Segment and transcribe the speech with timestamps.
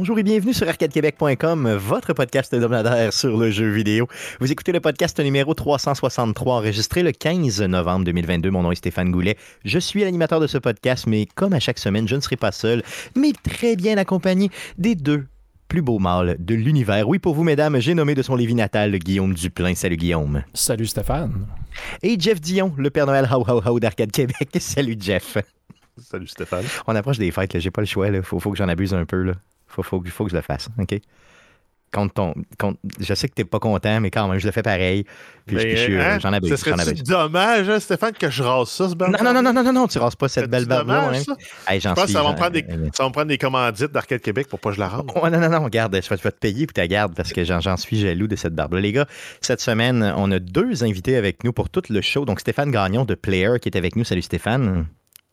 [0.00, 4.08] Bonjour et bienvenue sur arcadequebec.com, votre podcast hebdomadaire sur le jeu vidéo.
[4.40, 8.50] Vous écoutez le podcast numéro 363, enregistré le 15 novembre 2022.
[8.50, 9.36] Mon nom est Stéphane Goulet.
[9.66, 12.50] Je suis l'animateur de ce podcast, mais comme à chaque semaine, je ne serai pas
[12.50, 12.82] seul,
[13.14, 14.48] mais très bien accompagné
[14.78, 15.26] des deux
[15.68, 17.06] plus beaux mâles de l'univers.
[17.06, 19.74] Oui, pour vous, mesdames, j'ai nommé de son Lévis natal Guillaume Duplain.
[19.74, 20.44] Salut, Guillaume.
[20.54, 21.44] Salut, Stéphane.
[22.02, 24.48] Et Jeff Dion, le Père Noël How How How d'Arcade Québec.
[24.60, 25.36] Salut, Jeff.
[25.98, 26.64] Salut, Stéphane.
[26.86, 27.60] On approche des fêtes, là.
[27.60, 28.22] J'ai pas le choix, là.
[28.22, 29.34] Faut, faut que j'en abuse un peu, là.
[29.70, 30.96] Faut, faut, faut que je le fasse, OK?
[31.92, 32.34] Contre ton,
[33.00, 35.02] je sais que t'es pas content, mais quand même, je le fais pareil.
[35.44, 37.02] Puis je- Mais, je euh, hein, j'en Ce j'en serait abuse.
[37.02, 39.86] dommage, hein, Stéphane, que je rase ça, ce Non, non, non, non, non, non, non,
[39.88, 41.00] tu rases pas cette belle barbe-là.
[41.06, 41.34] dommage, hein?
[41.66, 41.72] ça?
[41.72, 43.26] Hey, j'en Je pense que suis- ça va, prendre des, euh, ça va me prendre
[43.26, 45.02] des commandites d'Arcade Québec pour pas que je la rase.
[45.04, 47.42] Non, non, non, regarde, je vais, je vais te payer pour ta garde parce que
[47.42, 48.80] j'en j'en suis jaloux de cette barbe-là.
[48.80, 49.06] Les gars,
[49.40, 52.24] cette semaine, on a deux invités avec nous pour tout le show.
[52.24, 54.04] Donc, Stéphane Gagnon de Player qui est avec nous.
[54.04, 54.86] Salut Stéphane.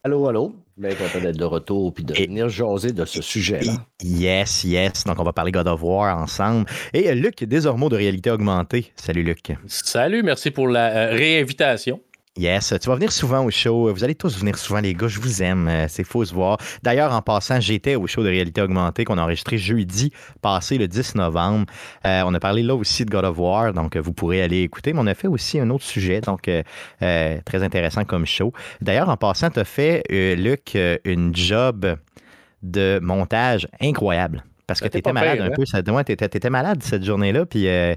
[0.07, 0.55] Allô, allô?
[0.77, 3.73] Bien content d'être de retour puis de Et- venir jaser de ce sujet-là.
[4.01, 5.03] Yes, yes.
[5.03, 6.65] Donc, on va parler God of War ensemble.
[6.93, 8.93] Et euh, Luc Desormeaux de Réalité Augmentée.
[8.95, 9.51] Salut Luc.
[9.65, 11.99] Salut, merci pour la euh, réinvitation.
[12.37, 13.91] Yes, tu vas venir souvent au show.
[13.91, 15.07] Vous allez tous venir souvent, les gars.
[15.07, 15.67] Je vous aime.
[15.67, 16.59] Euh, C'est faux se voir.
[16.83, 20.11] D'ailleurs, en passant, j'étais au show de réalité augmentée qu'on a enregistré jeudi
[20.43, 21.65] passé, le 10 novembre.
[22.05, 24.61] Euh, on a parlé là aussi de God of War, donc euh, vous pourrez aller
[24.61, 24.93] écouter.
[24.93, 26.61] Mais on a fait aussi un autre sujet, donc euh,
[27.01, 28.53] euh, très intéressant comme show.
[28.81, 31.97] D'ailleurs, en passant, tu as fait, euh, Luc, une job
[32.61, 34.43] de montage incroyable.
[34.67, 35.53] Parce que tu étais malade pire, un hein?
[35.55, 35.65] peu.
[35.65, 37.95] Ça, ouais, t'étais, t'étais malade cette journée-là, puis euh,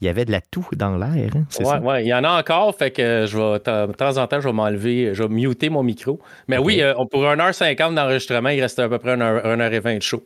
[0.00, 1.30] il y avait de la toux dans l'air.
[1.36, 1.80] hein, c'est Ouais, ça?
[1.80, 4.48] ouais, il y en a encore, fait que je vais, de temps en temps, je
[4.48, 6.20] vais m'enlever, je vais muter mon micro.
[6.48, 10.22] Mais oui, euh, on- pour 1h50 d'enregistrement, il reste à peu près 1h20 de show.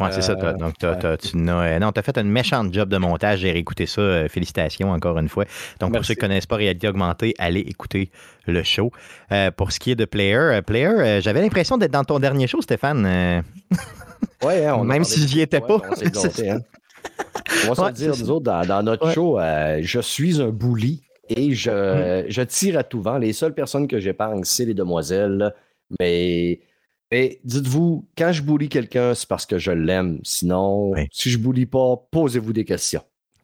[0.00, 0.36] Ouais, c'est ça.
[0.40, 0.98] Euh, donc, t'as, ouais.
[1.00, 3.40] t'as- tu n'as, euh, non, t'as fait une méchante job de montage.
[3.40, 4.28] J'ai réécouté ça.
[4.28, 5.44] félicitations encore une fois.
[5.80, 8.10] Donc, pour ceux qui ne connaissent pas Réalité Augmentée, allez écouter
[8.46, 8.92] le show.
[9.32, 12.62] Euh, pour ce qui est de Player, Player, j'avais l'impression d'être dans ton dernier show,
[12.62, 13.42] Stéphane.
[14.44, 15.80] Ouais, hein, on a Même si de- j'y étais ouais, pas.
[17.64, 19.14] On, va se Ouais, dire, nous autres, dans, dans notre Ouais.
[19.14, 22.30] show, euh, je suis un bully et je, Mm.
[22.30, 23.18] je tire à tout vent.
[23.18, 25.52] Les seules personnes que j'épargne, c'est les demoiselles.
[26.00, 26.60] Mais,
[27.10, 30.20] mais dites-vous, quand je bully quelqu'un, c'est parce que je l'aime.
[30.22, 31.08] Sinon, Oui.
[31.10, 33.02] si je bully pas, posez-vous des questions.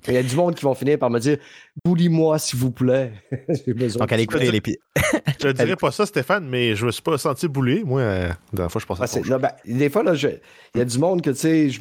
[0.09, 1.39] Il y a du monde qui vont finir par me dire
[1.85, 3.13] Bully-moi, s'il vous plaît.
[3.67, 4.21] Besoin donc, ça.
[4.21, 4.79] écouter l'épisode.
[5.41, 7.83] Je ne dirais pas ça, Stéphane, mais je me suis pas senti boulé.
[7.85, 10.41] Moi, euh, la dernière fois, je pensais Ah, à non, ben, des fois, il
[10.75, 11.81] y a du monde que, tu sais, je-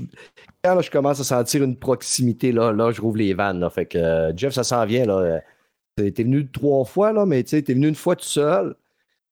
[0.63, 3.59] quand là, je commence à sentir une proximité, là, là je rouvre les vannes.
[3.59, 5.05] Là, fait que, euh, Jeff, ça s'en vient.
[5.05, 5.41] Là,
[5.99, 8.75] euh, t'es venu trois fois, là, mais tu sais, t'es venu une fois tout seul.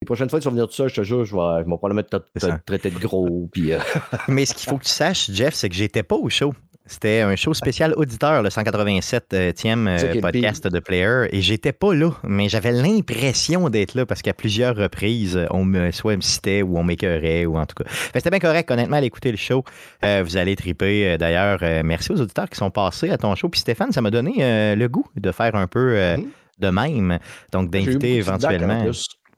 [0.02, 1.70] Les prochaines fois que tu vas venir tout seul, je te jure, je vais, je
[1.70, 2.18] vais probablement te,
[2.66, 3.48] traiter de gros.
[3.52, 3.80] Puis, euh,
[4.28, 6.54] Mais ce qu'il faut que tu saches, Jeff, c'est que j'étais pas au show.
[6.92, 11.72] C'était un show spécial auditeur, le 187e euh, C'est est podcast de Player, et j'étais
[11.72, 16.22] pas là, mais j'avais l'impression d'être là parce qu'à plusieurs reprises, on me soit me
[16.22, 17.90] citait ou on m'écœurait ou en tout cas.
[18.14, 19.64] C'était bien correct, honnêtement, à écouter le show.
[20.04, 21.14] Euh, vous allez triper.
[21.14, 23.48] Euh, D'ailleurs, euh, merci aux auditeurs qui sont passés à ton show.
[23.48, 26.18] Puis Stéphane, ça m'a donné euh, le goût de faire un peu euh,
[26.60, 27.20] de même,
[27.54, 28.86] donc d'inviter éventuellement.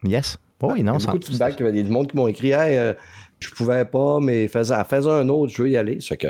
[0.04, 0.38] Yes.
[0.62, 1.56] Oui, Il y non, beaucoup de feedback.
[1.60, 2.94] Il y a du monde qui m'ont écrit Hey, euh,
[3.40, 6.00] je pouvais pas, mais faisant un autre, je veux y aller.
[6.00, 6.28] Fait que,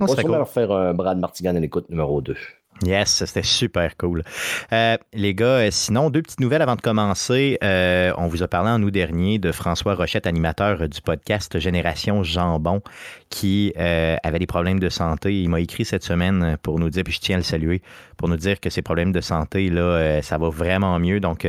[0.00, 0.38] on va c'était sûrement cool.
[0.38, 2.36] leur faire un Brad Martigan à l'écoute numéro 2.
[2.84, 4.22] Yes, c'était super cool.
[4.70, 7.56] Euh, les gars, euh, sinon, deux petites nouvelles avant de commencer.
[7.64, 12.22] Euh, on vous a parlé en août dernier de François Rochette, animateur du podcast Génération
[12.22, 12.82] Jambon,
[13.30, 15.40] qui avait des problèmes de santé.
[15.40, 17.80] Il m'a écrit cette semaine pour nous dire, puis je tiens à le saluer,
[18.18, 21.18] pour nous dire que ses problèmes de santé, là, ça va vraiment mieux.
[21.18, 21.46] Donc,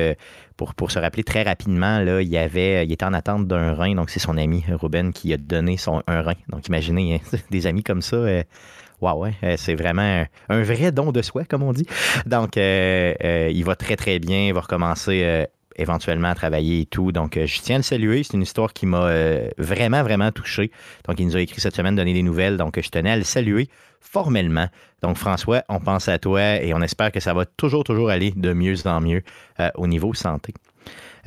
[0.55, 3.95] pour, pour se rappeler très rapidement, là, il, avait, il était en attente d'un rein.
[3.95, 6.35] Donc, c'est son ami Ruben qui a donné son, un rein.
[6.49, 8.17] Donc, imaginez, hein, des amis comme ça.
[9.01, 11.85] Ouais, euh, c'est vraiment un, vrai don de soi, comme on dit.
[12.25, 14.47] Donc, euh, euh, il va très, très bien.
[14.47, 15.45] Il va recommencer
[15.75, 17.11] éventuellement à travailler et tout.
[17.11, 18.23] Donc, je tiens à le saluer.
[18.23, 19.11] C'est une histoire qui m'a
[19.57, 20.71] vraiment, vraiment touché.
[21.07, 22.57] Donc, il nous a écrit cette semaine, donné des nouvelles.
[22.57, 23.69] Donc, je tenais à le saluer
[23.99, 24.67] formellement.
[25.03, 28.31] Donc, François, on pense à toi et on espère que ça va toujours, toujours aller
[28.35, 29.21] de mieux en mieux
[29.75, 30.53] au niveau santé.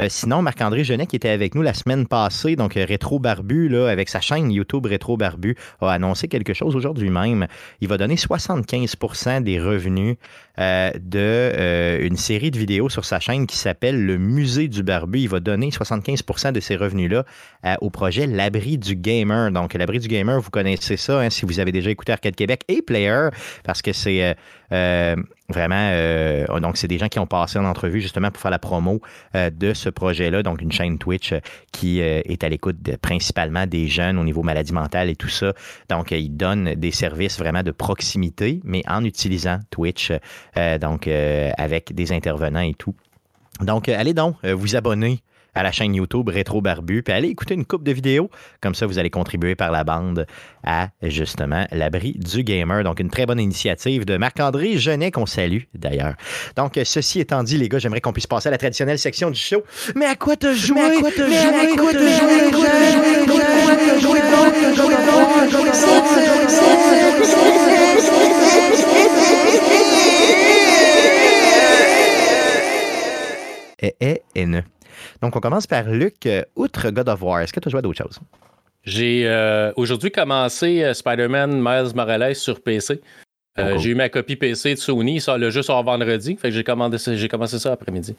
[0.00, 3.68] Euh, sinon, Marc-André Genet, qui était avec nous la semaine passée, donc euh, Rétro Barbu,
[3.68, 7.46] là, avec sa chaîne YouTube Rétro Barbu, a annoncé quelque chose aujourd'hui même.
[7.82, 10.16] Il va donner 75% des revenus
[10.58, 14.82] euh, de euh, une série de vidéos sur sa chaîne qui s'appelle Le Musée du
[14.82, 15.20] Barbu.
[15.20, 17.24] Il va donner 75% de ces revenus-là
[17.82, 19.50] au projet L'Abri du Gamer.
[19.50, 22.62] Donc, L'Abri du Gamer, vous connaissez ça hein, si vous avez déjà écouté Arcade Québec
[22.68, 23.28] et Player,
[23.64, 24.34] parce que c'est
[25.52, 25.90] vraiment.
[25.92, 29.00] euh, donc, c'est des gens qui ont passé en entrevue justement pour faire la promo
[29.34, 30.42] euh, de ce projet-là.
[30.42, 31.40] Donc, une chaîne Twitch euh,
[31.72, 35.52] qui euh, est à l'écoute principalement des jeunes au niveau maladie mentale et tout ça.
[35.88, 40.12] Donc, ils donnent des services vraiment de proximité, mais en utilisant Twitch,
[40.80, 42.94] donc avec des intervenants et tout.
[43.60, 45.20] Donc, allez donc vous abonner
[45.54, 48.30] à la chaîne YouTube Rétro Barbu, puis allez écouter une coupe de vidéos.
[48.60, 50.26] Comme ça, vous allez contribuer par la bande
[50.64, 52.84] à justement l'abri du gamer.
[52.84, 56.14] Donc, une très bonne initiative de Marc-André Genet, qu'on salue d'ailleurs.
[56.56, 59.40] Donc, ceci étant dit, les gars, j'aimerais qu'on puisse passer à la traditionnelle section du
[59.40, 59.62] show.
[59.94, 60.80] Mais à quoi te jouer?
[60.80, 61.28] Mais à quoi te jouer?
[61.28, 62.10] À quoi te jouer?
[74.34, 74.60] Et ne.
[75.22, 76.28] Donc, on commence par Luc.
[76.56, 78.20] Outre God of War, est-ce que tu as joué à d'autres choses?
[78.84, 83.00] J'ai euh, aujourd'hui commencé euh, Spider-Man Miles Morales sur PC.
[83.58, 85.20] Euh, J'ai eu ma copie PC de Sony.
[85.20, 86.36] Ça, le jeu sort vendredi.
[86.36, 88.16] Fait que j'ai commencé ça après-midi.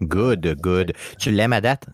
[0.00, 0.92] Good, good.
[1.18, 1.84] Tu l'aimes à date?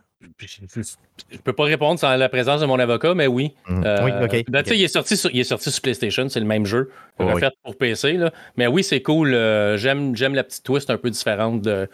[0.40, 3.54] Je peux pas répondre sans la présence de mon avocat, mais oui.
[3.68, 3.84] Mm.
[4.04, 4.44] oui, OK.
[4.48, 7.52] Ben, il, est sorti sur, il est sorti sur PlayStation, c'est le même jeu, fait
[7.62, 8.14] pour PC.
[8.14, 8.32] Là.
[8.56, 9.30] Mais oui, c'est cool.
[9.76, 11.88] J'aime la petite twist un peu différente de,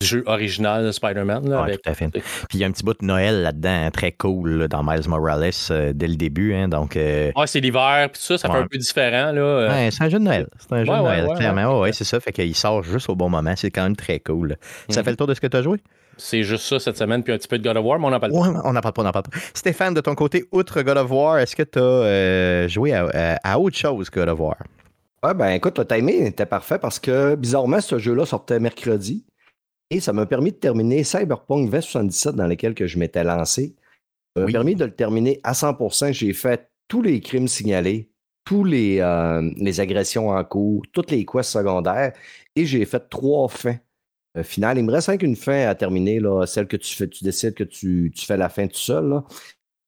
[0.00, 1.42] jeu original de Spider-Man.
[1.44, 2.08] Oui, tout à fait.
[2.08, 2.22] Puis
[2.54, 5.50] il y a un petit bout de Noël là-dedans, hein, très cool, dans Miles Morales
[5.70, 6.54] euh, dès le début.
[6.54, 7.32] Hein, donc, euh...
[7.46, 9.32] c'est l'hiver, puis ça, ça fait un peu différent.
[9.32, 9.40] Là.
[9.40, 9.68] Euh.
[9.68, 10.46] Ouais, c'est un jeu de Noël.
[10.58, 11.80] C'est un jeu de Noël, clairement.
[11.80, 12.20] Ouais, c'est ça.
[12.20, 13.54] Fait qu'il sort juste au bon moment.
[13.56, 14.56] C'est quand même très cool.
[14.88, 15.04] Ça mhm.
[15.04, 15.78] fait le tour de ce que tu as joué?
[16.16, 18.10] C'est juste ça cette semaine, puis un petit peu de God of War, mais on
[18.10, 18.38] n'en parle pas.
[18.38, 19.38] on n'en parle pas, on n'en parle pas.
[19.54, 23.38] Stéphane, de ton côté, outre God of War, est-ce que tu as euh, joué à,
[23.42, 24.56] à, autre chose que God of War?
[25.24, 29.24] Ouais, ben écoute, le timing était parfait parce que bizarrement, ce jeu-là sortait mercredi.
[29.90, 33.74] Et ça m'a permis de terminer Cyberpunk 2077 dans lequel que je m'étais lancé.
[34.36, 36.12] Ça m'a permis de le terminer à 100%.
[36.12, 38.10] J'ai fait tous les crimes signalés,
[38.44, 42.12] tous les, euh, les agressions en cours, toutes les quests secondaires
[42.56, 43.78] et j'ai fait trois fins
[44.36, 44.78] euh, finales.
[44.78, 47.64] Il me reste qu'une fin à terminer, là, celle que tu fais, tu décides que
[47.64, 49.08] tu, tu fais la fin tout seul.
[49.08, 49.24] Là.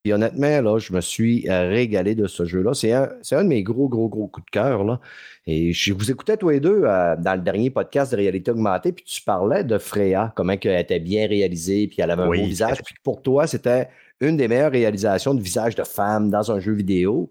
[0.04, 2.72] Et honnêtement, là, je me suis euh, régalé de ce jeu-là.
[2.72, 4.82] C'est un, un, de mes gros, gros, gros coups de cœur.
[4.82, 4.98] Là.
[5.46, 8.92] Et je vous écoutais tous les deux euh, dans le dernier podcast de réalité augmentée,
[8.92, 12.32] puis tu parlais de Freya, comment elle était bien réalisée, puis elle avait un beau
[12.32, 12.78] visage.
[12.82, 13.88] Puis pour toi, c'était
[14.20, 17.30] une des meilleures réalisations de visage de femme dans un jeu vidéo.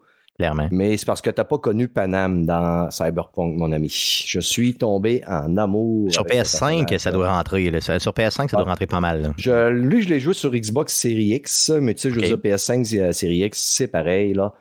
[0.71, 3.89] Mais c'est parce que tu n'as pas connu Panam dans Cyberpunk, mon ami.
[4.25, 6.11] Je suis tombé en amour.
[6.11, 7.65] Sur PS5, ça doit rentrer.
[7.81, 8.69] Sur PS5, ça doit ah.
[8.69, 9.33] rentrer pas mal.
[9.37, 13.11] Je, lui, je l'ai joué sur Xbox Series X, mais tu sais, je joue PS5
[13.11, 14.33] Series X, c'est pareil.
[14.33, 14.53] Là.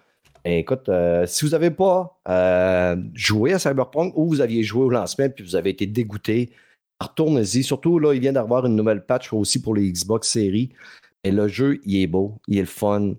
[0.44, 4.90] écoute, euh, si vous n'avez pas euh, joué à Cyberpunk ou vous aviez joué au
[4.90, 6.50] lancement puis vous avez été dégoûté,
[7.00, 7.62] retournez-y.
[7.62, 10.70] Surtout, là, il vient d'avoir une nouvelle patch aussi pour les Xbox Series.
[11.22, 13.14] Et le jeu, il est beau, il est le fun.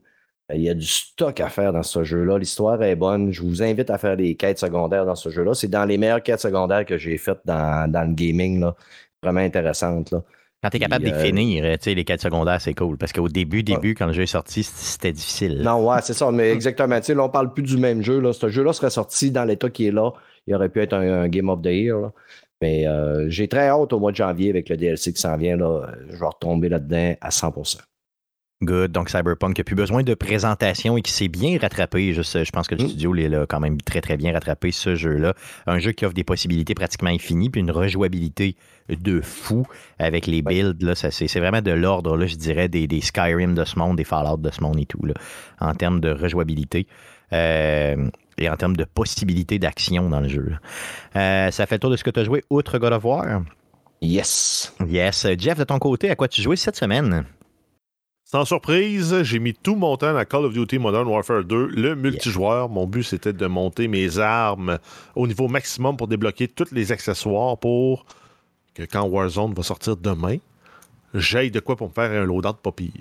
[0.54, 2.40] Il y a du stock à faire dans ce jeu-là.
[2.40, 3.32] L'histoire est bonne.
[3.32, 5.54] Je vous invite à faire des quêtes secondaires dans ce jeu-là.
[5.54, 8.60] C'est dans les meilleures quêtes secondaires que j'ai faites dans, le gaming.
[8.60, 8.76] Là.
[9.22, 10.12] Vraiment intéressante.
[10.12, 10.24] Là.
[10.64, 12.98] Quand tu es capable de euh, finir, les quêtes secondaires, c'est cool.
[12.98, 15.62] Parce qu'au début, début, quand le jeu est sorti, c'était difficile.
[15.62, 16.32] Non, ouais, c'est ça.
[16.32, 17.00] Mais exactement.
[17.08, 18.20] là, on parle plus du même jeu.
[18.20, 18.34] Là.
[18.34, 20.12] Ce jeu-là serait sorti dans l'état qui est là.
[20.48, 22.12] Il aurait pu être un, Game of the Year.
[22.62, 25.56] Mais euh, j'ai très hâte au mois de janvier avec le DLC qui s'en vient.
[25.56, 25.92] Là.
[26.10, 27.78] Je vais retomber là-dedans à 100%.
[28.62, 28.92] Good.
[28.92, 32.14] Donc, Cyberpunk n'a plus besoin de présentation et qui s'est bien rattrapé.
[32.14, 32.88] Juste, je pense que le mm.
[32.90, 35.34] studio l'a quand même très, très bien rattrapé, ce jeu-là.
[35.66, 38.58] Un jeu qui offre des possibilités pratiquement infinies, puis une rejouabilité
[38.90, 39.66] de fou
[39.98, 40.94] avec les builds.
[40.94, 44.62] c'est vraiment de l'ordre, je dirais, des, Skyrim de ce monde, des Fallout de ce
[44.62, 45.14] monde et tout, là,
[45.62, 46.86] en termes de rejouabilité.
[47.32, 50.54] Euh, et en termes de possibilités d'action dans le jeu.
[51.16, 53.44] Euh, ça fait le tour de ce que tu as joué outre God of War?
[54.02, 54.74] Yes.
[54.88, 55.28] Yes.
[55.38, 57.26] Jeff, de ton côté, à quoi tu jouais cette semaine?
[58.32, 61.96] Sans surprise, j'ai mis tout mon temps à Call of Duty Modern Warfare 2, le
[61.96, 62.70] multijoueur.
[62.70, 64.78] Mon but, c'était de monter mes armes
[65.16, 68.06] au niveau maximum pour débloquer tous les accessoires pour
[68.76, 70.38] que quand Warzone va sortir demain,
[71.16, 72.92] j'aille de quoi pour me faire un loadout pas pire.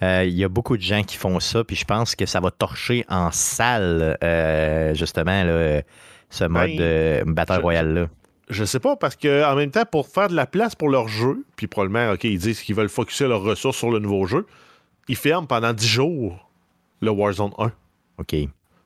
[0.00, 2.40] Euh, il y a beaucoup de gens qui font ça, puis je pense que ça
[2.40, 5.44] va torcher en salle, euh, justement,
[6.30, 8.06] ce mode ben, Battle Royale-là.
[8.50, 11.44] Je sais pas, parce qu'en même temps, pour faire de la place pour leur jeu,
[11.56, 14.44] puis probablement, OK, ils disent qu'ils veulent focuser leurs ressources sur le nouveau jeu,
[15.08, 16.50] ils ferment pendant 10 jours
[17.00, 17.72] le Warzone 1.
[18.18, 18.36] OK.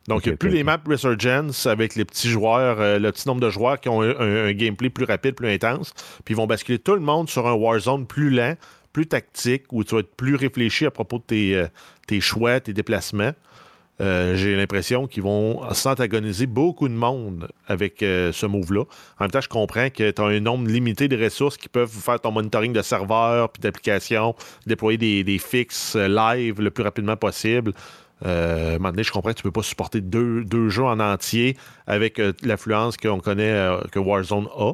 [0.06, 3.26] Donc, il n'y a plus les maps Resurgence avec les petits joueurs, euh, le petit
[3.26, 5.94] nombre de joueurs qui ont un, gameplay plus rapide, plus intense.
[6.24, 8.54] Puis ils vont basculer tout le monde sur un Warzone plus lent,
[8.92, 11.66] plus tactique, où tu vas être plus réfléchi à propos de tes, euh,
[12.06, 13.32] tes choix, tes déplacements.
[14.00, 18.82] Euh, j'ai l'impression qu'ils vont s'antagoniser beaucoup de monde avec euh, ce move-là.
[19.18, 21.88] En même temps, je comprends que tu as un nombre limité de ressources qui peuvent
[21.88, 24.34] faire ton monitoring de serveurs puis d'applications,
[24.66, 27.72] déployer des, fixes euh, live le plus rapidement possible.
[28.22, 32.96] donné, je comprends que tu ne peux pas supporter deux, jeux en entier avec l'affluence
[32.96, 34.72] qu'on connaît que Warzone a.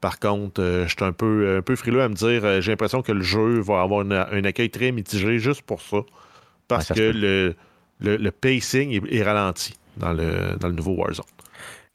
[0.00, 3.12] Par contre, je suis un peu, un peu frileux à me dire, j'ai l'impression que
[3.12, 5.98] le jeu va avoir un accueil très mitigé juste pour ça.
[6.68, 7.54] Parce que le,
[8.00, 11.24] le, pacing est, ralenti dans le, dans le nouveau Warzone.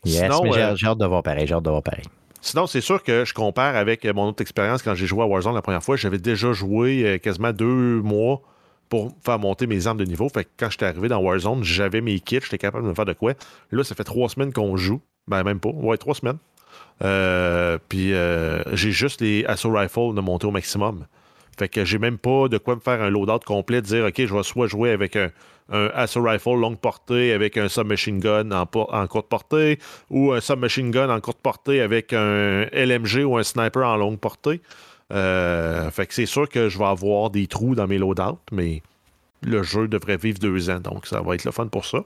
[0.03, 1.45] Yes, mais euh, j'ai hâte de voir pareil.
[1.45, 2.05] J'ai hâte de voir pareil.
[2.41, 5.53] Sinon, c'est sûr que je compare avec mon autre expérience quand j'ai joué à Warzone
[5.53, 5.95] la première fois.
[5.95, 8.41] J'avais déjà joué euh, quasiment deux mois
[8.89, 10.27] pour faire monter mes armes de niveau.
[10.27, 13.05] Fait que quand j'étais arrivé dans Warzone, j'avais mes kits, j'étais capable de me faire
[13.05, 13.33] de quoi.
[13.71, 15.01] Là, ça fait trois semaines qu'on joue.
[15.27, 15.69] Ben, même pas.
[15.69, 16.39] Ouais, trois semaines.
[17.03, 21.05] Euh, puis euh, j'ai juste les Assault Rifles de monter au maximum.
[21.57, 24.15] Fait que j'ai même pas de quoi me faire un loadout complet, de dire, OK,
[24.17, 25.29] je vais soit jouer avec un,
[25.71, 30.41] un Assault Rifle longue portée avec un submachine gun en, en, courte portée ou un
[30.41, 34.61] submachine gun en courte portée avec un LMG ou un sniper en longue portée.
[35.11, 38.81] Euh, fait que c'est sûr que je vais avoir des trous dans mes loadouts, mais
[39.41, 41.99] le jeu devrait vivre deux ans, donc ça va être le fun pour ça.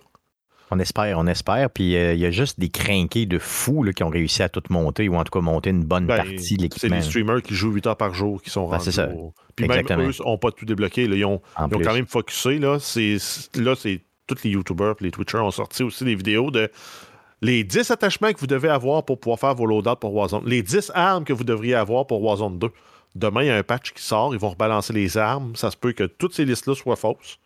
[0.72, 1.69] On espère, on espère.
[1.69, 4.63] Puis euh, il y a juste des crinqués de fous qui ont réussi à tout
[4.69, 6.89] monter, ou en tout cas monter une bonne ben, partie de l'équipement.
[6.89, 8.91] C'est les streamers qui jouent 8 heures par jour qui sont ben, rendus.
[8.91, 9.10] ça.
[9.55, 11.03] Puis même eux n'ont pas tout débloqué.
[11.03, 12.59] Ils ont, quand même focusé.
[12.59, 13.17] Là, c'est,
[13.55, 16.69] là, c'est tous les YouTubers et les Twitchers ont sorti aussi des vidéos de
[17.41, 20.43] les 10 attachements que vous devez avoir pour pouvoir faire vos loadouts pour Warzone.
[20.45, 22.69] Les 10 armes que vous devriez avoir pour Warzone 2.
[23.15, 25.55] Demain, il y a un patch qui sort, ils vont rebalancer les armes.
[25.55, 27.39] Ça se peut que toutes ces listes-là soient fausses.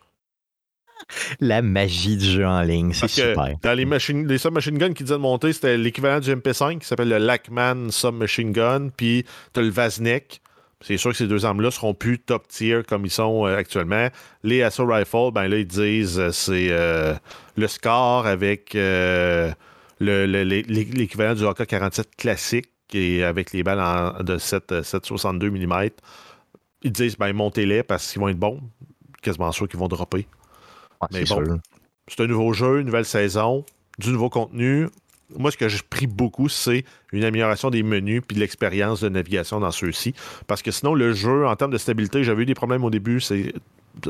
[1.40, 3.54] La magie du jeu en ligne, c'est super.
[3.62, 7.08] Dans les, les submachine guns qui disaient de monter, c'était l'équivalent du MP5 qui s'appelle
[7.08, 10.40] le Lackman Submachine Gun, puis tu as le Vaznek.
[10.82, 14.08] C'est sûr que ces deux armes-là seront plus top tier comme ils sont euh, actuellement.
[14.42, 17.14] Les Assault Rifle, ben là, ils disent euh, c'est euh,
[17.56, 18.72] le score avec
[20.00, 25.90] l'équivalent du AK-47 classique et avec les balles de 7,62 mm.
[26.82, 28.60] Ils disent ben montez-les parce qu'ils vont être bons.
[29.20, 30.26] Quasiment sûr qu'ils vont dropper.
[31.12, 31.60] Mais bon,
[32.08, 33.66] c'est un nouveau jeu, une nouvelle saison,
[33.98, 34.88] du nouveau contenu.
[35.36, 39.08] Moi, ce que j'ai pris beaucoup, c'est une amélioration des menus puis de l'expérience de
[39.08, 40.14] navigation dans ceux-ci.
[40.46, 43.20] Parce que sinon, le jeu, en termes de stabilité, j'avais eu des problèmes au début,
[43.20, 43.52] c'est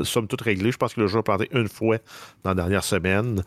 [0.03, 0.71] somme toute réglé.
[0.71, 1.97] Je pense que le jeu a planté une fois
[2.43, 3.43] dans la dernière semaine.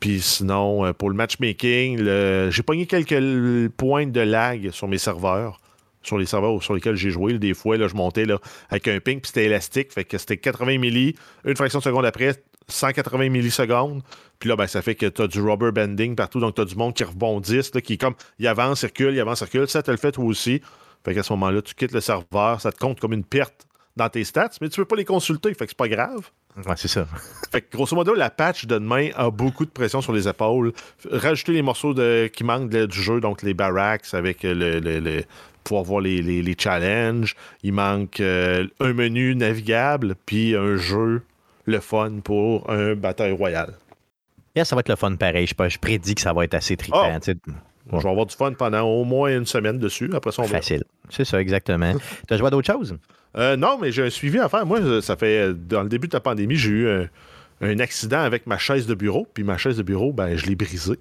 [0.00, 2.04] Puis sinon, euh, pour le matchmaking,
[2.50, 5.60] j'ai pogné quelques points de lag sur mes serveurs
[6.06, 7.38] sur les serveurs sur lesquels j'ai joué.
[7.38, 8.26] Des fois, là, je montais
[8.70, 9.92] avec un ping, puis c'était élastique.
[9.92, 11.16] Fait que c'était 80 milli.
[11.44, 12.36] Une fraction de seconde après,
[12.68, 14.02] 180 millisecondes.
[14.38, 16.40] Puis là, ben, ça fait que tu as du rubber bending partout.
[16.40, 19.38] Donc, tu as du monde qui rebondit, qui est comme, il avance, circule, il avance,
[19.38, 19.68] circule.
[19.68, 20.60] Ça te le fait toi aussi.
[21.04, 22.60] Fait qu'à ce moment-là, tu quittes le serveur.
[22.60, 25.54] Ça te compte comme une perte dans tes stats, mais tu peux pas les consulter.
[25.54, 26.30] Fait que c'est pas grave.
[26.56, 27.06] Ouais, c'est ça.
[27.50, 30.72] fait que grosso modo, la patch de demain a beaucoup de pression sur les épaules.
[31.10, 35.22] Rajouter les morceaux de, qui manquent du jeu, donc les barracks avec le, le,
[35.64, 37.34] pouvoir voir les, les, challenges.
[37.62, 41.22] Il manque euh, un menu navigable, puis un jeu
[41.66, 43.74] le fun pour un bataille royale.
[44.54, 45.46] Yeah, ça va être le fun pareil.
[45.46, 47.02] Je, je prédis que ça va être assez trippant.
[47.02, 47.18] Ah!
[47.92, 50.10] Je vais avoir du fun pendant au moins une semaine dessus.
[50.14, 50.84] Après ça, on Facile.
[51.08, 51.92] C'est ça, exactement.
[52.28, 52.96] tu as joué à d'autres choses?
[53.36, 54.66] Euh, non, mais j'ai un suivi à faire.
[54.66, 55.54] Moi, ça fait.
[55.54, 56.88] Dans le début de la pandémie, j'ai eu
[57.60, 59.26] un, accident avec ma chaise de bureau.
[59.32, 60.98] Puis ma chaise de bureau, ben, je l'ai brisée.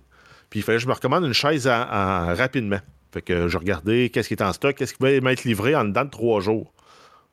[0.49, 2.79] Puis il fallait que je me recommande une chaise rapidement.
[3.11, 5.85] Fait que je regardais qu'est-ce qui est en stock, qu'est-ce qui va m'être livré en
[5.85, 6.73] dedans de trois jours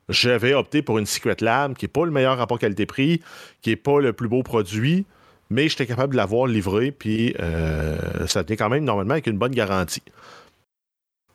[0.09, 3.21] j'avais opté pour une Secret Lab qui n'est pas le meilleur rapport qualité-prix,
[3.61, 5.05] qui n'est pas le plus beau produit,
[5.49, 9.37] mais j'étais capable de l'avoir livré, puis euh, ça tenait quand même normalement avec une
[9.37, 10.03] bonne garantie.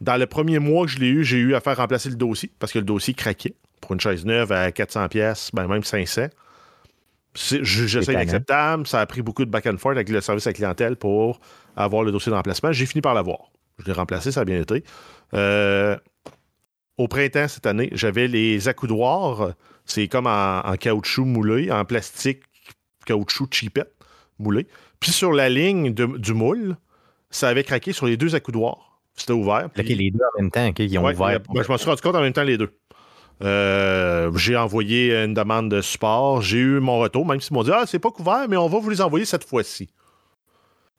[0.00, 2.50] Dans le premier mois que je l'ai eu, j'ai eu à faire remplacer le dossier
[2.58, 3.54] parce que le dossier craquait.
[3.80, 6.26] Pour une chaise neuve à 400 pièces, ben même 500.
[7.34, 8.86] J'essaie d'acceptable.
[8.86, 11.40] Ça a pris beaucoup de back and forth avec le service à la clientèle pour
[11.76, 12.72] avoir le dossier de remplacement.
[12.72, 13.50] J'ai fini par l'avoir.
[13.78, 14.82] Je l'ai remplacé, ça a bien été.
[15.34, 15.96] Euh,
[16.98, 19.54] au printemps cette année, j'avais les accoudoirs.
[19.84, 22.42] C'est comme en, caoutchouc moulé, en plastique
[23.06, 23.94] caoutchouc cheapette
[24.38, 24.66] moulé.
[25.00, 26.76] Puis sur la ligne du moule,
[27.30, 29.00] ça avait craqué sur les deux accoudoirs.
[29.14, 29.70] C'était ouvert.
[29.70, 29.94] Puis...
[29.94, 31.40] les deux en même temps, ils ont ouvert.
[31.40, 32.70] Ben, je m'en suis rendu compte en même temps les deux.
[33.42, 36.42] Euh, j'ai envoyé une demande de support.
[36.42, 38.78] J'ai eu mon retour, même s'ils m'ont dit Ah, c'est pas couvert, mais on va
[38.78, 39.88] vous les envoyer cette fois-ci.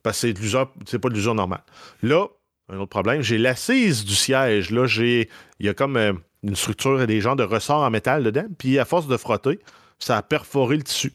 [0.04, 1.64] Parce que c'est, c'est pas de l'usure normale.
[2.02, 2.28] Là,
[2.70, 4.72] un autre problème, j'ai l'assise du siège.
[4.72, 5.30] Là, j'ai.
[5.60, 8.46] Il y a comme euh, une structure et des genres de ressorts en métal dedans.
[8.58, 9.60] Puis à force de frotter,
[9.98, 11.12] ça a perforé le tissu.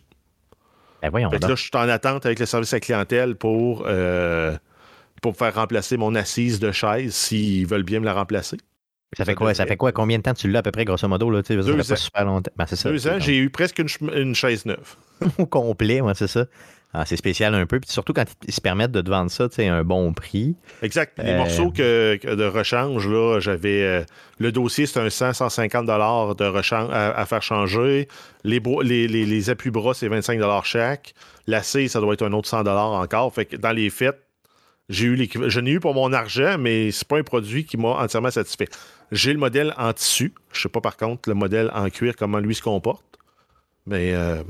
[1.03, 4.57] Ben voyons là, je suis en attente avec le service à clientèle pour, euh,
[5.21, 8.57] pour faire remplacer mon assise de chaise s'ils veulent bien me la remplacer.
[9.15, 9.55] Ça fait quoi?
[9.55, 9.93] Ça fait quoi?
[9.93, 11.31] Combien de temps tu l'as à peu près, grosso modo?
[11.31, 11.97] Là, Deux, ans.
[11.97, 12.51] super longtemps.
[12.57, 14.97] Ben, ça, Deux ans, j'ai eu presque une, une chaise neuve.
[15.39, 16.47] Au complet, moi, c'est ça.
[16.97, 17.81] Ah, c'est spécial un peu.
[17.81, 20.55] Puis surtout quand ils se permettent de te vendre ça, tu sais, un bon prix.
[20.81, 21.19] Exact.
[21.19, 23.83] Les euh, morceaux que, de rechange, là, j'avais.
[23.83, 24.05] Euh,
[24.39, 28.07] le dossier, c'est un 100-150 de rechange à, faire changer.
[28.45, 31.15] Les, les, les, appuis-bras, c'est 25 chaque.
[31.49, 33.35] La C, ça doit être un autre 100 encore.
[33.35, 34.21] Fait que dans les fêtes,
[34.89, 37.89] j'ai eu je n'ai eu pour mon argent, mais c'est pas un produit qui m'a
[37.89, 38.69] entièrement satisfait.
[39.11, 40.33] J'ai le modèle en tissu.
[40.53, 43.05] Je sais pas par contre le modèle en cuir, comment lui se comporte.
[43.87, 44.43] Mais euh,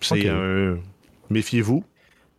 [0.00, 0.78] c'est un
[1.30, 1.84] méfiez-vous.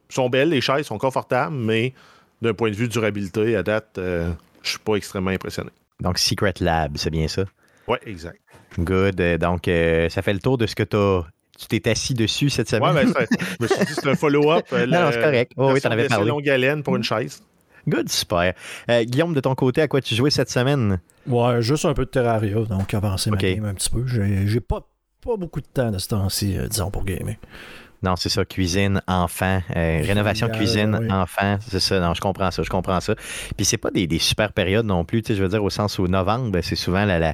[0.10, 1.94] Ils sont belles, les chaises sont confortables, mais
[2.42, 4.32] d'un point de vue durabilité, à date, euh,
[4.64, 5.72] je suis pas extrêmement impressionné.
[6.00, 7.44] Donc, Secret Lab, c'est bien ça?
[7.88, 8.40] Oui, exact.
[8.80, 9.16] Good.
[9.40, 11.24] Donc, ça fait le tour de ce que tu as
[11.58, 12.96] tu t'es assis dessus cette semaine?
[12.96, 13.26] Ouais, ben,
[13.60, 14.66] je me suis dit, c'est un follow-up.
[14.72, 15.52] non, c'est correct.
[15.58, 16.30] Oh, oui, t'en avais parlé.
[16.30, 17.42] longue haleine pour une chaise.
[17.88, 18.54] Good, super.
[18.90, 21.00] Euh, Guillaume, de ton côté, à quoi tu jouais cette semaine?
[21.26, 24.06] Ouais, juste un peu de Terraria, donc avancer ma game un petit peu.
[24.06, 24.88] J'ai pas,
[25.26, 27.36] pas beaucoup de temps de ce temps-ci, euh, disons, pour gamer.
[28.04, 32.62] Non, c'est ça, cuisine, enfant, euh, rénovation cuisine, enfant, c'est ça, non, je comprends ça,
[32.62, 33.16] je comprends ça.
[33.56, 35.70] Puis c'est pas des, des, super périodes non plus, tu sais, je veux dire, au
[35.70, 37.34] sens où novembre, ben, c'est souvent la, la,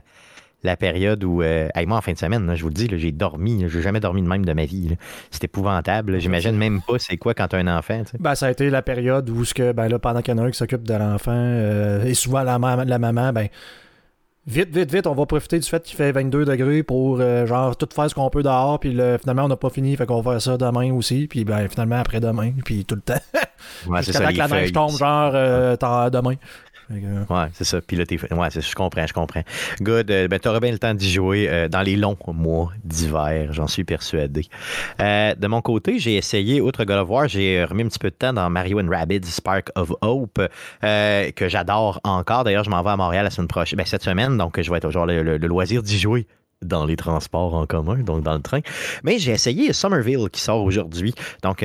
[0.63, 3.65] la période où, euh, moi, en fin de semaine, je vous le dis, j'ai dormi.
[3.67, 4.95] Je n'ai jamais dormi de même de ma vie.
[5.29, 6.19] C'est épouvantable.
[6.19, 8.03] J'imagine même pas c'est quoi quand tu as un enfant.
[8.19, 10.43] Ben, ça a été la période où, ce que, ben, là, pendant qu'il y en
[10.43, 13.49] a un qui s'occupe de l'enfant, euh, et souvent la, la maman, ben,
[14.47, 17.75] vite, vite, vite, on va profiter du fait qu'il fait 22 degrés pour euh, genre
[17.75, 20.33] tout faire ce qu'on peut dehors, puis finalement on n'a pas fini, fait qu'on va
[20.33, 23.13] faire ça demain aussi, puis ben finalement après-demain, puis tout le temps.
[23.87, 25.31] Ouais, Jusqu'à temps que la neige tombe genre
[26.11, 26.35] demain.
[26.89, 27.81] Ouais, c'est ça.
[27.81, 29.43] Puis là, Ouais, je comprends, je comprends.
[29.81, 30.11] Good.
[30.11, 33.51] Euh, ben, tu auras bien le temps d'y jouer euh, dans les longs mois d'hiver,
[33.51, 34.47] j'en suis persuadé.
[35.01, 38.09] Euh, de mon côté, j'ai essayé, outre God of War, j'ai remis un petit peu
[38.09, 40.41] de temps dans Mario Rabbids Spark of Hope,
[40.81, 42.43] que j'adore encore.
[42.43, 44.77] D'ailleurs, je m'en vais à Montréal la semaine prochaine, ben, cette semaine, donc je vais
[44.77, 46.27] être toujours le loisir d'y jouer
[46.63, 48.61] dans les transports en commun, donc dans le train.
[49.03, 51.13] Mais j'ai essayé Somerville qui sort aujourd'hui.
[51.43, 51.63] Donc,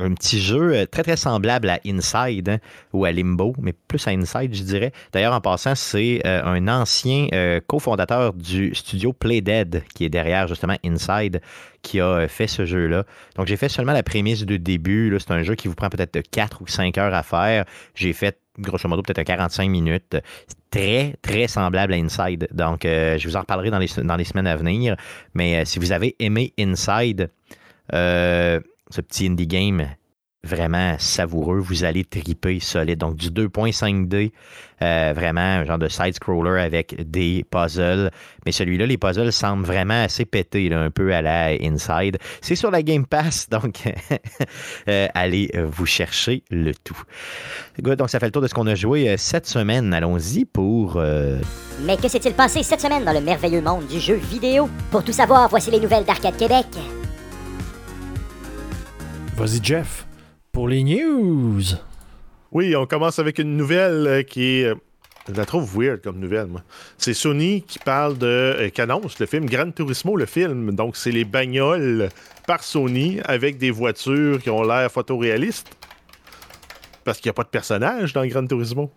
[0.00, 2.58] un petit jeu euh, très, très semblable à Inside hein,
[2.92, 4.92] ou à Limbo, mais plus à Inside, je dirais.
[5.12, 10.48] D'ailleurs, en passant, c'est euh, un ancien euh, cofondateur du studio Playdead qui est derrière
[10.48, 11.40] justement Inside
[11.82, 13.04] qui a fait ce jeu-là.
[13.36, 15.14] Donc, j'ai fait seulement la prémisse de début.
[15.20, 17.66] C'est un jeu qui vous prend peut-être 4 ou 5 heures à faire.
[17.94, 20.16] J'ai fait grosso modo peut-être 45 minutes.
[20.70, 22.48] Très, très semblable à Inside.
[22.52, 24.96] Donc, je vous en reparlerai dans les, dans les semaines à venir.
[25.34, 27.30] Mais si vous avez aimé Inside,
[27.90, 28.60] ce
[29.00, 29.86] petit indie game
[30.44, 31.58] vraiment savoureux.
[31.58, 32.98] Vous allez triper solide.
[32.98, 34.30] Donc, du 2.5D,
[34.82, 38.10] euh, vraiment un genre de side-scroller avec des puzzles.
[38.44, 42.18] Mais celui-là, les puzzles semblent vraiment assez pétés, un peu à la Inside.
[42.40, 43.82] C'est sur la Game Pass, donc
[44.88, 47.00] euh, allez vous chercher le tout.
[47.78, 49.92] donc, ça fait le tour de ce qu'on a joué euh, cette semaine.
[49.94, 51.00] Allons-y pour...
[51.82, 54.68] Mais que s'est-il passé cette semaine dans le merveilleux monde du jeu vidéo?
[54.90, 56.66] Pour tout savoir, voici les nouvelles d'Arcade Québec.
[59.36, 60.06] Vas-y, Jeff,
[60.54, 61.62] pour les news.
[62.52, 64.66] Oui, on commence avec une nouvelle euh, qui est.
[64.66, 64.74] Euh,
[65.28, 66.48] je la trouve weird comme nouvelle.
[66.96, 68.26] C'est Sony qui parle de.
[68.26, 70.70] Euh, qui annonce le film Gran Turismo, le film.
[70.70, 72.08] Donc, c'est les bagnoles
[72.46, 75.70] par Sony avec des voitures qui ont l'air photoréalistes.
[77.02, 78.90] Parce qu'il n'y a pas de personnage dans Gran Turismo.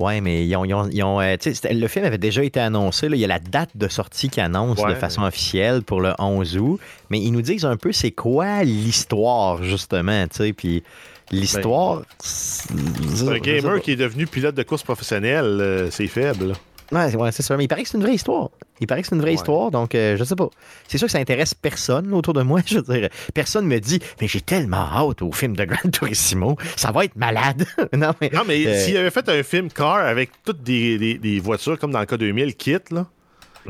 [0.00, 1.36] Oui, mais ils ont, euh,
[1.70, 3.06] le film avait déjà été annoncé.
[3.08, 6.56] il y a la date de sortie qui annonce de façon officielle pour le 11
[6.56, 6.80] août.
[7.10, 10.24] Mais ils nous disent un peu c'est quoi l'histoire, justement.
[10.56, 10.82] Puis
[11.30, 11.98] l'histoire.
[11.98, 15.58] Ben, c'est un gamer qui est devenu pilote de course professionnelle.
[15.60, 16.54] Euh, c'est faible.
[16.92, 17.56] Ouais, c'est ça.
[17.56, 18.50] Mais il paraît que c'est une vraie histoire.
[18.80, 20.48] Il paraît que c'est une vraie histoire, donc euh, je sais pas.
[20.88, 22.60] C'est sûr que ça intéresse personne autour de moi.
[22.66, 26.56] Je veux dire, personne me dit, mais j'ai tellement hâte au film de Gran Turismo,
[26.76, 27.66] ça va être malade.
[27.92, 31.40] non, mais, non, mais euh, s'il avait fait un film car avec toutes des, des,
[31.40, 33.06] voitures, comme dans le cas 2000, kit, là,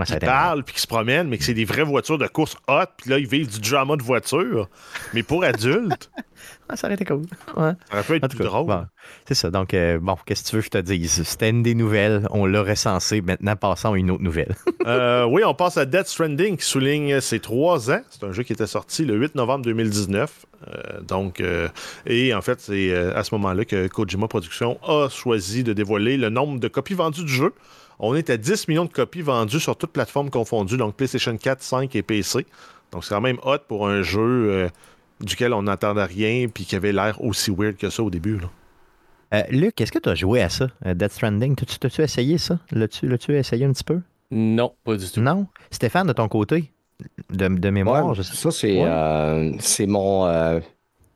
[0.05, 2.85] qui parlent puis qui se promènent, mais que c'est des vraies voitures de course hot,
[2.97, 4.69] puis là, ils vivent du drama de voiture,
[5.13, 6.11] mais pour adultes.
[6.73, 7.23] Ah, ça aurait été cool.
[7.57, 8.87] Ça aurait pu être drôle.
[9.27, 9.51] c'est ça.
[9.51, 11.23] Donc, euh, bon, qu'est-ce que tu veux que je te dise?
[11.25, 12.29] C'était une des nouvelles.
[12.31, 13.21] On l'a recensé.
[13.23, 14.55] Maintenant, passons à une autre nouvelle.
[14.87, 18.01] Euh, oui, on passe à Death Stranding qui souligne ses trois ans.
[18.09, 20.47] C'est un jeu qui était sorti le 8 novembre 2019.
[20.67, 21.43] Euh, donc,
[22.07, 26.31] et en fait, c'est à ce moment-là que Kojima Productions a choisi de dévoiler le
[26.31, 27.53] nombre de copies vendues du jeu.
[27.99, 31.63] On est à 10 millions de copies vendues sur toutes plateformes confondues, donc PlayStation 4,
[31.63, 32.47] 5 et PC.
[32.91, 34.71] Donc, c'est quand même hot pour un jeu
[35.21, 38.39] duquel on n'entendait rien puis qui avait l'air aussi weird que ça au début.
[38.39, 38.51] Là.
[39.35, 41.55] Euh, Luc, est-ce que tu as joué à ça, euh, Death Stranding?
[41.55, 42.59] T'as-tu essayé ça?
[42.73, 44.01] L'as-tu essayé un petit peu?
[44.31, 45.21] Non, pas du tout.
[45.21, 45.47] Non?
[45.71, 46.73] Stéphane, de ton côté,
[47.31, 48.35] de, de mémoire, je sais.
[48.35, 50.61] Ça, c'est euh, c'est mon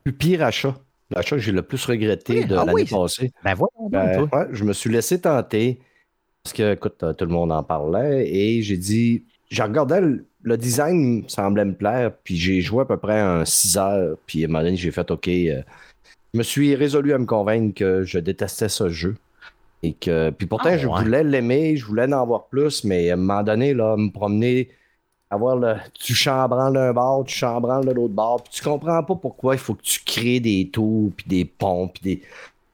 [0.05, 0.77] plus pire achat.
[1.11, 3.33] L'achat que j'ai le plus regretté de ah l'année passée.
[3.45, 4.27] Ben voilà.
[4.31, 5.81] Ben, je me suis laissé tenter
[6.43, 10.01] parce que, écoute, tout le monde en parlait et j'ai dit, j'ai regardé
[10.45, 14.43] le, design semblait me plaire, puis j'ai joué à peu près un 6 heures, puis
[14.43, 15.29] à un moment donné, j'ai fait OK.
[15.29, 15.63] Euh,
[16.33, 19.17] je me suis résolu à me convaincre que je détestais ce jeu.
[19.85, 23.15] Et que, puis pourtant, ah, je voulais l'aimer, je voulais en avoir plus, mais à
[23.15, 24.71] un moment donné, là, me promener,
[25.31, 25.75] avoir le.
[25.93, 29.59] Tu chambranles d'un bord, tu chambranles de l'autre bord, puis tu comprends pas pourquoi il
[29.59, 32.23] faut que tu crées des tours, puis des ponts, puis des.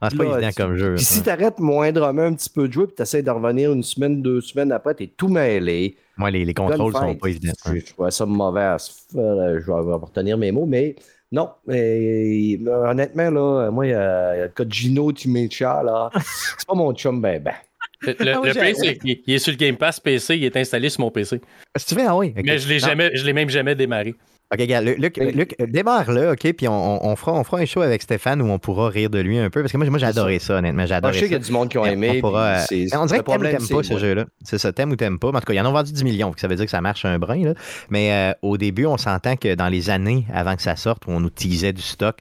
[0.01, 0.95] Ah, c'est pas évident comme jeu.
[0.95, 4.23] Puis si t'arrêtes moindrement un petit peu de jouer, puis t'essaies de revenir une semaine,
[4.23, 5.97] deux semaines après, t'es tout mêlé.
[6.21, 7.53] Moi, les, les contrôles sont pas évidents.
[7.65, 8.77] Je, je trouvais ça mauvais.
[9.15, 10.95] Je vais retenir mes mots, mais
[11.33, 11.49] non.
[11.67, 16.11] Mais, honnêtement, là, moi, il y, a, le cas de Gino Timecha, là.
[16.59, 17.55] c'est pas mon chum, ben, ben.
[18.03, 20.57] Le, le, Ah le c'est qu'il il est sur le Game Pass PC, il est
[20.57, 21.41] installé sur mon PC.
[21.77, 22.35] Si tu veux, ah oui.
[22.37, 22.87] Mais je l'ai Non.
[22.89, 24.15] jamais, je l'ai même jamais démarré.
[24.53, 27.83] OK, regarde, Luc, Luc, démarre là, OK, puis on, on, fera, on fera un show
[27.83, 30.07] avec Stéphane où on pourra rire de lui un peu, parce que moi, moi j'ai
[30.07, 30.11] ça.
[30.11, 32.15] adoré ça, honnêtement, j'ai adoré je sais qu'il y a du monde qui ont aimé.
[32.17, 34.25] on pourra, euh, dirait que t'aimes ou t'aimes pas ce jeu-là.
[34.43, 35.29] C'est ça, t'aimes ou t'aimes pas.
[35.29, 37.05] En tout cas, ils en ont vendu 10 millions, ça veut dire que ça marche
[37.05, 37.45] un brin.
[37.45, 37.55] Là.
[37.91, 41.13] Mais euh, au début, on s'entend que dans les années avant que ça sorte, où
[41.13, 42.17] on nous teasait du stock,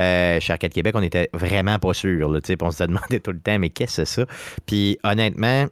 [0.00, 2.28] euh, chez Arcade Québec, on était vraiment pas sûr.
[2.28, 4.26] Là, on se demandait tout le temps, mais qu'est-ce que c'est ça?
[4.66, 5.66] Puis honnêtement,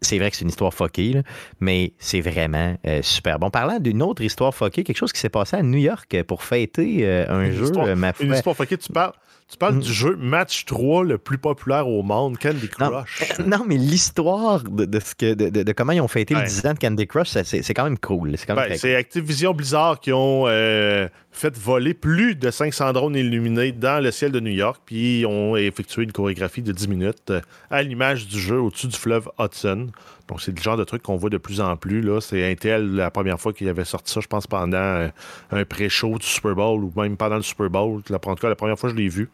[0.00, 1.22] c'est vrai que c'est une histoire fuckée, là,
[1.60, 3.50] mais c'est vraiment euh, super bon.
[3.50, 6.98] Parlant d'une autre histoire fuckée, quelque chose qui s'est passé à New York pour fêter
[7.06, 8.36] euh, un Une jeu, histoire- euh, ma Une foi.
[8.36, 9.12] histoire fuckée, tu parles,
[9.50, 9.80] tu parles Mm.
[9.80, 12.68] du jeu Match 3 le plus populaire au monde, Candy.
[12.68, 13.22] Crush.
[13.46, 16.42] Non, mais l'histoire de, de ce que, de, de- de comment ils ont fêté Ouais.
[16.42, 18.34] le 10 ans de Candy Crush, c'est quand même cool.
[18.36, 24.02] C'est Ben, Activision Blizzard qui ont euh, fait voler plus de 500 drones illuminés dans
[24.02, 27.40] le ciel de New York, puis ils ont effectué une chorégraphie de 10 minutes euh,
[27.70, 29.86] à l'image du jeu au-dessus du fleuve Hudson.
[30.28, 32.00] Donc, c'est le genre de truc qu'on voit de plus en plus.
[32.02, 32.20] Là.
[32.20, 35.08] C'est Intel, la première fois qu'il avait sorti ça, je pense, pendant euh,
[35.50, 38.02] un pré-show du Super Bowl ou même pendant le Super Bowl.
[38.10, 39.30] La- En tout cas, la première fois que je l'ai vu,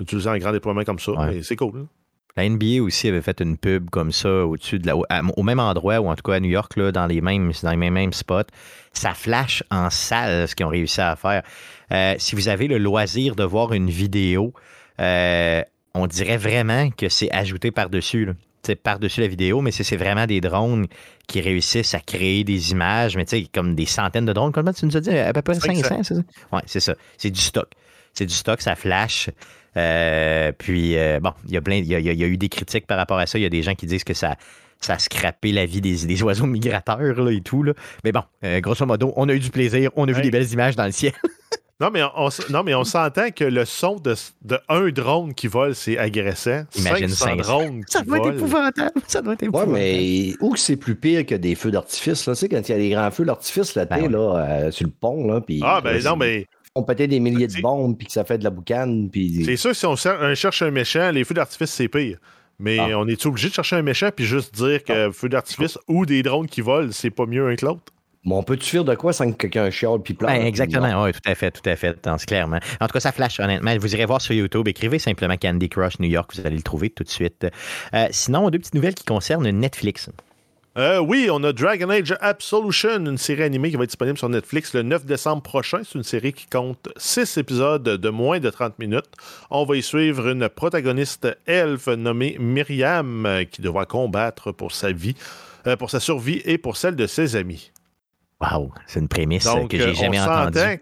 [0.00, 1.12] utilisé un grand déploiement comme ça.
[1.12, 1.42] Ouais.
[1.42, 1.86] C'est cool.
[2.36, 6.00] La NBA aussi avait fait une pub comme ça au-dessus de la, au, même endroit,
[6.00, 8.12] ou en tout cas à New York, là, dans les mêmes, dans les mêmes, mêmes
[8.14, 8.44] spots.
[8.94, 11.42] Ça flash en salle ce qu'ils ont réussi à faire.
[11.92, 14.54] Euh, si vous avez le loisir de voir une vidéo,
[14.98, 15.62] euh,
[15.94, 18.30] on dirait vraiment que c'est ajouté par-dessus.
[18.82, 20.86] Par-dessus la vidéo, mais c'est vraiment des drones
[21.26, 24.52] qui réussissent à créer des images, mais tu sais, comme des centaines de drones.
[24.52, 25.10] Combien tu nous as dit?
[25.10, 25.82] À peu près 500.
[25.82, 26.20] 500, c'est ça?
[26.52, 26.94] Oui, c'est ça.
[27.18, 27.68] C'est du stock.
[28.14, 29.30] C'est du stock, ça flash.
[29.76, 32.48] Euh, puis, euh, bon, il y, a plein, il, y a, y y eu des
[32.48, 33.38] critiques par rapport à ça.
[33.38, 34.36] Il y a des gens qui disent que ça,
[34.80, 37.62] ça a scrappé la vie des, des oiseaux migrateurs là, et tout.
[37.62, 37.72] Là.
[38.04, 39.90] Mais bon, euh, grosso modo, on a eu du plaisir.
[39.96, 40.24] On a vu Hey.
[40.24, 41.12] des belles images dans le ciel.
[41.82, 45.48] Non, mais on, non, mais on s'entend que le son de, de un drone qui
[45.48, 46.62] vole, c'est agressant.
[46.76, 47.36] Imagine 500 500.
[47.42, 49.00] drones qui Ça doit être épouvantable.
[49.08, 49.72] Ça doit être Ouais, épouvantable.
[49.74, 52.34] mais où que c'est plus pire que des feux d'artifice, là?
[52.34, 54.08] Tu sais, quand il y a des grands feux d'artifice Ben ouais.
[54.08, 55.60] là, euh, sur le pont, là, puis...
[55.64, 58.24] Ah, ben là, non, mais On péter des milliers C'est- de bombes, puis que ça
[58.24, 59.42] fait de la boucane, puis...
[59.44, 62.16] c'est sûr que si on, cherche un méchant, les feux d'artifice, c'est pire.
[62.58, 62.96] Mais Ah.
[62.98, 66.22] on est obligé de chercher un méchant puis juste dire que feu d'artifice ou des
[66.22, 67.92] drones qui volent, c'est pas mieux un que l'autre?
[68.24, 70.30] Bon, on peut-tu faire de quoi sans que quelqu'un chiale puis pleure?
[70.30, 72.60] Ben, exactement, oui, tout à fait, tout à fait, clairement.
[72.80, 73.76] En tout cas, ça flash, honnêtement.
[73.78, 76.90] Vous irez voir sur YouTube, écrivez simplement Candy Crush New York, vous allez le trouver
[76.90, 77.46] tout de suite.
[77.94, 80.08] Euh, sinon, deux petites nouvelles qui concernent Netflix.
[80.78, 84.30] Euh, oui, on a Dragon Age Absolution, une série animée qui va être disponible sur
[84.30, 85.82] Netflix le 9 décembre prochain.
[85.84, 89.10] C'est une série qui compte 6 épisodes de moins de 30 minutes.
[89.50, 94.92] On va y suivre une protagoniste elfe nommée Myriam euh, qui devra combattre pour sa
[94.92, 95.14] vie,
[95.66, 97.70] euh, pour sa survie et pour celle de ses amis.
[98.42, 100.80] Wow, c'est une prémisse Donc, que euh, j'ai jamais entendue.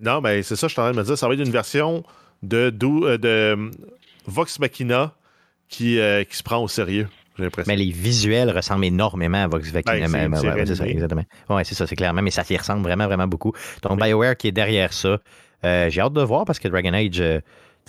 [0.00, 1.18] Non, mais c'est ça, je suis en train de me dire.
[1.18, 2.04] Ça va être une version
[2.42, 3.70] de, euh, de euh,
[4.26, 5.12] Vox Machina
[5.68, 7.72] qui, euh, qui se prend au sérieux, j'ai l'impression.
[7.72, 10.06] Mais les visuels ressemblent énormément à Vox Machina.
[10.08, 11.24] Ben, c'est Ouais, ça, exactement.
[11.48, 13.52] Oui, c'est ça, c'est clairement, mais ça s'y ressemble vraiment, vraiment beaucoup.
[13.82, 15.18] Donc, BioWare qui est derrière ça.
[15.64, 17.40] Euh, j'ai hâte de voir parce que Dragon Age, euh,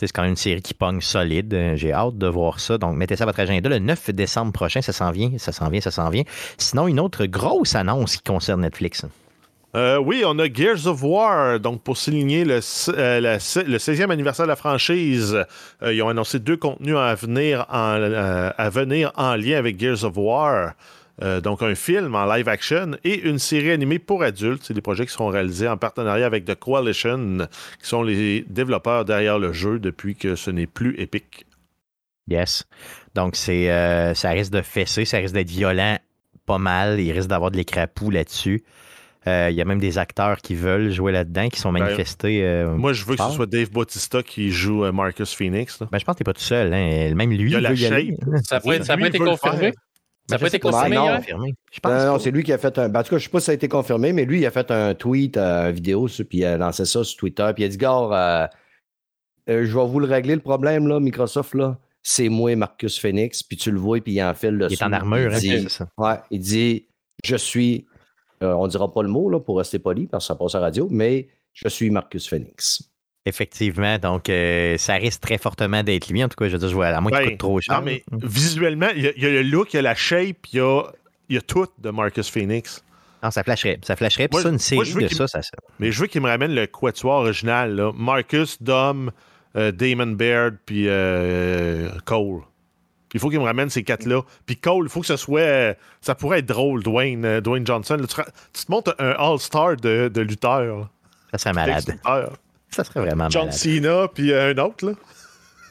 [0.07, 1.53] c'est quand même une série qui pogne solide.
[1.53, 2.77] Euh, J'ai hâte de voir ça.
[2.77, 3.69] Donc, mettez ça à votre agenda.
[3.69, 6.23] Le 9 décembre prochain, ça s'en vient, ça s'en vient, ça s'en vient.
[6.57, 9.05] Sinon, une autre grosse annonce qui concerne Netflix.
[9.75, 11.59] Euh, oui, on a Gears of War.
[11.59, 15.37] Donc, pour souligner le, s- euh, 16e anniversaire de la franchise,
[15.85, 20.73] ils ont annoncé deux contenus à venir en lien avec Gears of War.
[21.21, 24.63] Euh, donc, un film en live action et une série animée pour adultes.
[24.63, 27.39] C'est des projets qui seront réalisés en partenariat avec The Coalition,
[27.81, 31.45] qui sont les développeurs derrière le jeu depuis que ce n'est plus Epic.
[32.29, 32.63] Yes.
[33.15, 35.97] Donc, c'est, euh, ça risque de fesser, ça risque d'être violent
[36.45, 36.99] pas mal.
[36.99, 38.63] Il risque d'avoir de l'écrapou là-dessus.
[39.27, 42.43] Euh, Il y a même des acteurs qui veulent jouer là-dedans, qui sont Ben, manifestés.
[42.45, 45.79] euh, Moi, je veux que ce soit Dave Bautista qui joue euh, Marcus Phoenix.
[45.81, 45.89] là.
[45.91, 46.73] ben, je pense que t'es pas tout seul.
[46.73, 47.13] Hein.
[47.15, 48.15] Même lui, Il y a il la veut y aller.
[48.17, 48.45] shape.
[48.47, 49.73] Ça Oui, ça a lui, pas il été veut le confirmé?
[50.29, 51.03] Ça n'a pas été confirmé non.
[51.05, 51.15] hier?
[51.17, 51.53] confirmé.
[51.71, 52.87] Je pense Non, c'est lui qui a fait un.
[52.89, 54.45] ben, en tout cas, je sais pas si ça a été confirmé, mais lui, il
[54.45, 57.49] a fait un tweet, euh, une vidéo, ça, puis il a lancé ça sur Twitter.
[57.55, 58.47] Puis il a dit, gars, euh,
[59.49, 61.77] euh, je vais vous le régler le problème, là, Microsoft, là.
[62.03, 64.83] C'est moi, Marcus Phoenix, puis tu le vois, puis il en fait le Il est
[64.83, 65.89] en armure, il hein, dit, c'est ça.
[65.97, 66.85] Ouais, il dit
[67.25, 67.85] Je suis.
[68.41, 70.59] euh, on dira pas le mot, là, pour rester poli, parce que ça passe à
[70.59, 72.89] la radio, mais je suis Marcus Phoenix.
[73.25, 76.23] Effectivement, donc euh, ça risque très fortement d'être lui.
[76.23, 77.79] En tout cas, je veux dire, je vois, à moins qu'il Ben, coûte trop cher.
[77.79, 79.93] Non, mais visuellement, il y, a- il y a le look, il y a la
[79.95, 80.83] shape, il y a,
[81.27, 82.83] il y a tout de Marcus Phoenix.
[83.21, 83.77] Non, ça flasherait.
[83.83, 84.29] Ça flasherait.
[84.29, 86.55] Puis ça, une série de qu'il- ça, ça, ça- Mais je veux qu'il me ramène
[86.55, 87.75] le quatuor original.
[87.75, 87.91] Là.
[87.93, 89.11] Marcus, Dom,
[89.57, 92.41] euh, Damon Baird, puis euh, Cole.
[93.13, 94.21] Il faut qu'il me ramène ces quatre-là.
[94.45, 95.75] Puis Cole, il faut que ce soit.
[95.99, 97.97] ça pourrait être drôle, Dwayne, Dwayne Johnson.
[97.99, 100.89] Là, tu, te montres un All-Star de, de lutteur.
[101.31, 101.99] ça serait malade.
[102.71, 103.57] Ça serait vraiment John malade.
[103.57, 104.85] Cena, puis euh, un autre.
[104.87, 104.93] Là.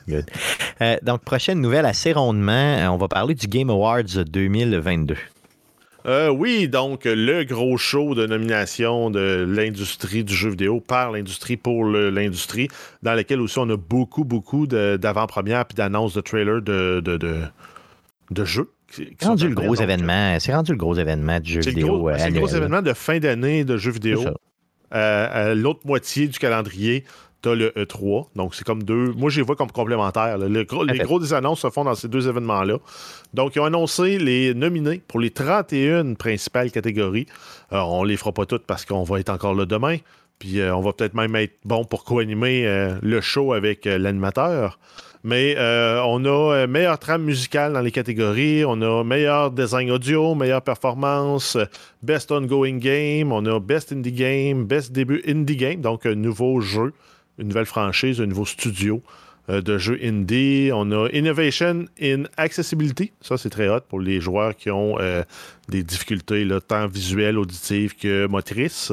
[0.09, 0.25] Good.
[0.81, 5.17] Euh, donc, prochaine nouvelle assez rondement, euh, on va parler du Game Awards 2022.
[6.07, 11.57] Euh, oui, donc le gros show de nomination de l'industrie du jeu vidéo par l'industrie
[11.59, 12.69] pour l'industrie,
[13.03, 17.43] dans lequel aussi on a beaucoup, beaucoup d'avant-premières et d'annonces de trailers de, de, de,
[18.31, 18.71] de jeux.
[18.91, 20.39] C'est rendu le gros événement.
[20.41, 22.11] C'est rendu le gros événement du jeu vidéo.
[22.17, 24.25] C'est le gros événement de fin d'année de jeux vidéo.
[24.93, 27.05] L'autre moitié du calendrier,
[27.43, 28.29] tu as le E3.
[28.37, 29.13] Donc, c'est comme deux.
[29.13, 30.39] Moi, je les vois comme complémentaires.
[30.39, 32.79] les gros des annonces se font dans ces deux événements-là.
[33.35, 37.27] Donc, ils ont annoncé les nominés pour les 31 principales catégories.
[37.71, 39.99] Alors, on ne les fera pas toutes parce qu'on va être encore là demain.
[40.39, 43.99] Puis, euh, on va peut-être même être bon pour co-animer euh, le show avec euh,
[43.99, 44.79] l'animateur.
[45.25, 50.63] Mais on a meilleure trame musicale dans les catégories, on a meilleur design audio, meilleure
[50.63, 51.57] performance,
[52.03, 56.61] best ongoing game, on a best indie game, best début indie game, donc un nouveau
[56.61, 56.93] jeu
[57.39, 59.03] une nouvelle franchise, un nouveau studio
[59.49, 60.71] euh, de jeux indie.
[60.73, 63.13] On a Innovation in Accessibility.
[63.21, 65.23] Ça, c'est très hot pour les joueurs qui ont euh,
[65.69, 68.93] des difficultés tant visuelles, auditives que motrices.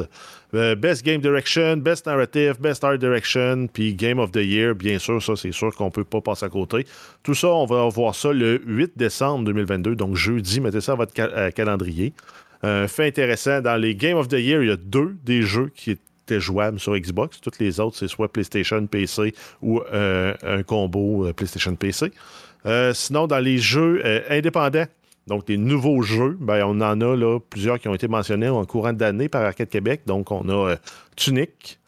[0.55, 4.97] Euh, best Game Direction, Best Narrative, Best Art Direction, puis Game of the Year, bien
[4.99, 6.85] sûr, ça c'est sûr qu'on ne peut pas passer à côté.
[7.23, 10.95] Tout ça, on va voir ça le 8 décembre 2022, donc jeudi, mettez ça à
[10.95, 11.13] votre
[11.51, 12.13] calendrier.
[12.61, 15.97] fait intéressant, dans les Game of the Year, il y a deux des jeux qui
[16.25, 17.39] était jouable sur Xbox.
[17.39, 22.11] Toutes les autres, c'est soit PlayStation, PC ou euh, un combo euh, PlayStation PC.
[22.65, 24.85] Euh, sinon, dans les jeux indépendants,
[25.27, 28.63] donc les nouveaux jeux, ben, on en a là, plusieurs qui ont été mentionnés en
[28.65, 30.01] courant d'année par Arcade Québec.
[30.05, 30.75] Donc, on a
[31.15, 31.79] Tunic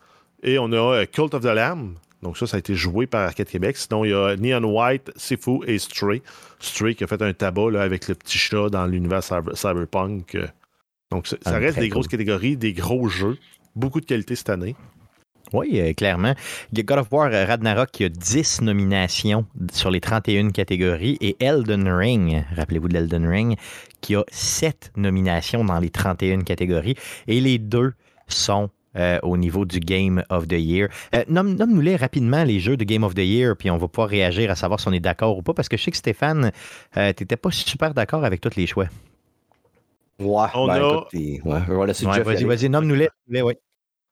[0.43, 1.95] et on a Cult of the Lamb.
[2.23, 3.77] Donc, ça, ça a été joué par Arcade Québec.
[3.77, 6.23] Sinon, il y a Neon White, Sifu et Stray.
[6.59, 10.35] Stray qui a fait un tabac avec le petit chat dans l'univers cyberpunk.
[11.11, 13.37] Donc, ça, reste des grosses catégories, des gros jeux
[13.77, 14.75] beaucoup de qualité cette année.
[15.53, 16.33] Oui, euh, clairement.
[16.73, 21.87] God of War euh, Ragnarok qui a 10 nominations sur les 31 catégories et Elden
[21.87, 23.55] Ring, rappelez-vous de l'Elden Ring,
[24.01, 26.95] qui a 7 nominations dans les 31 catégories.
[27.27, 27.93] Et les deux
[28.27, 30.89] sont euh, au niveau du Game of the Year.
[31.29, 34.55] Nomme-nous-les rapidement les jeux de Game of the Year, puis on va pouvoir réagir à
[34.55, 36.51] savoir si on est d'accord ou pas, parce que je sais que Stéphane,
[36.93, 38.87] tu n'étais pas super d'accord avec tous les choix.
[40.19, 41.07] Ouais, on ben, a...
[41.13, 43.09] ouais, vas-y, vas-y, nomme-nous-les.
[43.29, 43.59] Ouais.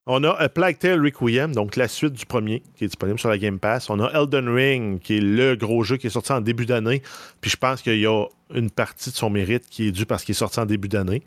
[0.08, 3.30] On a A Plague Tale Requiem, donc la suite du premier, qui est disponible sur
[3.30, 3.90] la Game Pass.
[3.90, 7.02] On a Elden Ring, qui est le gros jeu qui est sorti en début d'année.
[7.42, 10.24] Puis je pense qu'il y a une partie de son mérite qui est due parce
[10.24, 11.24] qu'il est sorti en début d'année.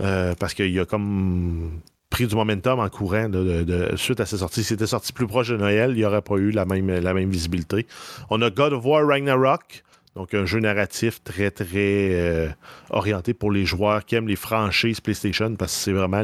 [0.00, 4.64] Euh, parce qu'il a comme pris du momentum en courant de, suite à sa sortie.
[4.64, 7.14] S'il était sorti plus proche de Noël, il n'y aurait pas eu la même, la
[7.14, 7.86] même visibilité.
[8.28, 9.84] On a God of War Ragnarok,
[10.16, 12.48] donc, un jeu narratif très, très euh,
[12.90, 16.22] orienté pour les joueurs qui aiment les franchises PlayStation parce que c'est vraiment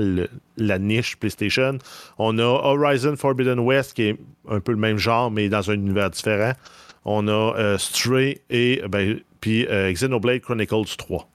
[0.57, 1.79] la niche PlayStation.
[2.18, 4.16] On a Horizon Forbidden West qui est
[4.49, 6.53] un peu le même genre, mais dans un univers différent.
[7.05, 11.29] On a euh, Stray et ben, euh, Xenoblade Chronicles 3.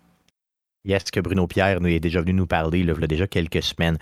[0.84, 3.64] Yes, que Bruno Pierre nous est déjà venu nous parler il y a déjà quelques
[3.64, 3.98] semaines.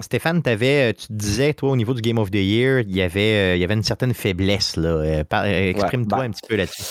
[0.00, 3.00] Stéphane, avais, euh, tu disais, toi, au niveau du Game of the Year, il y
[3.00, 4.76] avait, euh, il y avait une certaine faiblesse.
[4.76, 4.90] Là.
[4.90, 5.24] Euh,
[5.70, 6.82] exprime-toi ben, un petit peu là-dessus.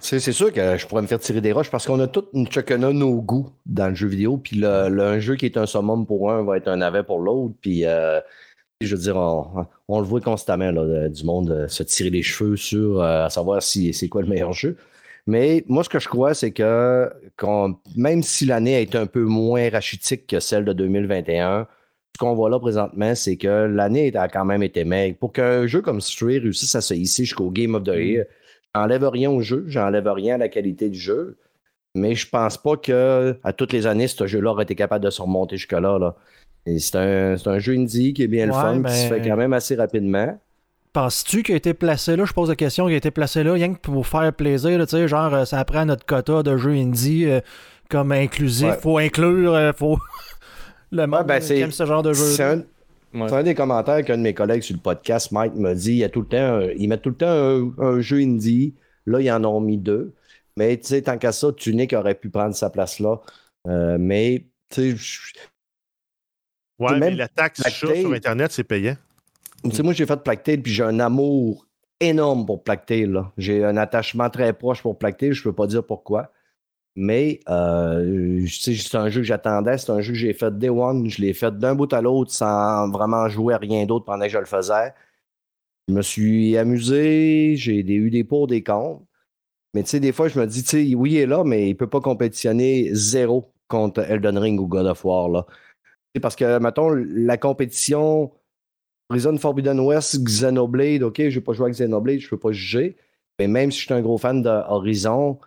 [0.00, 2.78] C'est, sûr que je pourrais me faire tirer des roches parce qu'on a tous chacun
[2.78, 4.38] nos goûts dans le jeu vidéo.
[4.38, 4.66] Puis le,
[4.98, 7.54] un jeu qui est un summum pour un va être un navet pour l'autre.
[7.60, 12.56] Puis je veux dire, on, le voit constamment, là, du monde se tirer les cheveux
[12.56, 14.78] sur à savoir si c'est quoi le meilleur jeu.
[15.26, 17.10] Mais moi, ce que je crois, c'est que
[17.94, 21.66] même si l'année a été un peu moins rachitique que celle de 2021,
[22.14, 25.16] ce qu'on voit là présentement, c'est que l'année a quand même été maigre.
[25.18, 28.26] Pour qu'un jeu comme Stray réussisse à se hisser jusqu'au Game of the Year,
[28.74, 31.38] j'enlève rien au jeu, j'enlève rien à la qualité du jeu,
[31.96, 35.10] mais je pense pas que à toutes les années, ce jeu-là aurait été capable de
[35.10, 35.98] se remonter jusque-là.
[35.98, 36.14] Là.
[36.78, 39.74] C'est un, jeu indie qui est bien le fun, qui se fait quand même assez
[39.74, 40.38] rapidement.
[40.92, 43.54] Penses-tu qu'il a été placé là, je pose la question, qu'il a été placé là
[43.54, 46.70] rien que pour faire plaisir, tu sais, genre euh, ça prend notre quota de jeux
[46.70, 47.40] indie euh,
[47.90, 49.98] comme inclusif, faut inclure, euh, faut
[50.94, 52.24] le monde ben, aime ce genre de jeu.
[52.24, 55.92] C'est un, des commentaires qu'un de mes collègues sur le podcast, Mike, m'a dit.
[55.92, 58.74] Il y a tout le temps, ils mettent tout le temps un, jeu indie.
[59.06, 60.12] Là, ils en ont mis deux.
[60.56, 63.20] Mais tu sais, tant qu'à ça, Tunic aurait pu prendre sa place là.
[63.66, 65.32] Euh, mais tu sais.
[66.78, 68.96] Ouais, mais la taxe sur Internet, c'est payant.
[69.62, 71.66] Tu sais, moi, j'ai fait Plactail, puis j'ai un amour
[72.00, 73.14] énorme pour Plactail.
[73.38, 75.32] J'ai un attachement très proche pour Plactail.
[75.32, 76.30] Je ne peux pas dire pourquoi.
[76.96, 81.08] Mais euh, c'est un jeu que j'attendais, c'est un jeu que j'ai fait Day One,
[81.10, 84.30] je l'ai fait d'un bout à l'autre sans vraiment jouer à rien d'autre pendant que
[84.30, 84.94] je le faisais.
[85.88, 89.02] Je me suis amusé, j'ai eu des pour, des contre.
[89.74, 91.66] Mais tu sais, des fois, je me dis, tu sais, oui, il est là, mais
[91.66, 95.28] il ne peut pas compétitionner zéro contre Elden Ring ou God of War.
[95.28, 95.46] Là.
[96.22, 98.32] Parce que, mettons, la compétition
[99.08, 102.52] Prison Forbidden West, Xenoblade, OK, je n'ai pas joué avec Xenoblade, je ne peux pas
[102.52, 102.96] juger.
[103.38, 105.38] Mais même si je suis un gros fan d'Horizon,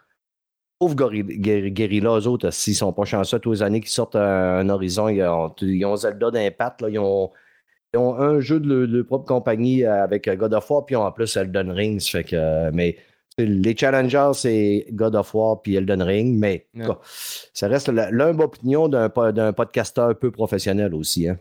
[0.79, 5.09] pauvre Guerrilla, eux autres, s'ils sont pas chanceux tous les années qu'ils sortent un, Horizon,
[5.09, 7.31] ils ont, Zelda d'impact, ils ont,
[7.93, 11.03] ils ont un jeu de leur, propre compagnie avec God of War, puis ils ont
[11.03, 12.01] en plus Elden Ring.
[12.01, 12.97] Fait que, mais
[13.37, 16.67] les challengers, c'est God of War puis Elden Ring, mais
[17.53, 21.27] ça reste l'humble opinion d'un podcasteur peu professionnel aussi.
[21.27, 21.37] Hein.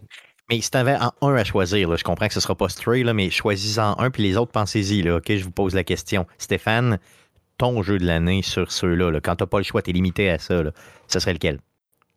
[0.48, 3.02] Mais si tu avais un à choisir, je comprends que ce ne sera pas Stray,
[3.02, 5.08] là, mais choisis-en un, puis les autres, pensez-y.
[5.10, 6.24] OK, je vous pose la question.
[6.38, 6.98] Stéphane,
[7.58, 10.30] ton jeu de l'année sur ceux-là, quand tu n'as pas le choix, tu es limité
[10.30, 10.62] à ça,
[11.08, 11.60] ce serait lequel?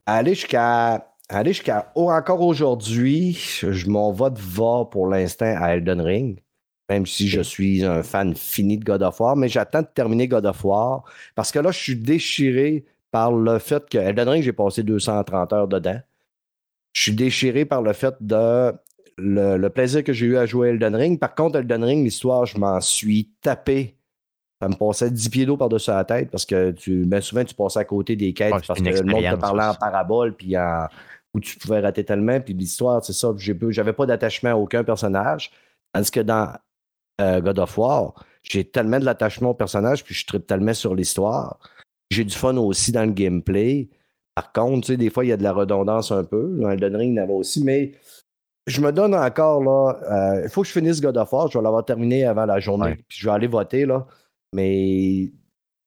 [0.06, 1.06] Aller jusqu'à.
[1.30, 1.92] Aller jusqu'à.
[1.96, 3.38] encore aujourd'hui,
[3.86, 6.40] mon vote va pour l'instant à Elden Ring
[6.90, 10.28] même si je suis un fan fini de God of War, mais j'attends de terminer
[10.28, 11.04] God of War
[11.36, 15.54] parce que là, je suis déchiré par le fait que Elden Ring, j'ai passé 230
[15.54, 16.00] heures dedans.
[16.94, 18.74] Je suis déchiré par le fait de
[19.18, 21.20] le, plaisir que j'ai eu à jouer Elden Ring.
[21.20, 23.96] Par contre, Elden Ring, l'histoire, je m'en suis tapé.
[24.62, 27.56] Ça me passait 10 pieds d'eau par-dessus la tête parce que tu, ben souvent, tu
[27.56, 30.56] passais à côté des quêtes parce que le monde te parlait en parabole puis
[31.34, 32.40] où tu pouvais rater tellement.
[32.42, 33.34] Puis l'histoire, c'est ça.
[33.38, 35.52] J'avais pas d'attachement à aucun personnage.
[35.94, 36.54] Tandis que dans
[37.22, 40.96] euh, God of War, j'ai tellement de l'attachement au personnage, puis je tripe tellement sur
[40.96, 41.60] l'histoire.
[42.10, 43.90] J'ai du fun aussi dans le gameplay.
[44.36, 46.58] Par contre, tu sais, des fois, il y a de la redondance un peu.
[46.60, 47.94] Dans Elden Ring, il y en avait aussi, mais
[48.68, 51.50] je me donne encore, là, euh, il faut que je finisse God of War.
[51.50, 54.08] Je vais l'avoir terminé avant la journée, puis je vais aller voter, là.
[54.54, 55.32] Mais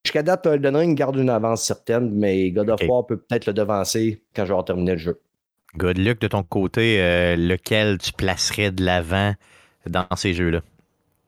[0.05, 3.53] jusqu'à date, Elden Ring garde une avance certaine, mais God of War peut peut-être le
[3.53, 5.21] devancer quand je vais avoir terminé le jeu.
[5.77, 9.35] Good luck de ton côté, euh, lequel tu placerais de l'avant
[9.87, 10.61] dans ces jeux-là?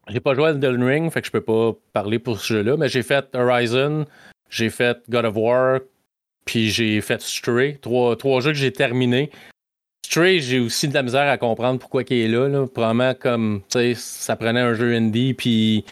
[0.08, 2.76] J'ai pas joué à Elden Ring, fait que je peux pas parler pour ce jeu-là,
[2.76, 4.04] mais j'ai fait Horizon,
[4.50, 5.80] j'ai fait God of War,
[6.44, 7.78] puis j'ai fait Stray.
[7.78, 9.30] Trois, trois jeux que j'ai terminés.
[10.04, 12.48] Stray, j'ai aussi de la misère à comprendre pourquoi il est là.
[12.48, 12.66] là.
[12.66, 15.86] Probablement comme, tu sais, ça prenait un jeu indie, puis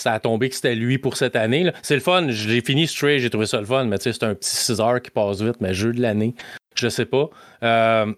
[0.00, 1.70] ça a tombé que c'était lui pour cette année.
[1.82, 2.26] C'est le fun.
[2.28, 4.80] J'ai fini Stray, j'ai trouvé ça le fun, mais tu sais, c'est un petit 6
[4.80, 6.34] heures qui passe vite, mais jeu de l'année,
[6.74, 7.28] je sais pas.
[7.62, 8.12] Euh,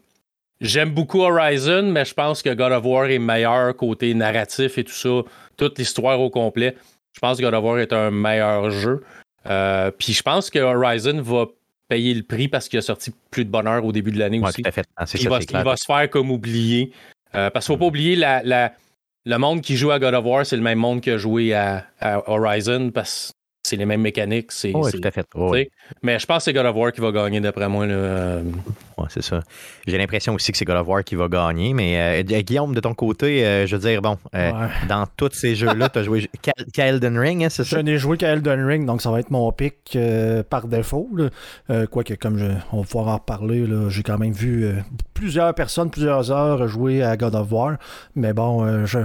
[0.61, 4.85] J'aime beaucoup Horizon, mais je pense que God of War est meilleur côté narratif et
[4.85, 5.23] tout ça,
[5.57, 6.77] toute l'histoire au complet.
[7.15, 9.03] Je pense que God of War est un meilleur jeu.
[9.47, 11.47] Euh, puis je pense que Horizon va
[11.89, 14.63] payer le prix parce qu'il a sorti plus de bonheur au début de l'année aussi.
[14.63, 14.85] Tout à fait.
[14.97, 16.93] Ah, il, va, se faire comme oublier.
[17.35, 18.17] Euh, parce qu'il ne faut pas oublier
[19.25, 21.55] le monde qui joue à God of War, c'est le même monde qui a joué
[21.55, 23.33] à, à Horizon parce
[23.71, 24.51] c'est les mêmes mécaniques.
[24.51, 25.27] C'est, oui, tout à fait.
[26.03, 27.87] Mais je pense que c'est God of War qui va gagner d'après moi.
[27.87, 29.41] Oui, c'est ça.
[29.87, 31.73] J'ai l'impression aussi que c'est God of War qui va gagner.
[31.73, 34.51] Mais euh, Guillaume, de ton côté, euh, je veux dire, bon, euh,
[34.89, 36.29] dans tous ces jeux-là, tu as joué
[36.73, 37.77] qu'à Elden Ring, hein, c'est ça?
[37.77, 39.97] Je n'ai joué qu'à Elden Ring, donc ça va être mon pic
[40.51, 41.09] par défaut.
[41.91, 44.69] Quoique, comme je, on va pouvoir en reparler, j'ai quand même vu
[45.15, 47.77] plusieurs personnes, plusieurs heures jouer à God of War.
[48.17, 48.99] Mais bon, je,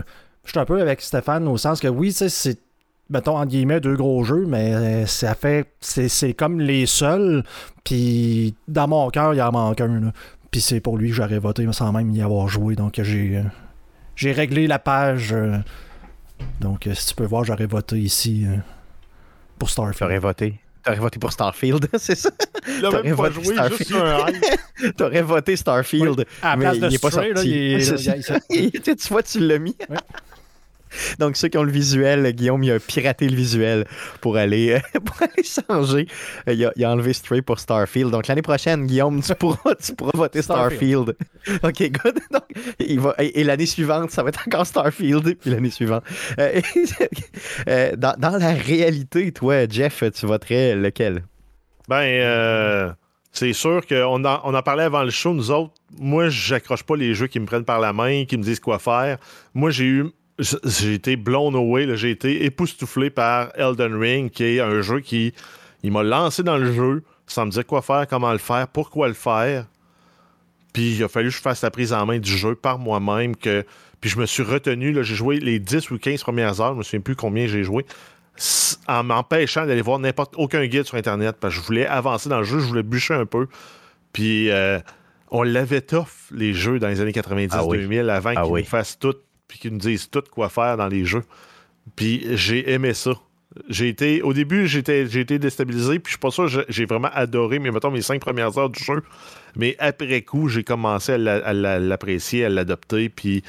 [0.43, 2.59] je suis un peu avec Stéphane au sens que oui, c'est
[3.09, 5.67] mettons, en guillemets, deux gros jeux, mais euh, ça fait.
[5.79, 7.43] C'est comme les seuls.
[7.83, 10.11] Puis dans mon cœur, il en manque un.
[10.51, 12.75] Puis c'est pour lui que j'aurais voté sans même y avoir joué.
[12.75, 13.37] Donc j'ai.
[13.37, 13.43] Euh,
[14.15, 15.33] j'ai réglé la page.
[15.33, 15.57] Euh,
[16.61, 18.45] donc si tu peux voir, j'aurais voté ici
[19.59, 19.99] pour Starfield.
[19.99, 20.59] T'aurais voté.
[20.83, 22.29] T'aurais voté pour Starfield, c'est ça?
[22.79, 26.25] T'aurais voté joué juste un T'aurais voté Starfield.
[26.57, 27.81] mais il n'est pas sorti.
[28.83, 29.75] tu vois, tu l'as mis.
[31.19, 33.85] Donc, ceux qui ont le visuel, Guillaume, il a piraté le visuel
[34.21, 36.07] pour aller, pour aller changer.
[36.47, 38.11] Il a, il a, enlevé Stray pour Starfield.
[38.11, 41.15] Donc, l'année prochaine, Guillaume, tu pourras, tu pourras voter Starfield.
[41.63, 42.19] OK, good.
[42.31, 42.43] Donc,
[42.79, 45.35] il va, et, l'année suivante, ça va être encore Starfield.
[45.37, 46.03] Puis l'année suivante.
[46.39, 46.61] Euh,
[47.67, 51.23] euh, dans, dans, la réalité, toi, Jeff, tu voterais lequel?
[51.87, 52.91] Ben, euh,
[53.31, 55.73] c'est sûr qu'on en, on en parlait avant le show, nous autres.
[55.97, 58.79] Moi, j'accroche pas les jeux qui me prennent par la main, qui me disent quoi
[58.79, 59.17] faire.
[59.53, 60.05] Moi, j'ai eu
[60.39, 65.33] j'ai été blown away, j'ai été époustouflé par Elden Ring, qui est un jeu qui
[65.83, 69.07] il m'a lancé dans le jeu sans me dire quoi faire, comment le faire, pourquoi
[69.07, 69.65] le faire.
[70.73, 73.35] Puis il a fallu que je fasse la prise en main du jeu par moi-même.
[73.35, 73.65] que
[74.01, 76.83] Puis je me suis retenu, j'ai joué les 10 ou 15 premières heures, je me
[76.83, 77.85] souviens plus combien j'ai joué,
[78.87, 82.39] en m'empêchant d'aller voir n'importe aucun guide sur Internet, parce que je voulais avancer dans
[82.39, 83.47] le jeu, je voulais bûcher un peu.
[84.11, 84.79] Puis euh,
[85.29, 89.15] on l'avait tough, les jeux, dans les années 90-2000, ah avant ah qu'ils fassent tout
[89.47, 91.23] puis qu'ils nous disent tout quoi faire dans les jeux.
[91.95, 93.13] Puis j'ai aimé ça.
[93.69, 97.59] J'ai été, au début, j'ai été déstabilisé, puis je suis pas sûr j'ai vraiment adoré,
[97.59, 99.01] mais mettons mes cinq premières heures du jeu.
[99.55, 103.43] Mais après coup, j'ai commencé à l'apprécier, à l'adopter, puis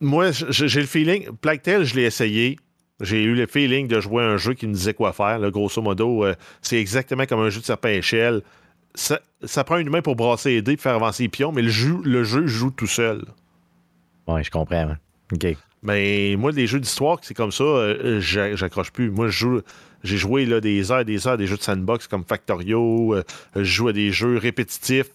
[0.00, 2.56] moi, j'ai le feeling, Plague Tale, je l'ai essayé.
[3.00, 5.50] J'ai eu le feeling de jouer un jeu qui me disait quoi faire.
[5.50, 8.42] Grosso modo, euh, c'est exactement comme un jeu de serpent échelle.
[8.94, 11.70] Ça, prend une main pour brasser les dés et faire avancer les pions, mais le
[12.24, 13.24] jeu joue tout seul.
[14.26, 14.94] Oui, je comprends.
[15.32, 15.56] OK.
[15.82, 19.10] Mais moi, les jeux d'histoire, c'est comme ça, euh, j'a- j'accroche plus.
[19.10, 19.60] Moi, je joue.
[20.02, 23.14] J'ai joué là, des heures et des heures à des jeux de sandbox comme Factorio.
[23.14, 23.22] euh,
[23.54, 25.10] je joue à des jeux répétitifs,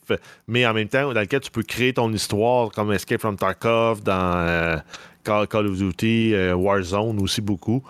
[0.48, 4.04] mais en même temps, dans lesquels tu peux créer ton histoire, comme Escape from Tarkov,
[4.04, 4.78] dans euh,
[5.24, 7.84] Call, of Duty, euh, Warzone aussi beaucoup.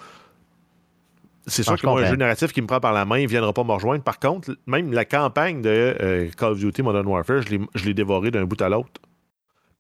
[1.48, 3.20] C'est sûr Ah, je que moi, un jeu narratif qui me prend par la main,
[3.20, 4.04] il ne viendra pas me rejoindre.
[4.04, 7.94] Par contre, même la campagne de Call of Duty Modern Warfare, je l'ai- je l'ai
[7.94, 9.02] dévoré d'un bout à l'autre.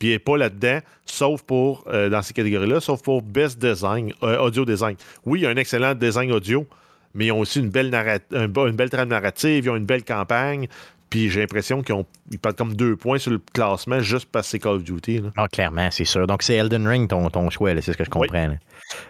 [0.05, 4.13] Puis il n'est pas là-dedans, sauf pour, euh, dans ces catégories-là, sauf pour Best Design,
[4.21, 4.95] euh, Audio Design.
[5.25, 6.67] Oui, il y a un excellent design audio,
[7.15, 10.03] mais ils ont aussi une belle, un une belle trame narrative, ils ont une belle
[10.03, 10.67] campagne.
[11.09, 14.45] Puis j'ai l'impression qu'ils ont, ils perdent comme deux points sur le classement juste parce
[14.45, 15.21] que c'est Call of Duty.
[15.21, 15.29] là.
[15.37, 16.27] Ah, clairement, c'est sûr.
[16.27, 18.55] Donc, c'est Elden Ring ton, ton choix, c'est ce que je comprends.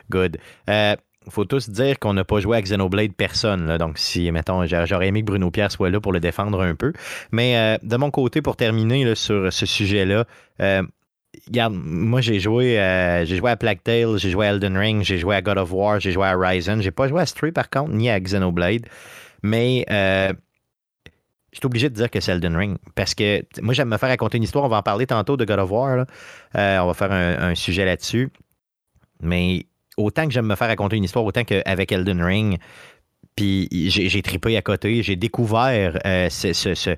[0.09, 0.37] Good.
[0.69, 0.95] Euh,
[1.29, 3.77] faut tous dire qu'on n'a pas joué à Xenoblade personne.
[3.77, 6.75] donc, si, mettons, j'a- j'aurais aimé que Bruno Pierre soit là pour le défendre un
[6.75, 6.93] peu.
[7.31, 10.25] Mais euh, de mon côté, pour terminer sur ce sujet-là,
[10.61, 10.83] euh,
[11.47, 15.03] regarde, moi, j'ai joué, euh, j'ai joué à Plague Tale, j'ai joué à Elden Ring,
[15.03, 16.79] j'ai joué à God of War, j'ai joué à Horizon.
[16.81, 18.85] J'ai pas joué à Stray, par contre, ni à Xenoblade.
[19.43, 19.85] Mais.
[21.51, 22.77] Je suis obligé de dire que c'est Elden Ring.
[22.95, 24.65] Parce que moi, j'aime me faire raconter une histoire.
[24.65, 26.05] On va en parler tantôt de God of War.
[26.53, 28.29] on va faire un sujet là-dessus.
[29.21, 29.65] Mais
[29.97, 32.59] autant que j'aime me faire raconter une histoire, autant qu'avec Elden Ring,
[33.35, 36.95] puis j'ai tripé à côté, j'ai découvert euh, ce,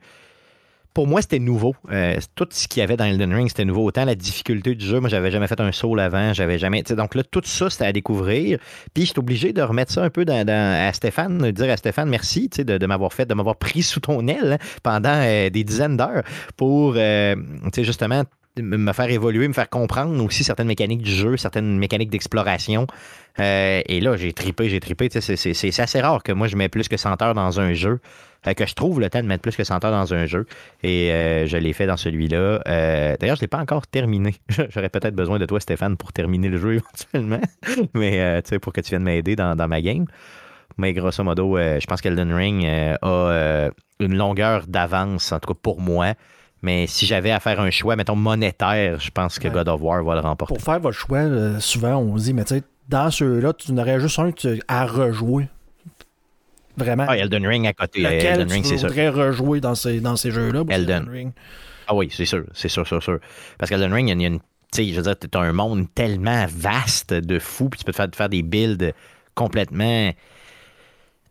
[0.93, 1.75] Pour moi, c'était nouveau.
[1.91, 3.85] Euh, tout ce qu'il y avait dans Elden Ring, c'était nouveau.
[3.85, 6.83] Autant la difficulté du jeu, moi, j'avais jamais fait un saut avant, j'avais jamais.
[6.83, 8.59] Donc là, tout ça, c'était à découvrir.
[8.93, 11.77] Puis je suis obligé de remettre ça un peu dans, à Stéphane, de dire à
[11.77, 15.97] Stéphane merci de, m'avoir fait, de m'avoir pris sous ton aile pendant euh, des dizaines
[15.97, 16.23] d'heures
[16.55, 16.97] pour
[17.77, 18.23] justement
[18.61, 22.87] me faire évoluer, me faire comprendre aussi certaines mécaniques du jeu, certaines mécaniques d'exploration.
[23.39, 25.09] Euh, et là, j'ai tripé, j'ai tripé.
[25.09, 27.99] C'est assez rare que moi, je mets plus que 100 heures dans un jeu,
[28.43, 30.45] que je trouve le temps de mettre plus que 100 heures dans un jeu.
[30.83, 32.61] Et euh, je l'ai fait dans celui-là.
[32.67, 34.35] Euh, D'ailleurs, je ne l'ai pas encore terminé.
[34.69, 36.73] J'aurais peut-être besoin de toi, Stéphane, pour terminer le jeu
[37.13, 37.41] éventuellement.
[37.93, 40.05] Mais pour que tu viennes m'aider dans, dans ma game.
[40.77, 42.65] Mais grosso modo, je pense qu'Elden Ring
[43.01, 46.13] a une longueur d'avance, en tout cas pour moi.
[46.61, 49.53] Mais si j'avais à faire un choix, mettons monétaire, je pense que Ouais.
[49.53, 50.55] God of War va le remporter.
[50.55, 53.71] Pour faire votre choix, euh, souvent, on se dit, mais tu sais, dans ceux-là, tu
[53.73, 55.47] n'aurais juste un tu- à rejouer.
[56.77, 57.05] Vraiment.
[57.07, 58.05] Ah, Elden Ring à côté.
[58.05, 58.87] euh, Lequel Elden Ring, tu c'est sûr.
[58.87, 60.63] voudrais rejouer dans ces, dans ces jeux-là?
[60.67, 61.07] C'est Elden.
[61.09, 61.31] Ring?
[61.87, 63.19] Ah oui, c'est sûr, c'est sûr, sûr, sûr.
[63.57, 64.39] Parce qu'Elden Ring, il y a une- il y a une.
[64.39, 67.93] Tu sais, je veux dire, t'as un monde tellement vaste de fou, puis tu peux
[67.93, 68.93] te faire, te faire des builds
[69.33, 70.11] complètement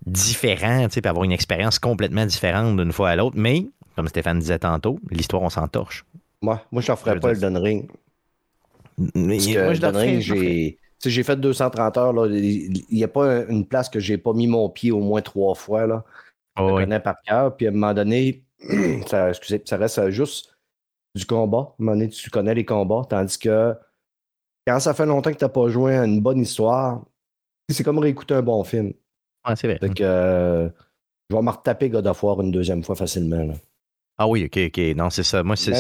[0.07, 3.37] différents, tu sais, puis avoir une expérience complètement différente d'une fois à l'autre.
[3.39, 3.67] Mais,
[3.97, 6.05] comme Stéphane disait tantôt, l'histoire, on s'en torche.
[6.43, 7.91] Moi, moi je n'en Je ferais pas dire- Elden Ring.
[9.15, 10.79] Mais Parce moi, que je le Elden Ring, je le j'ai.
[11.05, 12.13] J'ai fait 230 heures.
[12.13, 12.27] là.
[12.27, 15.55] Il n'y a pas une place que j'ai pas mis mon pied au moins trois
[15.55, 15.87] fois.
[15.87, 16.05] Là.
[16.57, 16.83] Je Oh, le oui.
[16.85, 17.55] connais par cœur.
[17.57, 18.43] Puis à un moment donné,
[19.07, 20.57] ça, excusez, ça reste juste
[21.15, 21.59] du combat.
[21.59, 23.03] À un moment donné, tu connais les combats.
[23.09, 23.75] Tandis que
[24.67, 27.05] quand ça fait longtemps que tu n'as pas joué à une bonne histoire,
[27.71, 28.93] c'est comme réécouter un bon film.
[29.47, 29.79] Ouais, c'est vrai.
[29.79, 30.69] Fait que euh,
[31.31, 33.45] je vais me retaper God of War une deuxième fois facilement.
[33.45, 33.55] là.
[34.19, 34.97] Ah oui, ok, ok.
[34.97, 35.43] Non, c'est ça.
[35.43, 35.75] Moi, c'est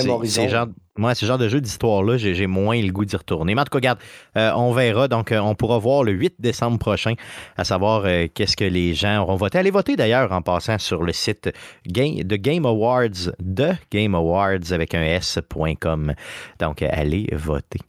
[0.51, 0.69] genre,
[0.99, 3.55] moi, ce genre de jeu d'histoire-là, j'ai j'ai moins le goût d'y retourner.
[3.55, 3.99] Mais en tout cas, regarde,
[4.37, 5.09] euh, on verra.
[5.09, 7.15] Donc, euh, on pourra voir le 8 décembre prochain,
[7.57, 9.57] à savoir euh, qu'est-ce que les gens auront voté.
[9.59, 11.51] Allez voter d'ailleurs en passant sur le site
[11.87, 16.15] Game, de Game Awards, de Game Awards avec un S.com.
[16.59, 17.81] Donc, allez voter.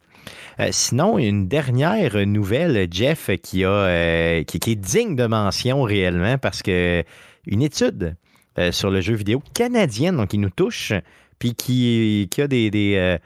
[0.71, 6.39] Sinon, une dernière nouvelle, Jeff, qui, a, euh, qui, qui est digne de mention réellement
[6.39, 7.03] parce que
[7.45, 8.15] une étude
[8.59, 10.93] euh, sur le jeu vidéo canadienne, donc qui nous touche,
[11.37, 13.17] puis qui, qui a des, euh,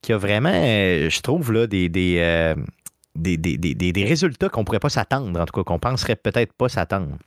[0.00, 1.90] qui a vraiment, euh, je trouve, là, des,
[3.96, 7.18] résultats qu'on pourrait pas s'attendre, en tout cas, qu'on penserait peut-être pas s'attendre.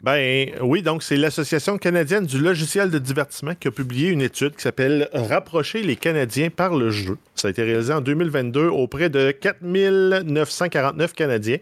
[0.00, 4.54] Ben oui, donc c'est l'Association canadienne du logiciel de divertissement qui a publié une étude
[4.54, 7.18] qui s'appelle Rapprocher les Canadiens par le jeu.
[7.34, 11.58] Ça a été réalisé en 2022 auprès de 4949 Canadiens.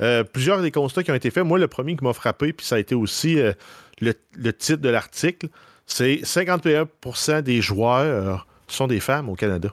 [0.00, 1.44] Euh, plusieurs des constats qui ont été faits.
[1.44, 3.52] Moi, le premier qui m'a frappé, puis ça a été aussi euh,
[4.00, 5.48] le, le titre de l'article,
[5.86, 9.72] c'est 51% des joueurs sont des femmes au Canada.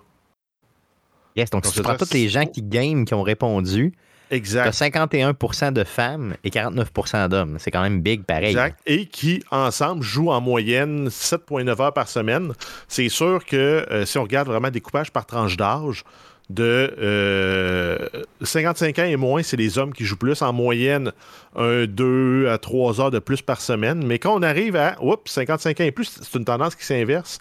[1.36, 3.94] Yes, donc, Donc, si tu prends tous les gens qui game, qui ont répondu,
[4.32, 4.68] Exact.
[4.68, 7.58] as 51% de femmes et 49% d'hommes.
[7.60, 8.52] C'est quand même big pareil.
[8.52, 8.80] Exact.
[8.86, 12.54] Et qui, ensemble, jouent en moyenne 7,9 heures par semaine.
[12.88, 16.04] C'est sûr que euh, si on regarde vraiment découpage par tranche d'âge,
[16.50, 17.98] de euh,
[18.42, 20.42] 55 ans et moins, c'est les hommes qui jouent plus.
[20.42, 21.12] En moyenne,
[21.56, 24.06] 1, 2 à 3 heures de plus par semaine.
[24.06, 27.40] Mais quand on arrive à oups, 55 ans et plus, c'est une tendance qui s'inverse.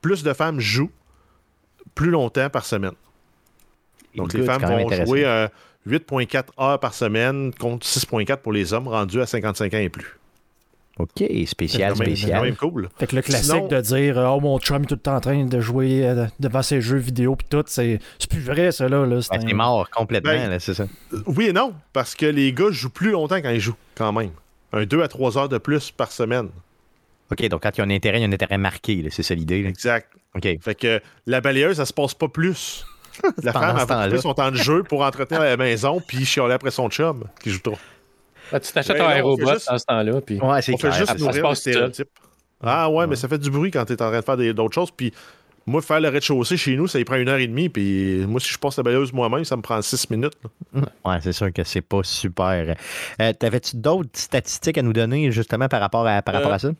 [0.00, 0.90] Plus de femmes jouent
[1.94, 2.92] plus longtemps par semaine.
[4.14, 5.48] Donc, les femmes vont jouer euh,
[5.86, 10.14] 8,4 heures par semaine contre 6,4 pour les hommes rendus à 55 ans et plus.
[10.98, 12.42] OK, spécial, C'est quand même- C'est quand spécial.
[12.42, 12.88] même cool.
[12.98, 15.20] Fait que le classique Sinon- de dire Oh mon chum est tout le temps en
[15.20, 18.88] train de jouer euh, devant ses jeux vidéo puis tout, c'est c'est plus vrai ça
[18.88, 19.06] là.
[19.06, 19.16] là.
[19.18, 20.86] Un- c'est mort complètement, Ben, là, c'est ça.
[21.12, 24.12] Euh, Oui et non, parce que les gars jouent plus longtemps quand ils jouent, quand
[24.12, 24.30] même.
[24.72, 26.48] Un 2 à 3 heures de plus par semaine.
[27.30, 29.22] OK, donc quand il y a un intérêt, il y a un intérêt marqué, c'est
[29.22, 29.64] ça l'idée.
[29.66, 30.08] Exact.
[30.34, 30.48] OK.
[30.60, 32.84] Fait que la balayeuse, ça se passe pas plus.
[33.42, 34.06] La femme, temps-là.
[34.08, 37.50] couper son temps de jeu pour entretenir la maison, puis chialer après son chum, qui
[37.50, 37.78] joue trop.
[38.52, 40.20] Ben, tu t'achètes Ben un aérobot juste- dans ce temps-là.
[40.20, 40.40] Puis...
[40.40, 40.98] Ouais, c'est On fait clair.
[40.98, 41.72] juste nourrir le passe tout seul.
[41.74, 42.08] stéréotype.
[42.62, 44.74] Ah ouais, mais ça fait du bruit quand t'es en train de faire des- d'autres
[44.74, 45.12] choses, puis
[45.66, 48.40] moi, faire le rez-de-chaussée chez nous, ça y prend une heure et demie, puis moi,
[48.40, 50.32] si je passe la balayeuse moi-même, ça me prend six minutes.
[50.74, 50.80] là.
[51.04, 52.74] Ouais, c'est sûr que c'est pas super.
[53.20, 56.58] Euh, T'avais-tu d'autres statistiques à nous donner justement par rapport à, par rapport Euh, à
[56.58, 56.70] ça?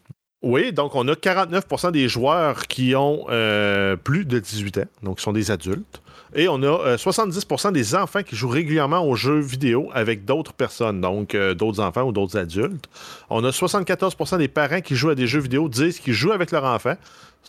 [0.40, 5.18] Oui, donc on a 49% des joueurs qui ont euh, plus de 18 ans, donc
[5.18, 6.00] qui sont des adultes.
[6.34, 10.52] Et on a euh, 70% des enfants qui jouent régulièrement aux jeux vidéo avec d'autres
[10.52, 12.88] personnes, donc euh, d'autres enfants ou d'autres adultes.
[13.30, 16.50] On a 74% des parents qui jouent à des jeux vidéo disent qu'ils jouent avec
[16.50, 16.94] leur enfant.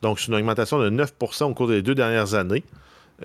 [0.02, 2.64] Donc c'est une augmentation de 9% au cours des deux dernières années.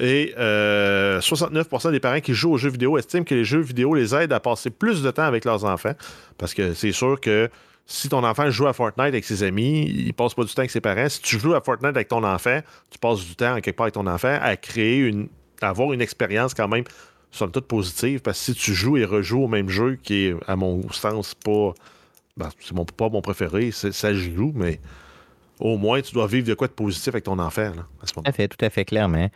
[0.00, 3.94] Et euh, 69% des parents qui jouent aux jeux vidéo estiment que les jeux vidéo
[3.94, 5.94] les aident à passer plus de temps avec leurs enfants.
[6.36, 7.48] Parce que c'est sûr que
[7.86, 10.70] si ton enfant joue à Fortnite avec ses amis, il passe pas du temps avec
[10.70, 11.08] ses parents.
[11.08, 13.94] Si tu joues à Fortnite avec ton enfant, tu passes du temps quelque part avec
[13.94, 15.28] ton enfant à créer une.
[15.60, 16.84] Avoir une expérience quand même,
[17.30, 18.20] somme toute positive.
[18.20, 21.34] Parce que si tu joues et rejoues au même jeu, qui est, à mon sens,
[21.34, 21.74] pas.
[22.36, 24.80] ben, c'est mon, pas mon préféré, ça joue, mais
[25.60, 28.12] au moins tu dois vivre de quoi de positif avec ton enfant là, à ce
[28.16, 29.28] moment Tout à fait, tout à fait, clairement.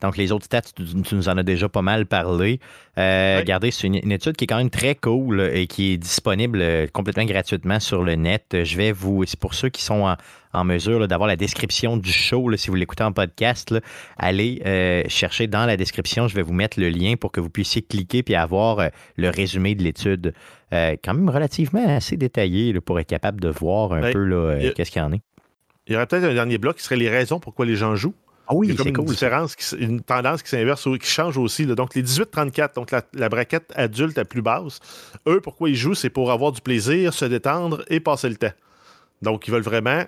[0.00, 2.60] Donc, les autres stats, tu, tu nous en as déjà pas mal parlé.
[2.98, 3.38] Euh.
[3.38, 6.60] Regardez, c'est une, une étude qui est quand même très cool et qui est disponible
[6.62, 8.56] euh, complètement gratuitement sur le net.
[8.64, 10.16] Je vais vous, c'est pour ceux qui sont en,
[10.54, 13.80] en mesure d'avoir la description du show, là, si vous l'écoutez en podcast, là,
[14.16, 16.26] allez euh, chercher dans la description.
[16.28, 19.28] Je vais vous mettre le lien pour que vous puissiez cliquer puis avoir euh, le
[19.28, 20.32] résumé de l'étude.
[20.72, 24.12] Quand même relativement assez détaillé pour être capable de voir un Ouais.
[24.12, 25.20] peu qu'est-ce qu'il y en est.
[25.86, 28.14] Il y aurait peut-être un dernier bloc qui serait les raisons pourquoi les gens jouent.
[28.48, 29.06] Ah oui, a comme c'est une cool.
[29.06, 31.64] différence, qui une tendance qui s'inverse, ou- qui change aussi.
[31.64, 31.74] là.
[31.74, 34.78] Donc, les 18-34, donc la, la braquette adulte la plus basse,
[35.26, 38.52] eux, pourquoi ils jouent, c'est pour avoir du plaisir, se détendre et passer le temps.
[39.22, 40.04] Donc, ils veulent vraiment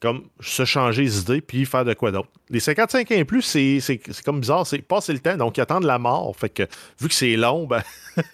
[0.00, 2.28] comme se changer les idées puis faire de quoi d'autre.
[2.50, 5.56] Les 55 ans et plus, c'est c'est- c'est comme bizarre, c'est passer le temps, donc
[5.56, 6.34] ils attendent la mort.
[6.36, 6.64] Fait que,
[7.00, 7.82] vu que c'est long, ben,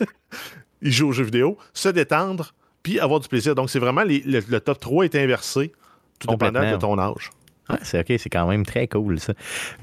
[0.83, 3.55] ils jouent aux jeux vidéo, se détendre puis avoir du plaisir.
[3.55, 5.73] Donc, c'est vraiment les- le, le top 3 est inversé,
[6.27, 7.31] tout dépendant de ton âge.
[7.69, 9.35] Ah, c'est OK, c'est quand même très cool, ça.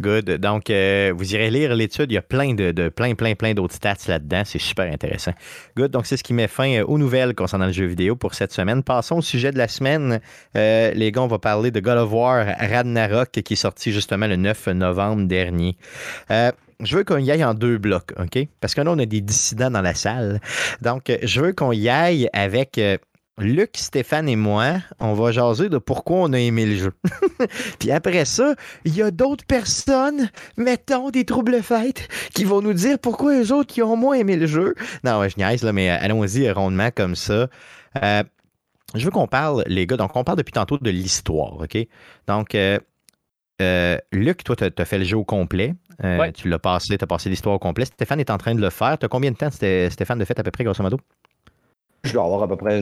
[0.02, 0.26] Good.
[0.32, 2.12] Donc, euh, vous irez lire l'étude.
[2.12, 4.42] Il y a plein de, de- plein, plein, plein d'autres stats là-dedans.
[4.46, 5.32] C'est super intéressant.
[5.78, 5.90] Good.
[5.92, 8.52] Donc, c'est ce qui met fin euh, aux nouvelles concernant le jeu vidéo pour cette
[8.52, 8.84] semaine.
[8.84, 10.20] Passons au sujet de la semaine.
[10.58, 14.28] Euh, les gars, on va parler de God of War Ragnarok qui est sorti justement
[14.28, 15.78] le 9 novembre dernier.
[16.32, 18.46] Euh, je veux qu'on y aille en deux blocs, OK?
[18.60, 20.42] Parce que là, on a des dissidents dans la salle.
[20.82, 22.80] Donc, je veux qu'on y aille avec
[23.40, 24.76] Luc, Stéphane et moi.
[25.00, 26.94] On va jaser de pourquoi on a aimé le jeu.
[27.80, 32.74] Puis après ça, il y a d'autres personnes, mettons des troubles fêtes, qui vont nous
[32.74, 34.76] dire pourquoi eux autres qui ont moins aimé le jeu.
[35.04, 37.48] Non, ouais, je niaise, là, mais euh, allons-y euh, rondement comme ça.
[38.04, 38.24] Euh,
[38.96, 41.78] je veux qu'on parle, les gars, donc on parle depuis tantôt de l'histoire, OK?
[42.28, 42.80] Donc, euh,
[43.62, 45.76] euh, Luc, toi, tu as, fait le jeu au complet.
[46.02, 46.32] Ouais.
[46.32, 47.86] Tu l'as passé, tu as passé l'histoire au complet.
[47.86, 48.98] Stéphane est en train de le faire.
[48.98, 50.98] Tu as combien de temps, Sté- Stéphane, de fait à peu près, grosso modo?
[52.04, 52.82] Je dois avoir à peu près.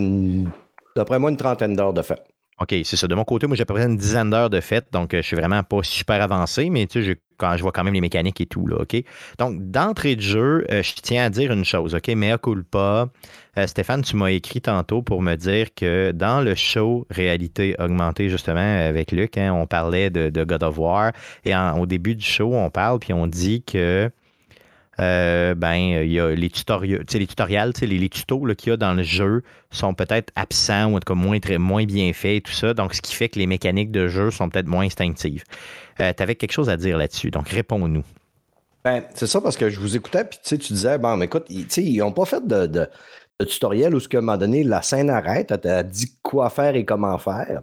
[0.95, 2.21] D'après moi, une trentaine d'heures de fait.
[2.59, 3.07] OK, c'est ça.
[3.07, 5.21] De mon côté, moi, j'ai à peu près une dizaine d'heures de fête, donc euh,
[5.21, 8.01] je suis vraiment pas super avancé, mais tu sais, quand je vois quand même les
[8.01, 8.95] mécaniques et tout, là, OK?
[9.37, 12.07] Donc, d'entrée de jeu, euh, je tiens à dire une chose, OK?
[12.07, 13.09] Mea culpa.
[13.59, 18.27] Euh, Stéphane, tu m'as écrit tantôt pour me dire que dans le show Réalité augmentée,
[18.27, 21.11] justement, avec Luc, hein, on parlait de, de God of War,
[21.45, 24.09] et au début du show, on parle, puis on dit que
[24.99, 28.93] euh, ben, il y a les tutoriels, les tutoriels, les, tutos qu'il y a dans
[28.93, 32.41] le jeu sont peut-être absents ou en tout cas moins, très, moins bien faits et
[32.41, 32.73] tout ça.
[32.73, 35.43] Donc, ce qui fait que les mécaniques de jeu sont peut-être moins instinctives.
[35.99, 38.03] Euh, tu avais quelque chose à dire là-dessus, donc réponds-nous.
[38.83, 41.45] Ben, c'est ça parce que je vous écoutais, puis tu sais, tu disais, bon, écoute,
[41.49, 42.87] ils, ils n'ont pas fait de, de-
[43.45, 46.85] tutoriel où, qu'à un moment donné, la scène arrête, elle t'a dit quoi faire et
[46.85, 47.61] comment faire.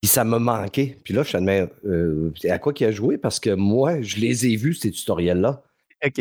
[0.00, 0.98] Puis ça me manquait.
[1.04, 3.18] Puis là, je te demande, euh, à quoi qu'il a joué?
[3.18, 5.62] Parce que moi, je les ai vus, ces tutoriels-là.
[6.04, 6.18] OK,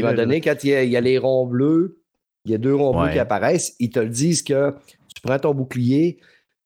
[0.00, 2.00] va donner, quand il y, a, il y a les ronds bleus,
[2.44, 4.74] il y a deux ronds bleus qui apparaissent, ils te le disent que
[5.14, 6.18] tu prends ton bouclier,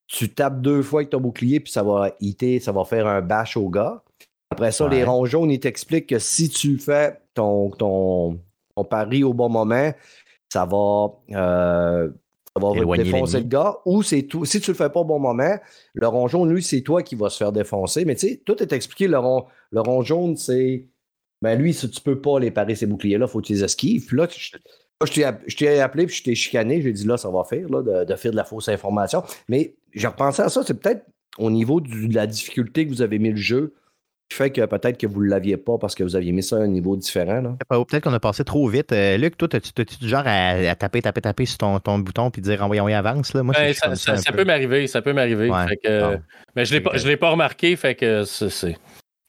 [0.06, 3.20] tu tapes deux fois avec ton bouclier, puis ça va hitter, ça va faire un
[3.22, 4.02] bash au gars.
[4.50, 4.96] Après ça, Ouais.
[4.96, 8.38] les ronds jaunes, ils t'expliquent que si tu fais ton, ton,
[8.76, 9.92] ton pari au bon moment,
[10.52, 12.10] ça va, euh,
[12.54, 13.76] ça va défoncer le gars.
[13.86, 14.44] Ou c'est tout.
[14.44, 15.56] Si tu le fais pas au bon moment,
[15.94, 18.04] le rond jaune, lui, c'est toi qui vas se faire défoncer.
[18.04, 19.08] Mais tu sais, tout est expliqué.
[19.08, 20.86] Le rond, le rond jaune, c'est.
[21.42, 23.64] Ben lui, si tu peux pas les parer ces boucliers-là, il faut que tu les
[23.64, 24.06] esquives.
[24.06, 26.80] Puis là, je, là, je t'ai appelé puis je t'ai chicané.
[26.80, 29.22] J'ai dit là, ça va faire, là, de, de faire de la fausse information.
[29.48, 31.04] Mais j'ai repensé à ça, c'est peut-être
[31.38, 33.74] au niveau du- de la difficulté que vous avez mis le jeu
[34.30, 36.56] qui fait que peut-être que vous ne l'aviez pas parce que vous aviez mis ça
[36.56, 37.40] à un niveau différent.
[37.42, 37.56] là.
[37.68, 38.92] Pas- Peut-être qu'on a passé trop vite.
[38.92, 41.98] Euh, Luc, toi, t'as-tu t'as-tu du genre à, à taper, taper, taper sur ton, ton
[41.98, 43.34] bouton puis dire envoyons, on avance?
[43.34, 43.42] Là?
[43.42, 44.38] Moi, Ben, je suis ça, ça- ça peu.
[44.38, 45.50] peut m'arriver, ça peut m'arriver.
[45.50, 46.22] Ouais, Fait que, bon.
[46.56, 48.76] Mais je l'ai pas, je l'ai pas remarqué, fait que c'est.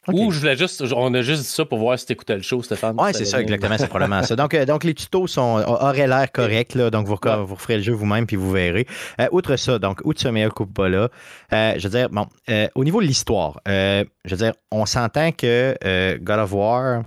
[0.06, 0.18] C'est- Ok.
[0.20, 0.82] Ou je voulais juste.
[0.94, 2.96] On a juste dit ça pour voir si t'écoutais le show, Stéphane.
[2.98, 3.76] Oui, c'est ça, exactement.
[3.78, 4.36] C'est probablement ça.
[4.36, 6.74] Donc, euh, donc les tutos sont, auraient l'air corrects.
[6.74, 8.86] Là, donc, vous, vous referez le jeu vous-même puis vous verrez.
[9.20, 11.08] Euh, outre ça, donc, outre ce meilleur coup pas là,
[11.52, 12.26] euh, je veux dire, bon,
[12.74, 15.76] au niveau de l'histoire, je veux dire, on s'entend que
[16.22, 17.02] God of War,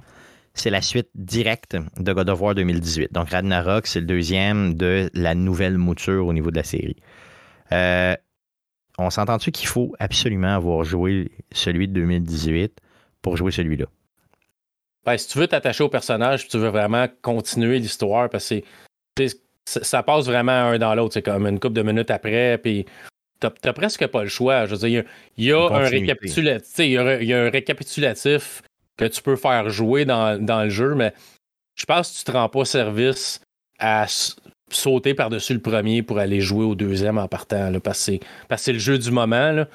[0.53, 3.13] c'est la suite directe de God of War 2018.
[3.13, 6.95] Donc, Ragnarok, c'est le deuxième de la nouvelle mouture au niveau de la série.
[8.99, 12.79] On s'entend-tu qu'il faut absolument avoir joué celui de 2018
[13.21, 13.85] pour jouer celui-là?
[15.05, 18.53] Ben, si tu veux t'attacher au personnage, tu veux vraiment continuer l'histoire, parce
[19.15, 19.27] que
[19.65, 21.13] ça passe vraiment un dans l'autre.
[21.13, 22.85] C'est comme une couple de minutes après, puis
[23.39, 24.65] t'as presque pas le choix.
[24.65, 25.03] Je veux dire,
[25.37, 26.67] il y a, y un récapitulatif.
[26.67, 28.61] tu sais, Il y, a, il y a un récapitulatif
[28.97, 31.13] que tu peux faire jouer dans, dans le jeu, mais
[31.75, 33.41] je pense que tu te rends pas service
[33.79, 34.07] à
[34.71, 37.69] sauter par-dessus le premier pour aller jouer au deuxième en partant.
[37.69, 39.51] Là, parce que c'est parce que c'est le jeu du moment.
[39.51, 39.67] Là.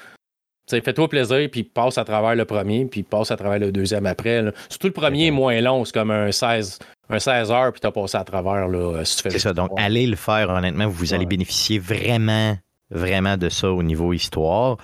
[0.68, 4.42] Fais-toi plaisir, puis passe à travers le premier, puis passe à travers le deuxième après.
[4.42, 4.52] là.
[4.68, 6.78] Surtout le premier est moins long, c'est comme un 16,
[7.10, 9.52] un 16 heures, puis t'as passé à travers là, euh, si tu fais C'est ça.
[9.52, 12.56] Donc, allez le faire, honnêtement, vous allez bénéficier vraiment,
[12.90, 14.78] vraiment de ça au niveau histoire.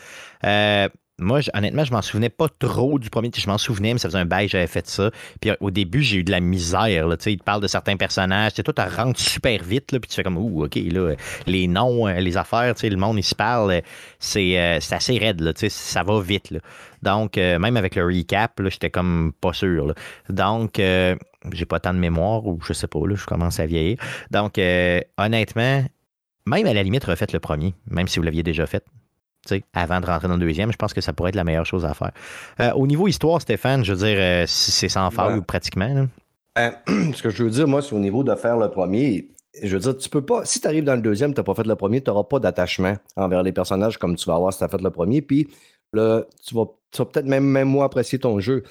[0.45, 0.89] Euh,
[1.19, 3.31] moi, honnêtement, je m'en souvenais pas trop du premier.
[3.37, 5.11] Je m'en souvenais, mais ça faisait un bail j'avais fait ça.
[5.41, 7.09] Puis au début, j'ai eu de la misère.
[7.09, 8.55] Là, il te parle de certains personnages.
[8.55, 9.93] Toi, tu rentres super vite.
[9.93, 11.15] Là, puis tu fais comme, ouh, OK, là,
[11.47, 13.71] les noms, euh, les affaires, le monde, il se parle.
[13.73, 13.81] euh,
[14.21, 15.41] C'est euh, c'est assez raide.
[15.41, 16.51] Là, ça va vite.
[16.51, 16.61] Là.
[17.03, 19.95] Donc, même avec le recap, j'étais comme pas sûr.
[20.29, 23.99] Donc, j'ai pas tant de mémoire ou je sais pas, là, je commence à vieillir.
[24.33, 24.59] Donc,
[25.17, 25.85] honnêtement,
[26.47, 28.85] même à la limite, refaites le premier, même si vous l'aviez déjà fait.
[29.75, 31.85] Avant de rentrer dans le deuxième, je pense que ça pourrait être la meilleure chose
[31.85, 32.13] à faire.
[32.61, 35.39] Euh, au niveau histoire, Stéphane, je veux dire, euh, c'est sans faille Ouais.
[35.39, 35.93] ou pratiquement.
[35.93, 36.07] là.
[36.57, 36.75] Ben,
[37.15, 39.29] ce que je veux dire, moi, c'est au niveau de faire le premier.
[39.63, 40.45] Je veux dire, tu peux pas.
[40.45, 42.39] Si tu arrives dans le deuxième, tu n'as pas fait le premier, tu n'auras pas
[42.39, 45.23] d'attachement envers les personnages comme tu vas avoir si tu as fait le premier.
[45.23, 45.49] Puis
[45.93, 48.63] le, tu vas, tu vas peut-être même, même moins apprécier ton jeu.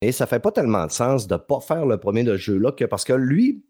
[0.00, 2.42] Et ça fait pas tellement de sens de ne pas faire le premier de ce
[2.42, 3.64] jeu-là que parce que lui,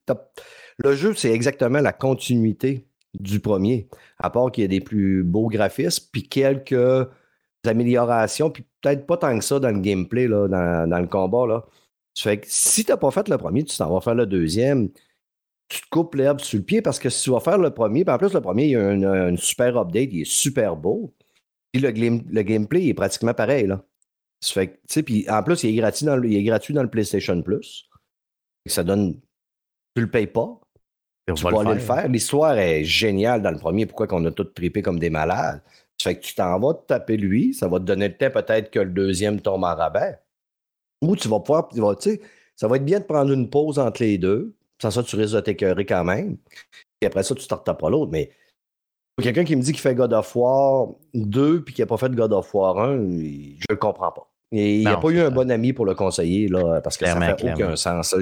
[0.78, 2.84] le jeu, c'est exactement la continuité
[3.14, 3.88] du premier.
[4.18, 7.08] À part qu'il y ait des plus beaux graphismes, puis quelques
[7.64, 11.46] améliorations, puis peut-être pas tant que ça dans le gameplay, là, dans, dans le combat.
[11.46, 11.66] Là.
[12.14, 14.26] Ça fait que si tu n'as pas fait le premier, tu t'en vas faire le
[14.26, 14.90] deuxième,
[15.68, 18.04] tu te coupes l'herbe sur le pied parce que si tu vas faire le premier,
[18.04, 21.14] puis en plus, le premier, il y a une, super update, il est super beau.
[21.72, 23.66] Puis le, le gameplay il est pratiquement pareil.
[23.66, 23.84] Là.
[24.40, 26.82] Ça fait que, puis en plus, il est gratuit dans le, il est gratuit dans
[26.82, 27.88] le PlayStation Plus.
[28.66, 29.20] Ça donne.
[29.94, 30.60] Tu le payes pas.
[31.30, 32.08] On Tu va vas aller le faire.
[32.08, 33.86] L'histoire est géniale dans le premier.
[33.86, 35.62] Pourquoi qu'on a tous trippé comme des malades?
[36.00, 37.54] Ça fait que tu t'en vas te taper lui.
[37.54, 40.18] Ça va te donner le temps peut-être que le deuxième tombe en rabais.
[41.02, 41.68] Ou tu vas pouvoir.
[41.68, 42.20] tu vas- tu sais,
[42.56, 44.54] ça va être bien de prendre une pause entre les deux.
[44.80, 46.36] Sans ça, tu risques de t'écœurer quand même.
[47.00, 48.10] Puis après ça, tu ne pas l'autre.
[48.12, 48.30] Mais
[49.16, 51.96] pour quelqu'un qui me dit qu'il fait God of War 2 puis qui n'a pas
[51.96, 54.27] fait God of War 1, il- je le comprends pas.
[54.50, 57.04] Et il n'y a pas eu un bon ami pour le conseiller, là, parce que
[57.04, 57.64] Clairement, ça clairement.
[57.66, 58.14] aucun sens.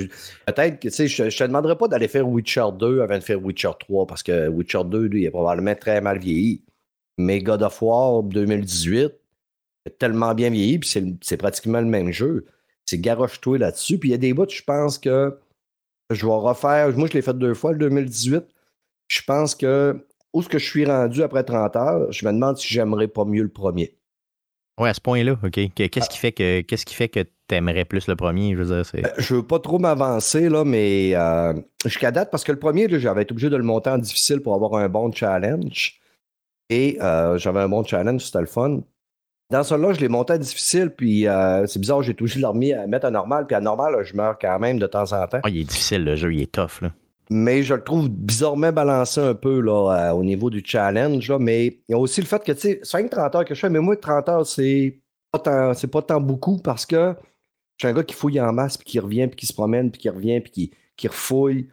[0.47, 3.22] Peut-être que, tu sais, je ne te demanderais pas d'aller faire Witcher 2 avant de
[3.22, 6.64] faire Witcher 3, parce que Witcher 2, lui, il est probablement très mal vieilli.
[7.18, 9.09] Mais God of War 2018, il
[9.87, 12.47] est tellement bien vieilli, puis c'est pratiquement le même jeu.
[12.87, 13.99] C'est garoche-toi là-dessus.
[13.99, 15.39] Puis il y a des bouts, je pense que
[16.11, 16.91] je vais refaire.
[16.97, 18.45] Moi, je l'ai fait deux fois, le 2018.
[19.09, 22.59] Je pense que où est-ce que je suis rendu après 30 heures, je me demande
[22.59, 23.97] si j'aimerais pas mieux le premier.
[24.79, 25.51] Ouais, à ce point-là, OK.
[25.74, 28.53] Que- Qu'est-ce qui fait que qu'est-ce qui fait que tu aimerais plus le premier?
[28.55, 29.05] Je veux dire, c'est.
[29.07, 31.55] Euh, Je veux pas trop m'avancer, là, mais euh,
[31.85, 34.41] jusqu'à date, parce que le premier, là, j'avais été obligé de le monter en difficile
[34.41, 35.99] pour avoir un bon challenge.
[36.68, 38.81] Et euh, j'avais un bon challenge, c'était le fun.
[39.51, 42.87] Dans celui-là, je l'ai monté en difficile, puis euh, c'est bizarre, j'ai toujours remis à
[42.89, 45.39] mettre à normal, puis à normal, là, je meurs quand même de temps en temps.
[45.45, 46.83] Ah, il est difficile, le jeu, il est tough.
[46.83, 46.91] Là.
[47.31, 51.29] Mais je le trouve bizarrement balancé un peu là, euh, au niveau du challenge.
[51.29, 51.39] Là.
[51.39, 53.70] Mais il y a aussi le fait que, tu sais, 5-30 heures que je fais,
[53.70, 55.01] mais moi, 30 heures, c'est
[55.33, 57.14] pas tant, pas tant beaucoup parce que
[57.77, 59.91] je suis un gars qui fouille en masse, puis qui revient, puis qui se promène,
[59.91, 61.68] puis qui revient, puis qui, qui refouille.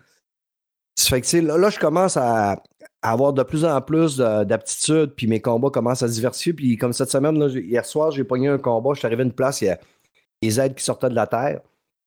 [0.95, 2.61] Ça fait que, là, là, je commence à,
[3.01, 6.53] avoir de plus en plus de- d'aptitudes, puis mes combats commencent à diversifier.
[6.53, 9.33] Puis comme cette semaine, hier soir, j'ai pogné un combat, je suis arrivé à une
[9.33, 9.79] place, il y a
[10.41, 11.61] des aides qui sortaient de la terre,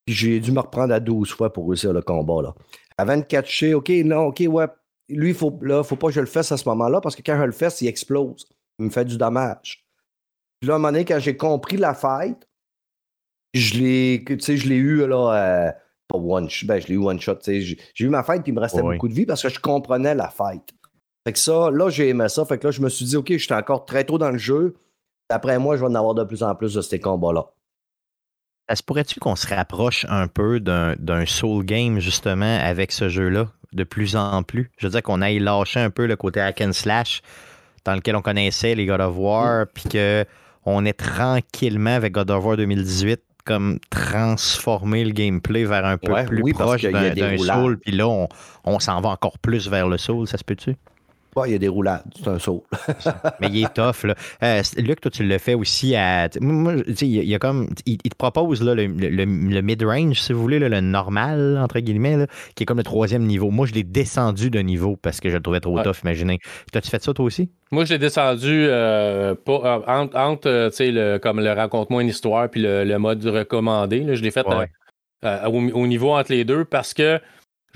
[0.04, 2.42] puis j'ai dû me reprendre à 12 fois pour réussir le combat.
[2.42, 2.54] Là
[2.98, 4.66] avant de catcher, OK, non, OK, ouais,
[5.08, 7.38] lui, faut, là, faut pas que je le fasse à ce moment-là parce que quand
[7.38, 8.48] je le fais, il explose.
[8.78, 9.86] Il me fait du dommage.
[10.60, 12.48] Puis là, à un moment donné, quand j'ai compris la fight,
[13.54, 15.72] je l'ai, tu sais, je l'ai eu, là, euh,
[16.08, 18.42] pas one shot, ben, je l'ai eu one shot, tu sais, j'ai eu ma fight,
[18.42, 20.62] puis il me restait beaucoup de vie parce que je comprenais la fight.
[21.26, 22.44] Fait que ça, là, j'ai aimé ça.
[22.44, 24.76] Fait que là, je me suis dit, OK, j'étais encore très tôt dans le jeu.
[25.28, 27.52] Après moi, je vais en avoir de plus en plus de ces combats-là.
[28.68, 33.48] Ça se pourrait-tu qu'on se rapproche un peu d'un soul game, justement, avec ce jeu-là,
[33.72, 34.70] de plus en plus?
[34.78, 37.22] Je veux dire qu'on aille lâcher un peu le côté hack and slash
[37.84, 39.66] dans lequel on connaissait les God of War, mm.
[39.72, 39.84] puis
[40.64, 46.12] qu'on est tranquillement avec God of War 2018 comme transformer le gameplay vers un peu
[46.26, 48.28] plus proche d'un soul, puis là, on,
[48.64, 50.74] on s'en va encore plus vers le soul, ça se peut-tu?
[51.44, 52.64] Il y a des roulades, c'est un saut.
[53.40, 54.04] Mais il est tough.
[54.04, 54.14] Là.
[54.42, 56.28] Euh, Luc, toi, tu le fais aussi à.
[56.40, 58.86] Moi, il, y a comme, il, te propose là, le,
[59.62, 63.50] mid-range, si vous voulez, le normal, entre guillemets, qui est comme le troisième niveau.
[63.50, 66.38] Moi, je l'ai descendu de niveau parce que je le trouvais trop tough, imaginez.
[66.72, 67.50] T'as-tu fait ça, toi aussi?
[67.70, 72.96] Moi, je l'ai descendu euh, euh, entre, le, comme le raconte-moi une histoire puis le,
[72.98, 74.00] mode recommandé.
[74.00, 74.46] Là, je l'ai fait
[75.44, 77.20] au niveau entre les deux parce que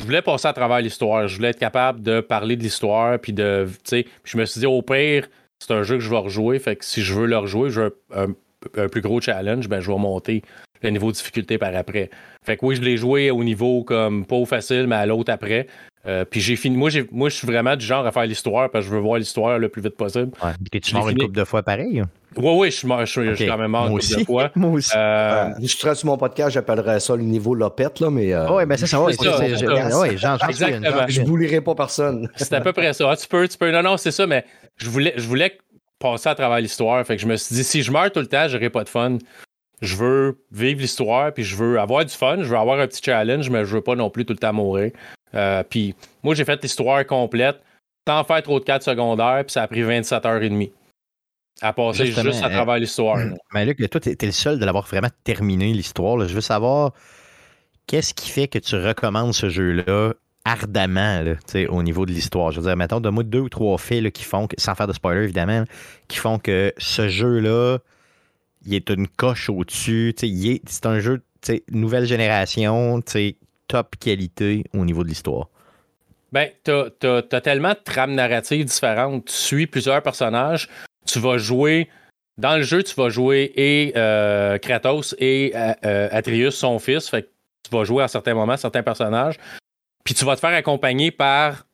[0.00, 1.28] je voulais passer à travers l'histoire.
[1.28, 3.18] Je voulais être capable de parler de l'histoire.
[3.18, 3.68] Puis de.
[4.24, 5.28] je me suis dit, au pire,
[5.58, 6.58] c'est un jeu que je vais rejouer.
[6.58, 9.90] Fait que si je veux le rejouer, je veux un, plus gros challenge, ben, je
[9.90, 10.42] vais monter
[10.82, 12.08] le niveau de difficulté par après.
[12.42, 15.30] Fait que oui, je l'ai joué au niveau comme pas au facile, mais à l'autre
[15.30, 15.66] après.
[16.06, 16.76] Euh, puis j'ai fini.
[16.76, 19.18] Moi, moi, je suis vraiment du genre à faire l'histoire parce que je veux voir
[19.18, 20.30] l'histoire le plus vite possible.
[20.42, 20.80] Ouais.
[20.80, 22.02] tu mort une couple de fois pareil?
[22.36, 24.50] Oui, oui, je suis, mort, je, suis quand même mort une couple de fois.
[24.56, 24.92] Moi aussi.
[24.96, 28.32] Euh, je serais sur mon podcast, j'appellerais ça le niveau Lopette, là, mais.
[28.32, 28.50] Euh...
[28.50, 29.02] Oui, mais c'est ça.
[29.02, 31.06] Oui, Exactement.
[31.08, 32.30] Je ne boulirai pas personne.
[32.36, 33.10] C'est à peu près ça.
[33.10, 33.70] Ah, tu peux, tu peux.
[33.70, 34.44] Non, non, c'est ça, mais
[34.76, 35.58] je voulais, je voulais
[35.98, 37.04] passer à travers l'histoire.
[37.04, 38.88] Fait que je me suis dit, si je meurs tout le temps, j'aurai pas de
[38.88, 39.18] fun
[39.82, 43.00] je veux vivre l'histoire, puis je veux avoir du fun, je veux avoir un petit
[43.02, 44.92] challenge, mais je veux pas non plus tout le temps mourir.
[45.34, 47.60] Euh, puis moi, j'ai fait l'histoire complète,
[48.06, 50.72] sans faire trop de 4 secondaires, puis ça a pris 27 heures et demie.
[51.62, 53.18] À passer juste à euh, travers l'histoire.
[53.54, 56.26] Mais Luc, toi, tu es, le seul de l'avoir vraiment terminé l'histoire.
[56.26, 56.92] Je veux savoir,
[57.86, 60.14] qu'est-ce qui fait que tu recommandes ce jeu-là
[60.46, 61.34] ardemment là,
[61.68, 62.50] au niveau de l'histoire?
[62.50, 64.94] Je veux dire, mettons, de moi deux ou trois faits qui font, sans faire de
[64.94, 65.64] spoiler évidemment,
[66.08, 67.78] qui font que ce jeu-là,
[68.64, 70.14] il est une coche au-dessus.
[70.16, 71.22] C'est un jeu
[71.70, 73.02] nouvelle génération,
[73.70, 75.48] top qualité au niveau de l'histoire.
[76.32, 79.26] Ben, t'as as, tellement de trames narratives différentes.
[79.26, 80.68] Tu suis plusieurs personnages.
[81.06, 81.88] Tu vas jouer.
[82.36, 87.08] Dans le jeu, tu vas jouer et euh, Kratos et euh, euh, Atreus, son fils.
[87.08, 87.28] Fait que
[87.68, 89.36] tu vas jouer à certains moments certains personnages.
[90.04, 91.66] Puis tu vas te faire accompagner par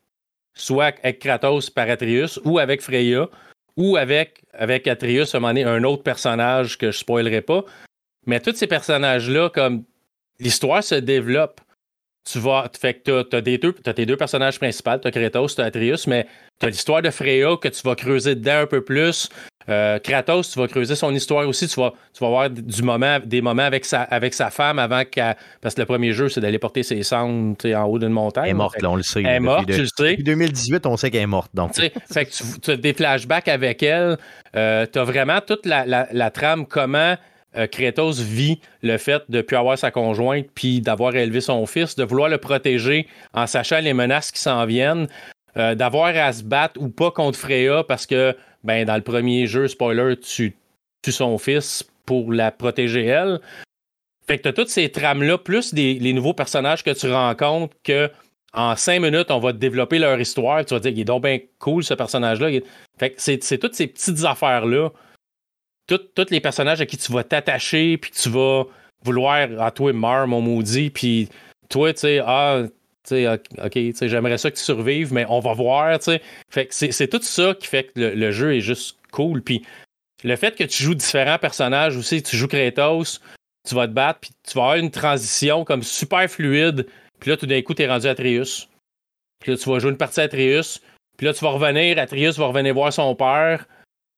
[0.55, 3.29] soit avec Kratos par Atreus ou avec Freya
[3.77, 7.65] ou avec, avec Atreus, un, un autre personnage que je spoilerai pas.
[8.27, 9.85] Mais tous ces personnages-là, comme
[10.41, 11.61] l'histoire se développe,
[12.31, 12.68] tu vas.
[12.79, 16.27] Fait que t'as, as, tes deux personnages principaux, t'as Kratos, t'as Atreus, mais
[16.59, 19.29] t'as l'histoire de Freya que tu vas creuser dedans un peu plus.
[19.68, 21.66] Euh, Kratos, tu vas creuser son histoire aussi.
[21.68, 25.05] Tu vas, tu vas avoir du moment, des moments avec sa, avec sa femme avant
[25.05, 25.37] qu'elle.
[25.61, 28.45] Parce que le premier jeu, c'est d'aller porter ses cendres en haut d'une montagne.
[28.45, 29.20] Elle est morte, là, on le sait.
[29.20, 30.11] Elle est morte, tu le sais.
[30.11, 31.51] Depuis 2018, on sait qu'elle est morte.
[31.55, 31.74] Donc.
[31.74, 31.91] fait
[32.27, 34.18] que tu, as des flashbacks avec elle.
[34.57, 37.16] Euh, tu as vraiment toute la, la, trame, comment.
[37.57, 41.65] Euh, Kratos vit le fait de ne plus avoir sa conjointe puis d'avoir élevé son
[41.67, 45.09] fils, de vouloir le protéger en sachant les menaces qui s'en viennent,
[45.57, 49.47] euh, d'avoir à se battre ou pas contre Freya parce que ben, dans le premier
[49.47, 50.57] jeu, spoiler, tu
[51.03, 53.41] tues son fils pour la protéger elle.
[54.27, 58.11] Fait que tu as toutes ces trames-là, plus les nouveaux personnages que tu rencontres, que
[58.57, 60.65] en cinq minutes, on va développer leur histoire.
[60.65, 62.49] Tu vas dire, il est donc bien cool ce personnage-là.
[62.99, 64.91] Fait que c'est toutes ces petites affaires-là.
[65.87, 68.64] Tous les personnages à qui tu vas t'attacher, puis tu vas
[69.05, 71.28] vouloir, à ah, toi, meurs, mon maudit, puis
[71.68, 72.64] toi, tu sais, ah,
[73.12, 75.99] OK, j'aimerais ça que tu survives, mais on va voir.
[76.49, 79.43] Fait que c'est tout ça qui fait que le, jeu est juste cool.
[79.43, 79.64] Puis
[80.24, 83.20] le fait que tu joues différents personnages aussi, tu joues Kratos,
[83.68, 86.87] tu vas te battre, puis tu vas avoir une transition comme super fluide.
[87.20, 88.68] Puis là, tout d'un coup, tu es rendu Atreus.
[89.41, 90.80] Puis là, tu vas jouer une partie Atreus.
[91.16, 93.66] Puis là, tu vas revenir, Atreus va revenir voir son père.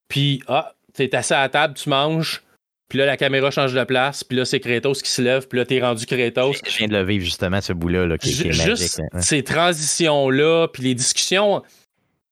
[0.09, 2.43] Puis, ah, es assis à la table, tu manges.
[2.89, 4.25] Puis là, la caméra change de place.
[4.25, 5.47] Puis là, c'est Kratos qui se lève.
[5.47, 6.57] Puis là, t'es rendu Kratos.
[6.67, 10.95] Je viens de le vivre, justement, ce bout-là, qui, est Juste ces transitions-là, puis les
[10.95, 11.63] discussions.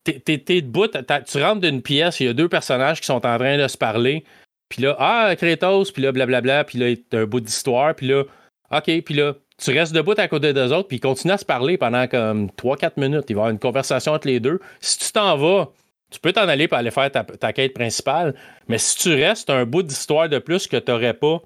[0.05, 3.59] T'es debout, tu rentres d'une pièce, il y a deux personnages qui sont en train
[3.59, 4.25] de se parler.
[4.69, 7.95] Puis là, ah, Kratos, puis là, blablabla, puis là, t'as un bout d'histoire.
[7.95, 8.23] Puis là,
[8.71, 11.45] OK, puis là, tu restes debout à côté des autres, puis ils continuent à se
[11.45, 13.25] parler pendant comme 3-4 minutes.
[13.29, 14.61] Il va y avoir une conversation entre les deux.
[14.81, 15.73] Si tu t'en vas,
[16.11, 18.35] tu peux t'en aller pour aller faire ta, quête principale,
[18.69, 21.41] mais si tu restes un bout d'histoire de plus que tu n'aurais pas,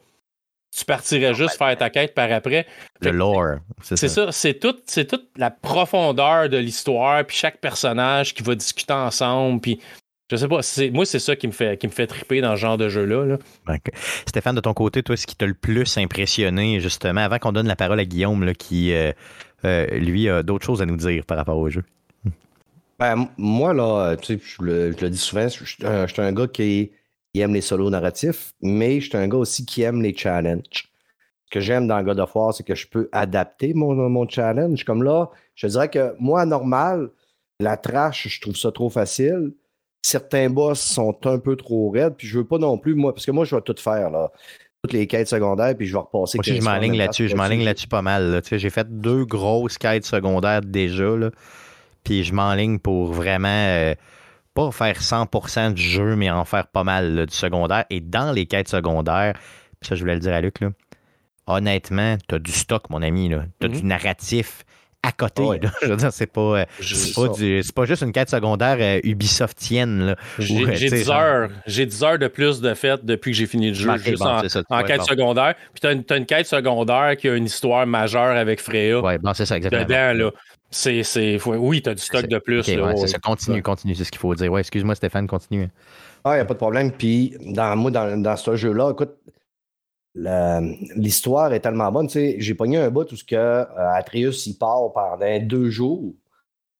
[0.77, 2.67] tu partirais juste faire ta quête par après.
[3.01, 4.31] Le lore, c'est ça.
[4.31, 9.81] C'est toute, toute la profondeur de l'histoire, puis chaque personnage qui va discuter ensemble, puis
[10.31, 10.61] je sais pas,
[10.93, 13.39] moi c'est ça qui me fait qui me fait triper dans ce genre de jeu-là.
[14.27, 17.67] Stéphane, de ton côté, toi, ce qui t'a le plus impressionné, justement, avant qu'on donne
[17.67, 19.11] la parole à Guillaume, là, qui euh,
[19.65, 21.83] euh, lui a d'autres choses à nous dire par rapport au jeu?
[23.01, 26.13] Ben, moi, là, tu sais, je le, je le dis souvent, je suis un, je
[26.13, 26.93] suis un gars qui,
[27.33, 30.91] qui aime les solos narratifs, mais je suis un gars aussi qui aime les challenges.
[31.47, 34.85] Ce que j'aime dans God of War, c'est que je peux adapter mon, mon challenge.
[34.85, 37.09] Comme là, je dirais que moi, normal,
[37.59, 39.55] la trash, je trouve ça trop facile.
[40.03, 43.25] Certains boss sont un peu trop raides, puis je veux pas non plus, moi, parce
[43.25, 44.31] que moi, je vais tout faire, là.
[44.83, 46.39] Toutes les quêtes secondaires, puis je vais repasser.
[46.39, 47.29] Moi aussi, je 15 m'enligne là-dessus.
[47.29, 48.31] Je m'enligne là-dessus pas mal.
[48.31, 48.41] là.
[48.51, 51.17] J'ai fait deux grosses quêtes secondaires déjà.
[51.17, 51.31] Là.
[52.05, 53.95] Puis je m'enligne pour vraiment euh,
[54.55, 57.85] pas faire 100% du jeu, mais en faire pas mal là, du secondaire.
[57.91, 59.35] Et dans les quêtes secondaires,
[59.81, 60.69] puis ça, je voulais le dire à Luc, là,
[61.47, 63.31] honnêtement, t'as du stock, mon ami.
[63.59, 63.75] T'as Mhm.
[63.75, 64.65] du narratif
[65.03, 65.43] à côté.
[65.43, 65.59] Ouais.
[65.61, 65.71] là.
[65.83, 66.65] Je veux dire, c'est pas, euh,
[67.17, 70.15] pas, du- pas juste une quête secondaire euh, Ubisoftienne.
[70.39, 71.49] J'ai Ouais, j'ai tu sais, 10 genre- heures.
[71.67, 74.27] J'ai 10 heures de plus de fait depuis que j'ai fini le jeu, juste bon,
[74.29, 75.05] en, ça, en quête bon.
[75.07, 75.55] secondaire.
[75.73, 79.47] Puis t'as une, une quête secondaire qui a une histoire majeure avec Freya bon, c'est
[79.47, 79.85] ça, exactement.
[79.85, 80.31] dedans, là.
[80.71, 82.61] C'est, c'est, oui, t'as du stock de plus.
[82.61, 83.09] Ok, là, ouais, c'est ouais.
[83.09, 83.19] ça.
[83.19, 84.53] Continue, continue, c'est ce qu'il faut dire.
[84.53, 85.69] Ouais, excuse-moi, Stéphane, continue.
[86.23, 86.93] Ah, il n'y a pas de problème.
[86.93, 89.17] Puis, dans, moi, dans, dans ce jeu-là, écoute,
[90.15, 92.07] l'histoire est tellement bonne.
[92.07, 93.65] Tu sais, j'ai pogné un bout où ce que, euh,
[93.95, 96.15] Atreus il part pendant deux jours.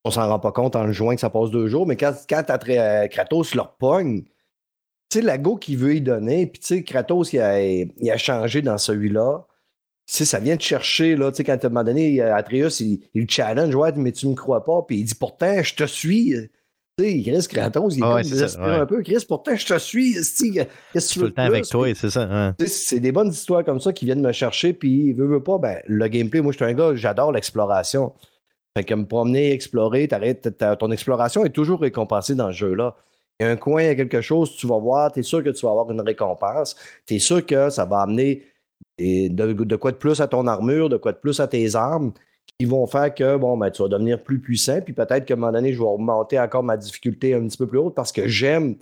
[0.05, 2.43] On s'en rend pas compte en juin que ça passe deux jours, mais quand, quand
[2.49, 4.23] Atre- euh, Kratos le repogne,
[5.11, 8.11] tu sais, la go qu'il veut y donner, puis tu sais, Kratos, il a, il
[8.11, 9.45] a changé dans celui-là.
[10.13, 12.81] Sais, ça vient de chercher, là, tu sais, quand à un moment donné, euh, Atreus,
[12.81, 15.75] il, il le challenge, ouais, mais tu me crois pas, puis il dit, pourtant, je
[15.75, 16.35] te suis.
[16.99, 18.75] Tu sais, Chris Kratos, il est Ah ouais, ça, ouais.
[18.81, 19.03] un peu.
[19.03, 20.17] Chris, pourtant, je te suis.
[20.17, 20.59] esti,
[20.93, 22.23] Qu'est-ce que tu veux le avec toi, c'est ça.
[22.29, 22.57] hein.
[22.59, 26.09] Des bonnes histoires comme ça qui viennent me chercher, puis veut, veut pas, ben, le
[26.09, 28.13] gameplay, moi, je suis un gars, j'adore l'exploration.
[28.77, 30.09] Fait que me promener, explorer,
[30.79, 32.97] ton exploration est toujours récompensée dans ce jeu-là.
[33.39, 35.23] Il y a un coin, il y a quelque chose, tu vas voir, tu es
[35.23, 36.77] sûr que tu vas avoir une récompense.
[37.07, 38.43] Tu es sûr que ça va amener
[39.01, 41.75] des- de, de quoi de plus à ton armure, de quoi de plus à tes
[41.75, 42.13] armes,
[42.59, 45.37] qui vont faire que bon, ben, tu vas devenir plus puissant, puis peut-être qu'à un
[45.39, 48.29] moment donné, je vais augmenter encore ma difficulté un petit peu plus haute parce que
[48.29, 48.77] j'aime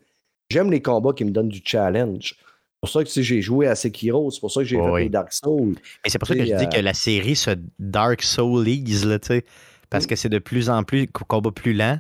[0.51, 2.35] j'aime les combats qui me donnent du challenge.
[2.39, 4.91] C'est pour ça que si j'ai joué à Sekiro, c'est pour ça que j'ai fait
[4.91, 5.03] oui.
[5.05, 5.75] les Dark Souls.
[6.05, 9.19] Et c'est pour ça que je dis euh, que la série se Dark Soulise, là,
[9.19, 9.45] tu sais,
[9.91, 11.99] parce que c'est de plus en plus combat plus lent,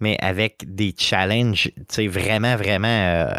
[0.00, 3.34] mais avec des challenges, tu sais, vraiment, vraiment euh,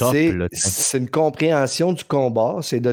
[0.00, 0.48] top.
[0.52, 2.58] C'est une compréhension du combat.
[2.62, 2.92] C'est de,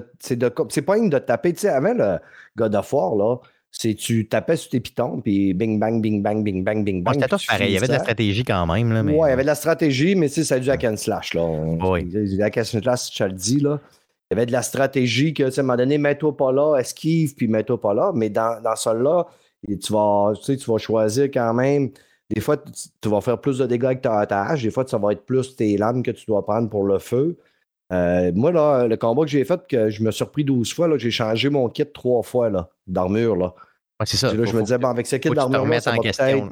[0.82, 1.54] pas une de taper.
[1.54, 2.18] Tu sais, avant le
[2.56, 3.38] God of War, là,
[3.72, 7.16] c'est tu tapais sur tes pitons, puis bing, bang, bing, bang, bing, bang, bing, bang.
[7.16, 7.72] c'était pareil.
[7.72, 8.92] Il y avait de la stratégie quand même.
[8.92, 9.14] Là, mais...
[9.14, 11.34] Ouais, il y avait de la stratégie, mais tu sais, c'est du hack and slash,
[11.34, 11.42] là.
[11.42, 12.10] On- Oui.
[12.64, 13.80] Slash, je te le dis, là.
[14.30, 16.52] Il y avait de la stratégie que, tu sais, à un moment donné, mets-toi pas
[16.52, 18.12] là, esquive, puis mets-toi pas là.
[18.14, 19.28] Mais dans, dans celle-là,
[19.68, 21.92] et tu vas, tu sais, tu vas choisir quand même.
[22.30, 24.64] Des fois, tu, vas faire plus de dégâts avec ta, ta hache.
[24.64, 27.38] Des fois, ça va être plus tes lames que tu dois prendre pour le feu.
[27.94, 30.90] Euh, moi, là, le combat que j'ai fait, que je me suis surpris 12 fois,
[30.98, 32.52] j'ai changé mon kit trois fois,
[32.86, 33.54] d'armure, là.
[34.00, 34.30] Ouais, c'est ça.
[34.30, 36.50] Puis là, Faut- je me disais, bon, avec ce kit remettes ça va peut-être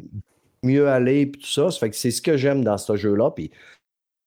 [0.64, 1.70] mieux aller, puis tout ça.
[1.70, 3.32] Ça fait que c'est ce que j'aime dans ce jeu-là.
[3.32, 3.52] Puis,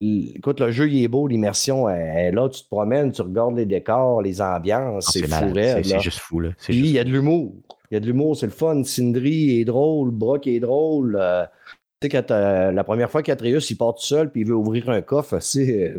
[0.01, 3.57] écoute, le jeu, il est beau, l'immersion elle est là, tu te promènes, tu regardes
[3.57, 6.41] les décors, les ambiances, c'est fou C'est- juste fou.
[6.41, 6.51] Là.
[6.63, 7.55] Puis, il y a de l'humour.
[7.91, 8.83] Il y a de l'humour, c'est le fun.
[8.85, 11.17] Sindri est drôle, Brock est drôle.
[11.19, 11.45] euh,
[12.01, 14.55] tu sais, quand t'as- la première fois qu'Atreus, il part tout seul, puis il veut
[14.55, 15.97] ouvrir un coffre, c'est...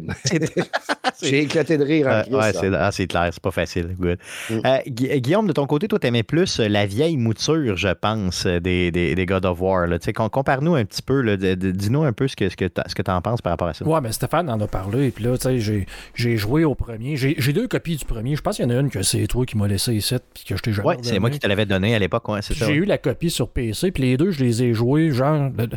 [1.22, 3.95] J'ai éclaté de rire en Euh, Christ, ouais, c'est ah, c'est clair, c'est pas facile.
[4.00, 4.18] Good.
[4.50, 4.54] Mm.
[4.66, 8.45] Euh, Gu- Guillaume, de ton côté, toi, t'aimais plus euh, la vieille mouture, je pense,
[8.45, 9.88] euh, des, des, des God of War.
[9.88, 10.00] là.
[10.00, 12.66] Tu sais, com- Compare-nous un petit peu, là, dis-nous un peu ce que, ce que
[13.02, 13.86] tu en penses par rapport à ça.
[13.86, 15.86] Ouais, mais Stéphane en a parlé, puis là, tu sais, j'ai-
[16.16, 17.18] j'ai joué au premier.
[17.18, 18.36] J'ai j'ai deux copies du premier.
[18.38, 20.45] Je pense qu'il y en a une que c'est toi qui m'as laissé ici, puis
[20.45, 22.54] que je t'ai jamais Ouais, c'est moi qui te l'avais donné à l'époque, ouais, c'est
[22.54, 22.66] ça.
[22.68, 25.68] J'ai eu la copie sur PC, puis les deux, je les ai joués, genre, le-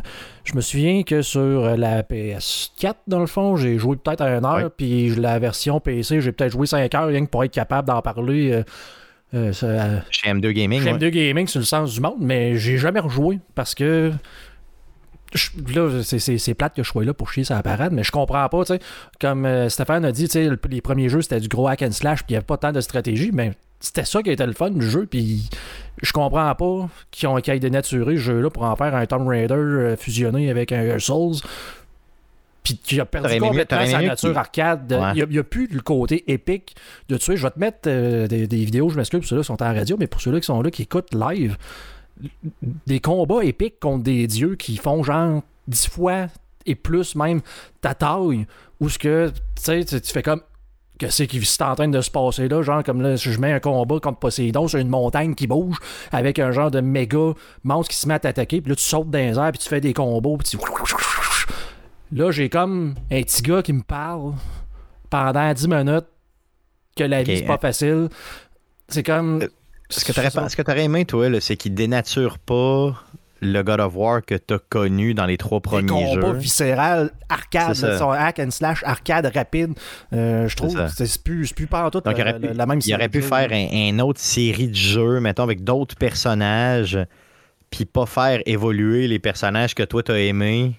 [0.43, 4.45] je me souviens que sur la PS4, dans le fond, j'ai joué peut-être à une
[4.45, 7.87] heure, puis la version PC, j'ai peut-être joué 5 heures, rien que pour être capable
[7.87, 8.63] d'en parler euh,
[9.33, 10.81] euh, ça- Chez M2 Gaming.
[10.83, 10.97] chez ouais.
[10.97, 14.11] M2 Gaming sur le sens du monde, mais j'ai jamais rejoué parce que.
[15.33, 18.03] je- là, c'est- c'est c'est plate que je sois là pour chier la parade, mais
[18.03, 18.79] je comprends pas, tu sais.
[19.19, 21.81] Comme euh, Stéphane a dit, tu sais, le- les premiers jeux, c'était du gros hack
[21.81, 23.53] and slash, puis il n'y avait pas tant de stratégie, mais
[23.83, 25.49] c'était ça qui était le fun du jeu, puis
[26.01, 29.27] je comprends pas qu'ils ont qu'ils aient dénaturé ce jeu-là pour en faire un Tomb
[29.27, 31.35] Raider euh, fusionné avec un Souls.
[32.63, 34.93] Puis qui a perdu complètement sa nature arcade.
[34.93, 35.11] Ouais.
[35.15, 36.77] Il n'y a, plus le côté épique
[37.09, 37.35] de tuer.
[37.35, 39.73] Je vais te mettre euh, des, des vidéos, je m'excuse pour ceux-là qui sont en
[39.73, 41.57] radio, mais pour ceux-là qui sont là, qui écoutent live,
[42.87, 46.27] des combats épiques contre des dieux qui font genre 10 fois
[46.65, 47.41] et plus même
[47.81, 48.47] ta taille,
[48.79, 50.41] ou ce que, tu sais, tu tu fais comme
[50.99, 53.51] que c'est qui c'est en train de se passer là, genre comme là, je mets
[53.51, 55.77] un combat contre Poséidon sur une montagne qui bouge
[56.11, 57.33] avec un genre de méga
[57.63, 59.69] monstre qui se met à t'attaquer, puis là tu sautes dans les airs, puis tu
[59.69, 60.57] fais des combos, puis tu...
[62.15, 64.33] Là, j'ai comme un petit gars qui me parle
[65.09, 66.05] pendant 10 minutes
[66.95, 67.59] que la vie c'est pas hein.
[67.59, 68.09] facile.
[68.87, 69.47] C'est comme
[69.89, 72.95] Ce que tu aurais, aimé, toi, c'est qu'il dénature pas
[73.43, 76.37] le God of War que tu as connu dans les trois premiers combats jeux.
[76.37, 77.97] viscérales, arcade, C'est ça.
[77.99, 79.73] son hack and slash, arcade rapide.
[80.13, 82.39] Euh, je trouve que c'est plus, c'est plus pas en tout Donc, il la, aurait
[82.39, 85.43] pu, la- même il aurait série pu faire un, une autre série de jeux, mettons,
[85.43, 86.97] avec d'autres personnages,
[87.69, 90.73] puis pas faire évoluer les personnages que toi, t'as aimés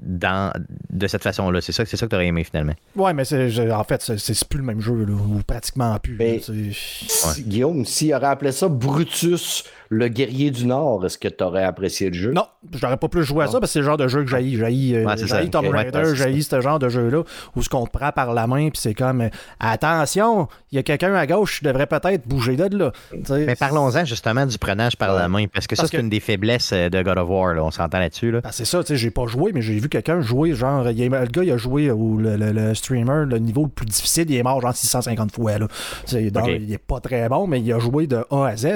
[0.00, 0.52] dans,
[0.90, 1.60] de cette façon-là.
[1.60, 2.74] C'est ça, c'est ça que t'aurais aimé, finalement.
[2.94, 3.24] Ouais, mais
[3.72, 6.16] en fait, c'est, plus le même jeu, là, ou pratiquement plus.
[6.18, 11.16] Mais- là, c'est- Si- Guillaume, s'il aurait appelé ça Brutus, le guerrier du Nord, est-ce
[11.18, 12.32] que tu aurais apprécié le jeu?
[12.32, 14.28] Non, j'aurais pas plus joué à ça parce que c'est le genre de jeu que
[14.30, 14.56] j'haïs.
[14.56, 15.48] J'haïs, euh, Ouais.
[15.48, 17.22] Tomb Raider, ouais, c'est j'haïs ce genre de jeu-là
[17.56, 19.28] où ce qu'on te prend par la main puis c'est comme euh,
[19.60, 22.92] attention, il y a quelqu'un à gauche, je devrais peut-être bouger de là.
[23.10, 26.08] Tu Mais parlons-en justement du prenage par la main, parce que ça, c'est que- une
[26.10, 27.54] des faiblesses euh, de God of War.
[27.54, 27.64] là.
[27.64, 28.30] On s'entend là-dessus.
[28.30, 28.40] Là.
[28.44, 30.94] Ah, c'est ça, tu sais, j'ai pas joué, mais j'ai vu quelqu'un jouer, genre, est-
[30.94, 34.26] le gars, il a joué, ou le, le- le streamer, le niveau le plus difficile,
[34.30, 35.68] il est mort genre 650 fois, là.
[36.06, 36.48] Tu donc.
[36.48, 38.66] Il est pas très bon, mais il a joué de A à Z.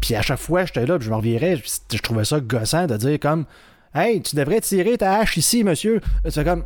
[0.00, 2.86] Puis à chaque fois, j'étais là, puis je me revirais, je, je trouvais ça gossant
[2.86, 3.44] de dire comme,
[3.94, 6.00] hey, tu devrais tirer ta hache ici, monsieur.
[6.28, 6.64] C'est comme,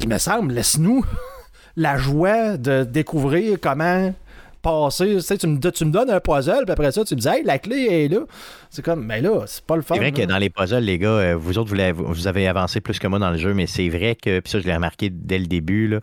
[0.00, 1.04] il me semble, laisse-nous
[1.76, 4.14] la joie de découvrir comment
[4.60, 5.14] passer.
[5.16, 7.28] Tu, sais, tu, me, tu me donnes un puzzle, puis après ça, tu me dis,
[7.28, 8.20] hey, la clé est là.
[8.70, 9.94] C'est comme, mais là, c'est pas le fun.
[9.94, 12.46] C'est vrai que dans les puzzles, les gars, euh, vous autres, vous, l'avez- vous avez
[12.46, 14.74] avancé plus que moi dans le jeu, mais c'est vrai que, puis ça, je l'ai
[14.74, 16.00] remarqué dès le début, là,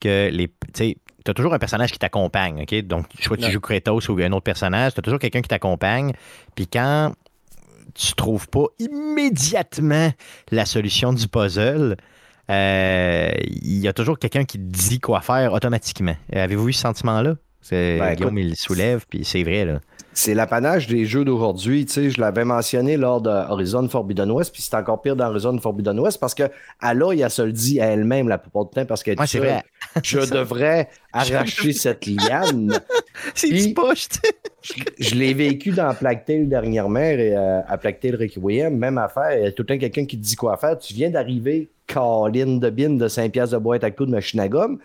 [0.00, 0.48] que les.
[0.48, 2.74] Tu sais, t'as toujours un personnage qui t'accompagne, OK?
[2.82, 6.12] Donc, soit tu joues Kratos ou un autre personnage, t'as toujours quelqu'un qui t'accompagne.
[6.54, 7.14] Puis quand
[7.94, 10.12] tu trouves pas immédiatement
[10.50, 11.96] la solution du puzzle,
[12.50, 16.16] euh, il y a toujours quelqu'un qui te dit quoi faire automatiquement.
[16.32, 17.34] Avez-vous eu ce sentiment-là?
[17.70, 19.80] Ben, Guillaume, écoute, il soulève, puis c'est vrai, là.
[20.18, 21.86] C'est l'apanage des jeux d'aujourd'hui.
[21.86, 25.28] Tu sais, je l'avais mentionné lors de Horizon Forbidden West, puis c'est encore pire dans
[25.28, 26.42] Horizon Forbidden West parce que
[26.80, 29.38] Aloy, elle se le dit à elle-même la plupart du temps parce qu'elle Ouais, dit
[29.38, 29.62] vrai.
[30.02, 32.80] Je devrais arracher cette liane.
[33.36, 34.08] C'est du poche,
[34.60, 38.98] je je l'ai vécu dans Plague Tale dernièrement, et, euh, à Plague Tale Requiem, même
[38.98, 39.38] affaire.
[39.38, 40.76] Il y a tout le temps quelqu'un qui te dit quoi faire.
[40.80, 44.40] Tu viens d'arriver, Colin de bin de 5 pièces de boîte à coups de machine
[44.40, 44.80] à gomme.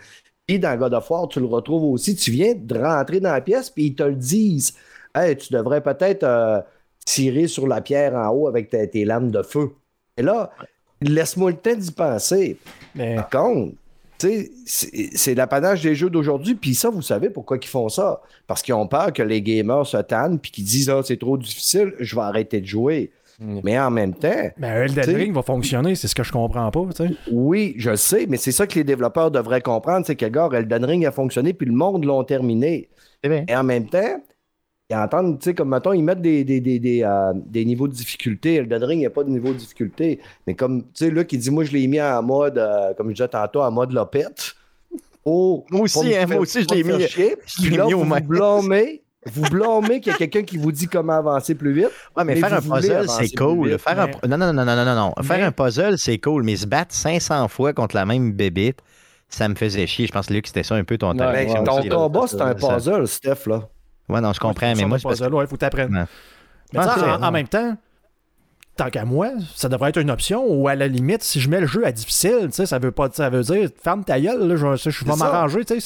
[0.45, 2.15] Puis dans God of War, tu le retrouves aussi.
[2.15, 4.75] Tu viens de rentrer dans la pièce, puis ils te le disent.
[5.15, 6.59] Hey, tu devrais peut-être euh,
[7.05, 9.71] tirer sur la pierre en haut avec ta- tes lames de feu.
[10.17, 10.51] Et là,
[11.01, 12.57] laisse-moi le temps d'y penser.
[12.95, 13.73] Mais- Par contre,
[14.65, 16.55] c'est l'apanage des jeux d'aujourd'hui.
[16.55, 18.21] Puis ça, vous savez pourquoi ils font ça?
[18.47, 21.37] Parce qu'ils ont peur que les gamers se tannent puis qu'ils disent Ah, c'est trop
[21.37, 23.11] difficile, je vais arrêter de jouer.
[23.39, 23.59] Mm.
[23.63, 26.87] Mais en même temps, Mais Elden Ring va fonctionner, c'est ce que je comprends pas,
[27.31, 30.85] oui, je sais, mais c'est ça que les développeurs devraient comprendre, c'est que, gars, Elden
[30.85, 32.89] Ring a fonctionné, puis le monde l'ont terminé.
[33.47, 34.21] Et en même temps,
[34.89, 37.87] ils entendent, tu sais, comme mettons, ils mettent des, des, des, des, euh, des niveaux
[37.87, 38.55] de difficulté.
[38.55, 40.19] Elden Ring, il n'y a pas de niveau de difficulté.
[40.45, 43.07] Mais comme, tu sais, là, qui dit, moi, je l'ai mis en mode, euh, comme
[43.09, 44.53] je disais tantôt, en mode lopette.
[45.25, 47.35] Oh, Moi aussi, hein, moi faire- aussi, je l'ai faire mis- chier.
[47.61, 50.73] je l'ai là, mis au vous blâmez, vous blâmez qu'il y a quelqu'un qui vous
[50.73, 51.85] dit comment avancer plus vite.
[52.17, 53.79] Ouais, mais, Mais faire un puzzle, c'est cool.
[53.79, 54.07] faire un...
[54.07, 55.23] mais- Non, non, non, non, non, non, non.
[55.23, 58.79] Faire Mais- un puzzle, c'est cool, mais se battre 500 fois contre la même bébite,
[59.29, 60.07] ça me faisait chier.
[60.07, 61.45] Je pense, Luc, c'était ça un peu ton Ouais.
[61.47, 63.69] Ben, ton combat, c'est un puzzle, Steph, là.
[64.09, 65.55] Ouais, non, je comprends, mais moi, c'est parce que- il faut.
[66.73, 67.77] Mais Ouais, tu c'est en, vrai, en même temps,
[68.75, 71.61] tant qu'à moi, ça devrait être une option ou à la limite, si je mets
[71.61, 74.47] le jeu à difficile, tu sais, ça veut pas ça veut dire ferme ta gueule,
[74.47, 75.79] là, je, je vais m'arranger, tu sais.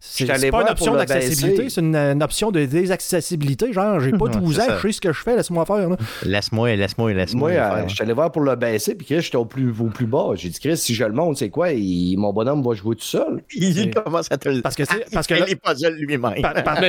[0.00, 0.38] C'est Ouais.
[0.38, 3.72] c'est- pas une option d'accessibilité, c'est une, une option de désaccessibilité.
[3.72, 5.88] Genre, j'ai pas Ouais, 12 c'est ans, je sais ce que je fais, laisse-moi faire.
[5.88, 5.96] là.
[6.24, 7.50] Laisse-moi, laisse-moi, laisse-moi.
[7.52, 7.88] Moi, euh, faire.
[7.88, 10.28] je suis allé voir pour le baisser, puis Chris, j'étais au plus, au plus bas.
[10.36, 11.72] J'ai dit, Chris, si je le monte, c'est quoi?
[11.72, 13.42] Il- mon bonhomme va jouer tout seul.
[13.54, 16.42] Il commence à te le Parce que, Il parce que fait là- les puzzles lui-même.
[16.42, 16.86] parce- que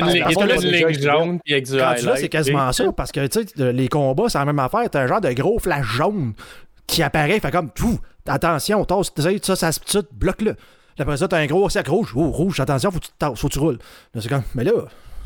[2.05, 4.87] là, c'est quasiment ça, parce que tu sais, les combats, c'est la même affaire.
[4.89, 6.34] T'as un genre de gros flash jaune
[6.88, 7.99] qui apparaît, fait comme tout.
[8.27, 9.11] Attention, tasse,
[9.43, 10.55] ça, ça se ça, bloque-le.
[10.99, 12.11] Après ça, t'as un gros cercle rouge.
[12.15, 13.80] Oh, rouge, attention, faut que tu te tasses, faut que tu roules.
[14.13, 14.71] Là, c'est comme, mais là,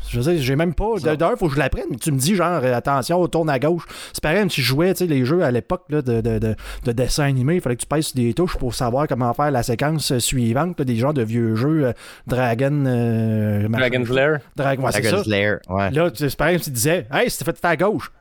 [0.08, 0.98] je veux dire, j'ai même pas.
[1.02, 1.86] D'ailleurs, faut que je l'apprenne.
[1.90, 3.84] mais Tu me dis, genre, euh, attention, tourne à gauche.
[4.12, 6.92] C'est pareil, même si je jouais, les jeux à l'époque là, de, de, de, de
[6.92, 9.62] dessin animé, il fallait que tu pèses sur des touches pour savoir comment faire la
[9.64, 10.78] séquence euh, suivante.
[10.78, 11.92] là, des genres de vieux jeux, euh,
[12.28, 12.84] Dragon.
[12.86, 14.38] euh, machin- Dragon Flare.
[14.56, 14.92] Dragon, ouais.
[14.92, 15.90] Dragon's Lair, ouais.
[15.90, 18.12] Là, tu- c'est pareil, tu disais, hey, c'était fait à gauche.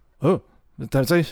[1.06, 1.24] Sais,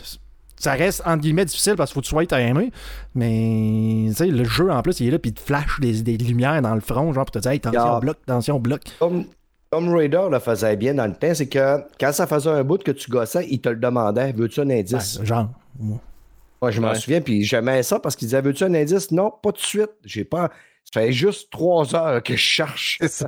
[0.61, 2.71] ça reste entre guillemets difficile parce qu'il faut que tu sois timé.
[3.15, 6.01] Mais tu sais, le jeu en plus, il est là, puis il te flash des,
[6.01, 7.99] des lumières dans le front, genre pour te dire, hey, attention, Yeah.
[7.99, 8.81] bloc, attention, bloc.
[8.99, 9.25] Comme
[9.71, 12.83] Tomb Raider le faisait bien dans le temps, c'est que quand ça faisait un bout
[12.83, 14.31] que tu gossais, il te le demandait.
[14.33, 15.17] Veux-tu un indice?
[15.19, 15.49] Ouais, genre.
[16.61, 16.95] Moi, je m'en Ouais.
[16.95, 19.11] souviens, puis j'aimais ça parce qu'il disait Veux-tu un indice?
[19.11, 19.89] Non, pas tout de suite.
[20.05, 20.49] J'ai pas.
[20.93, 22.99] Ça fait juste trois heures que je cherche.
[23.07, 23.27] Ça.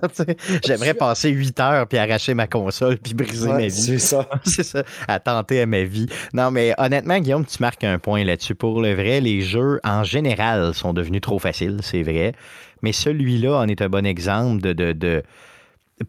[0.66, 3.72] J'aimerais passer 8 heures puis arracher ma console puis briser Ouais, ma vie.
[3.72, 4.28] c'est ça.
[4.44, 6.08] c'est ça, à tenter à ma vie.
[6.34, 8.54] Non, mais honnêtement, Guillaume, tu marques un point là-dessus.
[8.56, 12.34] Pour le vrai, les jeux, en général, sont devenus trop faciles, c'est vrai.
[12.82, 14.74] Mais celui-là en est un bon exemple de.
[14.74, 15.24] de, de-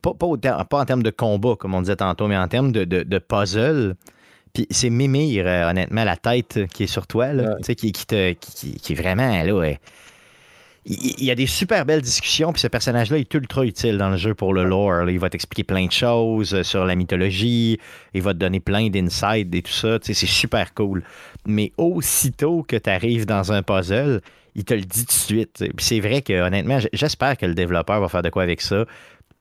[0.02, 0.26] pas, pas,
[0.78, 3.94] en termes de combat, comme on disait tantôt, mais en termes de, de, de puzzle.
[4.52, 7.74] Puis c'est Mimir, euh, honnêtement, la tête qui est sur toi, là, Ouais.
[7.76, 9.54] qui, qui, te, qui- qui est vraiment là.
[9.54, 9.78] ouais.
[10.86, 14.18] Il y a des super belles discussions, puis ce personnage-là est ultra utile dans le
[14.18, 15.08] jeu pour le lore.
[15.08, 17.78] Il va t'expliquer plein de choses euh, sur la mythologie,
[18.12, 19.98] il va te donner plein d'insights et tout ça.
[19.98, 21.02] Tu sais, c'est super cool.
[21.46, 24.20] Mais aussitôt que tu arrives dans un puzzle,
[24.54, 25.58] il te le dit tout de suite.
[25.74, 28.84] Puis c'est vrai que, honnêtement, j'espère que le développeur va faire de quoi avec ça,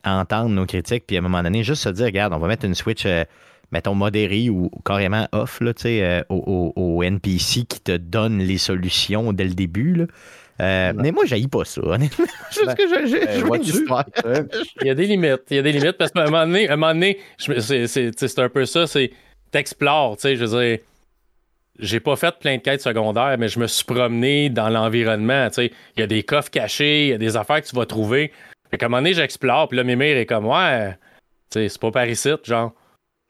[0.05, 2.65] entendre nos critiques, puis à un moment donné, juste se dire, regarde, on va mettre
[2.65, 3.05] une Switch.
[3.05, 3.25] euh,
[3.71, 7.97] mettons, modérée ou carrément off là, tu sais, euh, au, au- au NPC qui te
[7.97, 9.95] donne les solutions dès le début.
[9.95, 10.05] là.
[10.63, 12.25] Euh, Mais moi, j'haïs pas ça, honnêtement.
[12.51, 14.63] Juste Ben, que je, je- ben, je.
[14.81, 15.41] Il y a des limites.
[15.49, 17.59] Il y a des limites parce qu'à un moment donné, à un moment donné je
[17.59, 18.87] c'est, un peu ça.
[18.87, 19.11] C'est
[19.51, 20.17] t'explores.
[20.17, 20.79] Tu sais, je veux dire,
[21.79, 25.47] j'ai pas fait plein de quêtes secondaires, mais je me suis promené dans l'environnement.
[25.49, 27.75] Tu sais, il y a des coffres cachés, il y a des affaires que tu
[27.75, 28.31] vas trouver.
[28.71, 30.91] Fait qu'à un moment donné, j'explore, puis là, Mimir est comme, ouais,
[31.51, 32.73] tu sais, c'est pas par ici, genre.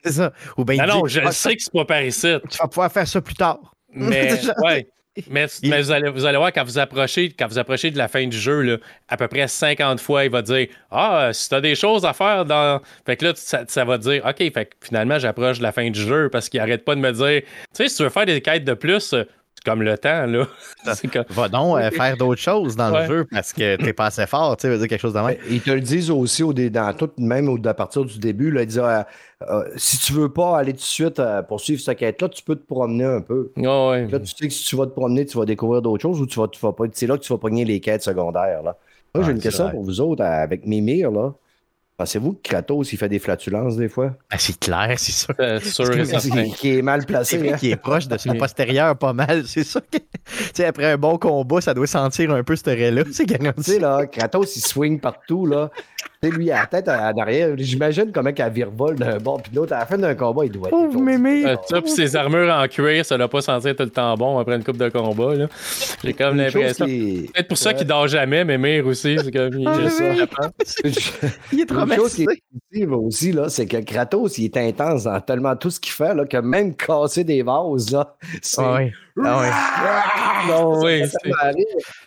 [0.02, 0.32] C'est ça.
[0.58, 2.34] Ou bien Non, non, dit, je Ah, sais que c'est pas par ici.
[2.50, 3.58] Tu vas pouvoir faire ça plus tard.
[3.90, 4.32] Mais,
[4.64, 4.86] ouais.
[5.28, 7.98] Mais, Il- mais vous, allez, vous allez voir, quand vous approchez, quand vous approchez de
[7.98, 8.76] la fin du jeu, là,
[9.08, 12.44] à peu près 50 fois, il va dire Ah, si t'as des choses à faire
[12.44, 12.80] dans.
[13.06, 15.88] Fait que là, ça, ça va dire OK, fait que finalement, j'approche de la fin
[15.90, 18.26] du jeu parce qu'il arrête pas de me dire Tu sais, si tu veux faire
[18.26, 19.24] des quêtes de plus, euh,
[19.64, 20.46] comme le temps, là.
[21.12, 21.24] comme.
[21.30, 23.02] Va donc euh, faire d'autres choses dans Ouais.
[23.08, 25.36] le jeu parce que t'es pas assez fort, tu sais, dire quelque chose de même.
[25.48, 28.50] Ils te le disent aussi au dé- dans tout, même au- à partir du début.
[28.50, 29.02] Là, ils disent euh,
[29.48, 32.56] euh, si tu veux pas aller tout de suite euh, poursuivre cette quête-là, tu peux
[32.56, 33.50] te promener un peu.
[33.64, 34.06] Ah ouais.
[34.08, 36.26] Là, tu sais que si tu vas te promener, tu vas découvrir d'autres choses ou
[36.26, 36.84] tu vas, tu vas pas.
[36.92, 38.62] C'est là que tu vas pogner les quêtes secondaires.
[38.62, 38.76] Là.
[39.14, 39.72] Moi, j'ai une question vrai.
[39.74, 41.10] pour vous autres euh, avec Mimir.
[41.10, 41.32] Là.
[41.96, 44.16] Pensez-vous que Kratos, il fait des flatulences des fois?
[44.28, 45.32] Ah, c'est clair, c'est ça.
[45.38, 46.50] C'est sûr Parce que- certain.
[46.50, 47.38] Qui est mal C'est placé.
[47.38, 47.56] vrai hein?
[47.56, 49.44] qu'il est proche de son postérieur pas mal.
[49.46, 49.98] C'est ça que.
[49.98, 50.04] Tu
[50.54, 53.02] sais, après un bon combat, ça doit sentir un peu ce raie-là.
[53.12, 53.78] C'est Tu sais, garanti.
[53.78, 55.70] là, Kratos, il swing partout, là.
[56.24, 59.56] Sais, lui, à la tête en arrière, j'imagine comment qu'elle virevole d'un bord puis de
[59.56, 59.74] l'autre.
[59.74, 60.70] À la fin d'un combat, il doit être.
[60.70, 61.44] Pauvre mémé.
[61.44, 64.38] Euh, ça, puis ses armures en cuir, ça doit pas sentir tout le temps bon
[64.38, 65.34] après une coupe de combat.
[65.34, 65.46] là.
[66.02, 66.86] J'ai comme Une chose l'impression.
[66.86, 67.74] qui Peut-être pour ça Ouais.
[67.76, 69.16] qu'il dort jamais, mais Mire aussi.
[69.22, 69.58] C'est comme.
[69.58, 69.74] il- Ah.
[71.52, 72.24] Il est Une chose qui traumatisé.
[72.24, 72.26] est
[72.72, 76.14] positive aussi, là, c'est que Kratos, il est intense dans tellement tout ce qu'il fait,
[76.14, 78.60] là, que même casser des vases, là, c'est...
[78.62, 78.92] Ah oui.
[79.22, 80.50] Ah oui.
[80.50, 81.02] Non, oui,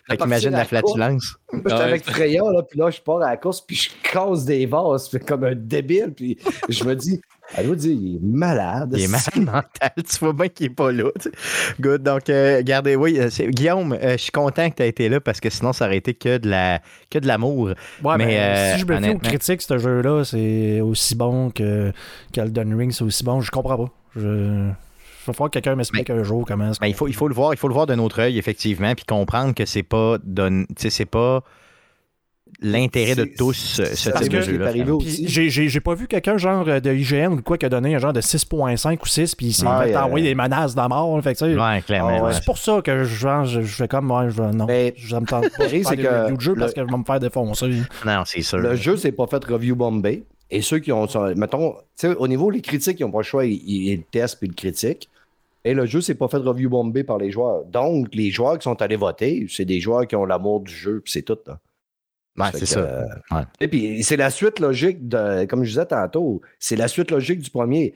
[0.08, 1.36] fait qu'imagine la flatulence.
[1.52, 1.84] Moi, j'étais Ah ouais.
[1.84, 5.10] avec Freya, là, puis là, je pars à la course, puis je casse des vases,
[5.26, 6.38] comme un débile, puis
[6.68, 7.20] je me dis,
[7.56, 8.92] elle dire, il est malade.
[8.94, 9.90] Il est malade mental.
[9.96, 11.10] Tu vois bien qu'il est pas là.
[11.18, 11.36] tu sais.
[11.80, 12.02] Good.
[12.02, 15.18] Donc, euh, regardez, oui, euh, Guillaume, euh, je suis content que tu aies été là
[15.20, 16.80] parce que sinon, ça aurait été que de la
[17.10, 17.68] que de l'amour.
[18.04, 21.50] Ouais, Mais, mais euh, si je me fie aux critiques, ce jeu-là, c'est aussi bon
[21.50, 21.90] que
[22.32, 23.40] qu'Elden Ring, c'est aussi bon.
[23.40, 23.90] Je comprends pas.
[24.14, 24.68] Je...
[25.28, 27.34] Il va falloir que quelqu'un m'explique un jour comment Ben, il, faut, il faut le
[27.34, 30.64] voir, il faut le voir d'un autre œil, effectivement, puis comprendre que c'est pas don-
[30.68, 31.42] tu sais, c'est pas
[32.60, 34.72] l'intérêt de tous euh, ce type parce de jeu-là.
[35.26, 37.94] J'ai, j'ai, j'ai pas vu quelqu'un genre euh, de IGN ou quoi qui a donné
[37.94, 40.74] un genre de 6.5 ou 6 puis il s'est Ouais, fait euh, envoyer des menaces
[40.74, 41.22] de mort.
[41.22, 42.18] Fait que, tu sais, Ouais, clairement.
[42.20, 42.32] Ah ouais.
[42.32, 44.64] C'est pour ça que je, genre, je, je fais comme ouais, je, non.
[44.64, 46.72] Mais- je me tente pas de faire c'est des que reviews de jeu le- parce
[46.72, 47.70] que je vais me faire défoncer.
[48.06, 48.58] Non, c'est sûr.
[48.58, 50.24] Le jeu, c'est pas fait review bombé.
[50.50, 51.06] Et ceux qui ont.
[51.36, 54.02] Mettons, tu sais, au niveau des critiques, ils n'ont pas le choix, ils, ils le
[54.10, 55.10] testent puis ils le critiquent.
[55.64, 57.64] Et le jeu, c'est pas fait review bombé par les joueurs.
[57.64, 61.00] Donc, les joueurs qui sont allés voter, c'est des joueurs qui ont l'amour du jeu,
[61.04, 61.38] puis c'est tout.
[61.46, 61.58] Là.
[62.38, 62.80] Ouais, Fait c'est ça.
[62.80, 63.42] euh, Ouais.
[63.60, 65.44] Et puis, c'est la suite logique de.
[65.46, 67.94] Comme je disais tantôt, c'est la suite logique du premier.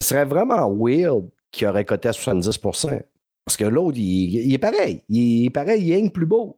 [0.00, 3.00] Ce serait vraiment weird qui aurait coté à 70%
[3.44, 5.02] Parce que l'autre, il, il est pareil.
[5.08, 6.56] Il est pareil, il est plus beau.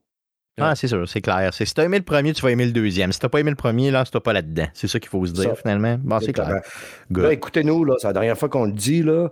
[0.61, 1.53] Ah, c'est sûr, c'est clair.
[1.55, 3.11] Si t'as aimé le premier, tu vas aimer le deuxième.
[3.11, 4.67] Si t'as pas aimé le premier, là, c'est pas là-dedans.
[4.75, 5.55] C'est ça qu'il faut se dire, Ça.
[5.55, 5.97] finalement.
[6.03, 6.61] Bon, c'est clair.
[7.11, 9.31] Là, écoutez-nous, là, c'est la dernière fois qu'on le dit, là.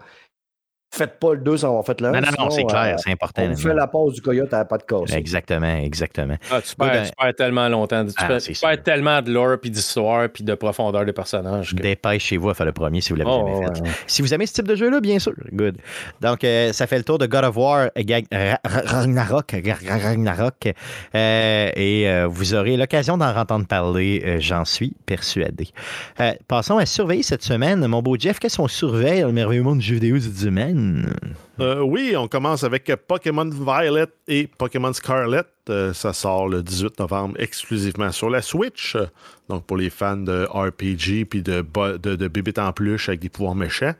[0.92, 2.12] Faites pas le 2 sans avoir fait le 1.
[2.12, 3.42] Non, non, non, c'est clair, euh, c'est important.
[3.44, 5.14] on vous fait la pause du coyote à la patte cassée.
[5.14, 6.34] Exactement, exactement.
[6.50, 8.04] Ah, tu, Good, perds, euh, tu perds tellement longtemps.
[8.04, 11.74] Tu, Ah, perds, tu tellement de lore, puis d'histoire, puis de profondeur des personnages.
[11.76, 13.80] que- Dépêchez-vous à faire le premier si vous l'avez Oh, jamais ouais, fait.
[13.82, 13.88] ouais.
[14.08, 15.32] Si vous aimez ce type de jeu-là, bien sûr.
[15.52, 15.78] Good.
[16.20, 19.52] Donc, euh, ça fait le tour de God of War euh, Ragnarok.
[19.52, 20.72] Ra- Ra- Ragnarok.
[21.14, 25.68] Euh, et euh, vous aurez l'occasion d'en entendre parler, euh, j'en suis persuadé.
[26.20, 27.86] Euh, passons à surveiller cette semaine.
[27.86, 30.42] Mon beau Jeff, qu'est-ce qu'on surveille dans le merveilleux monde du jeu vidéo cette
[30.80, 31.14] semaine?
[31.60, 35.44] Euh, oui, on commence avec Pokémon Violet et Pokémon Scarlet.
[35.68, 38.96] Euh, ça sort le 18 novembre exclusivement sur la Switch.
[39.48, 41.64] Donc pour les fans de RPG puis de,
[41.98, 43.94] de, de en peluche avec des pouvoirs méchants.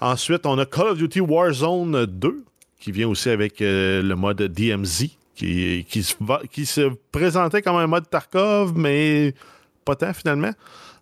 [0.00, 2.44] Ensuite, on a Call of Duty Warzone 2
[2.80, 8.08] qui vient aussi avec euh, le mode DMZ qui, qui se présentait comme un mode
[8.08, 9.34] Tarkov, mais
[9.84, 10.52] pas tant finalement.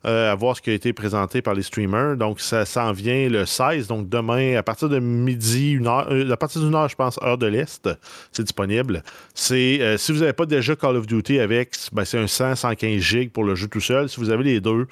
[0.07, 2.19] Euh, à voir ce qui a été présenté par les streamers.
[2.19, 6.31] Donc, ça s'en vient le 16, donc demain, à partir de midi, une heure, euh,
[6.31, 7.89] à partir d'une heure, je pense, heure de l'Est,
[8.31, 9.03] c'est disponible.
[9.35, 12.55] C'est, euh, si vous n'avez pas déjà Call of Duty avec, ben, c'est un 100,
[12.55, 14.11] 115 gigs pour le jeu tout seul.
[14.11, 14.87] Si vous avez les deux,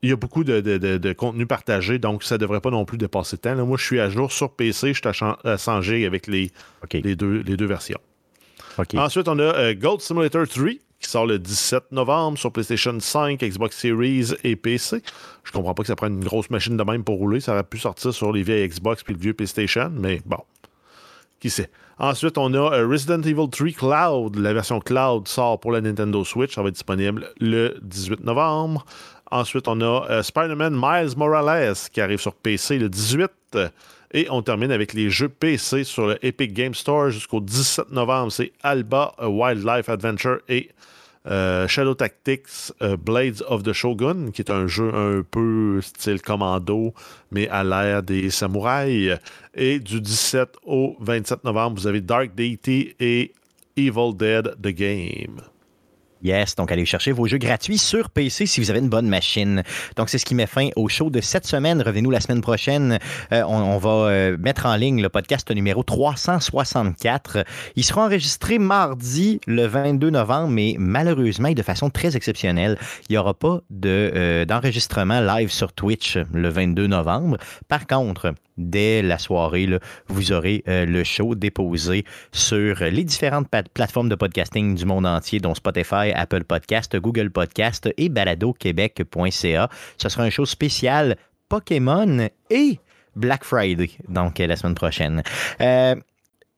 [0.00, 2.70] il y a beaucoup de, de- de- de contenu partagé, donc ça ne devrait pas
[2.70, 3.54] non plus dépasser le temps.
[3.54, 6.28] Là, moi, je suis à jour sur PC, je suis à, chan- à changer avec
[6.28, 6.50] les,
[7.02, 8.00] les, deux, les deux versions.
[8.98, 10.64] Ensuite, on a euh, Gold Simulator 3
[11.04, 15.02] qui sort le 17 novembre sur PlayStation 5, Xbox Series et PC.
[15.44, 17.40] Je comprends pas que ça prenne une grosse machine de même pour rouler.
[17.40, 20.38] Ça aurait pu sortir sur les vieilles Xbox puis le vieux PlayStation, mais bon.
[21.40, 21.70] Qui sait?
[21.98, 24.36] Ensuite, on a euh, Resident Evil 3 Cloud.
[24.36, 26.54] La version Cloud sort pour la Nintendo Switch.
[26.54, 28.84] Ça va être disponible le 18 novembre.
[29.30, 33.30] Ensuite, on a euh, Spider-Man Miles Morales qui arrive sur PC le 18.
[34.16, 38.30] Et on termine avec les jeux PC sur le Epic Game Store jusqu'au 17 novembre.
[38.30, 40.70] C'est Alba A Wildlife Adventure et
[41.26, 46.22] euh, Shadow Tactics euh, Blades of the Shogun, qui est un jeu un peu style
[46.22, 46.94] commando,
[47.32, 49.18] mais à l'ère des samouraïs.
[49.52, 53.32] Et du 17 au 27 novembre, vous avez Dark Deity et
[53.76, 55.40] Evil Dead The Game.
[56.24, 59.62] Yes, donc allez chercher vos jeux gratuits sur PC si vous avez une bonne machine.
[59.96, 61.82] Donc c'est ce qui met fin au show de cette semaine.
[61.82, 62.98] Revenez-nous la semaine prochaine.
[63.30, 67.44] Euh, on, va euh, mettre en ligne le podcast numéro 364.
[67.76, 72.78] Il sera enregistré mardi le 22 novembre, mais malheureusement et de façon très exceptionnelle,
[73.10, 77.36] il n'y aura pas euh, d'enregistrement live sur Twitch le 22 novembre.
[77.68, 79.68] Par contre, dès la soirée,
[80.08, 85.40] vous aurez euh, le show déposé sur les différentes plateformes de podcasting du monde entier,
[85.40, 89.68] dont Spotify, Apple Podcast, Google Podcast et baladoquebec.ca.
[89.98, 91.16] Ce sera un show spécial
[91.48, 92.78] Pokémon et
[93.16, 95.22] Black Friday, donc euh, la semaine prochaine.
[95.60, 95.94] Euh,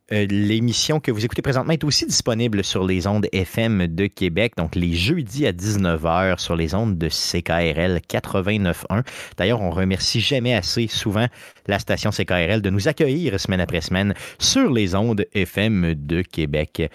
[0.08, 4.76] L'émission que vous écoutez présentement est aussi disponible sur les ondes FM de Québec, donc
[4.76, 9.02] les jeudis à 19h sur les ondes de CKRL 89.1.
[9.36, 11.26] D'ailleurs, on remercie jamais assez souvent
[11.66, 16.88] la station CKRL de nous accueillir semaine après semaine sur les ondes FM de Québec.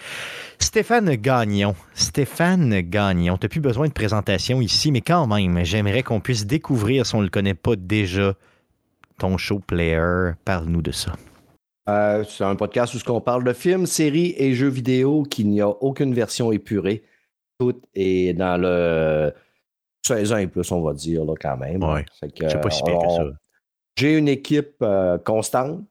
[0.57, 1.75] Stéphane Gagnon.
[1.93, 6.45] Stéphane Gagnon, tu n'as plus besoin de présentation ici, mais quand même, j'aimerais qu'on puisse
[6.45, 8.35] découvrir, si on ne le connaît pas déjà,
[9.17, 10.31] ton show Player.
[10.45, 11.13] Parle-nous de ça.
[11.89, 15.45] Euh, c'est un podcast où ce qu'on parle de films, séries et jeux vidéo qui
[15.45, 17.03] n'y a aucune version épurée.
[17.59, 19.31] Tout est dans le
[20.05, 21.83] 16 ans et plus, on va dire, là, quand même.
[21.83, 22.05] Ouais.
[22.21, 23.23] Que, C'est pas si pire que on- ça.
[23.97, 25.83] J'ai une équipe euh, constante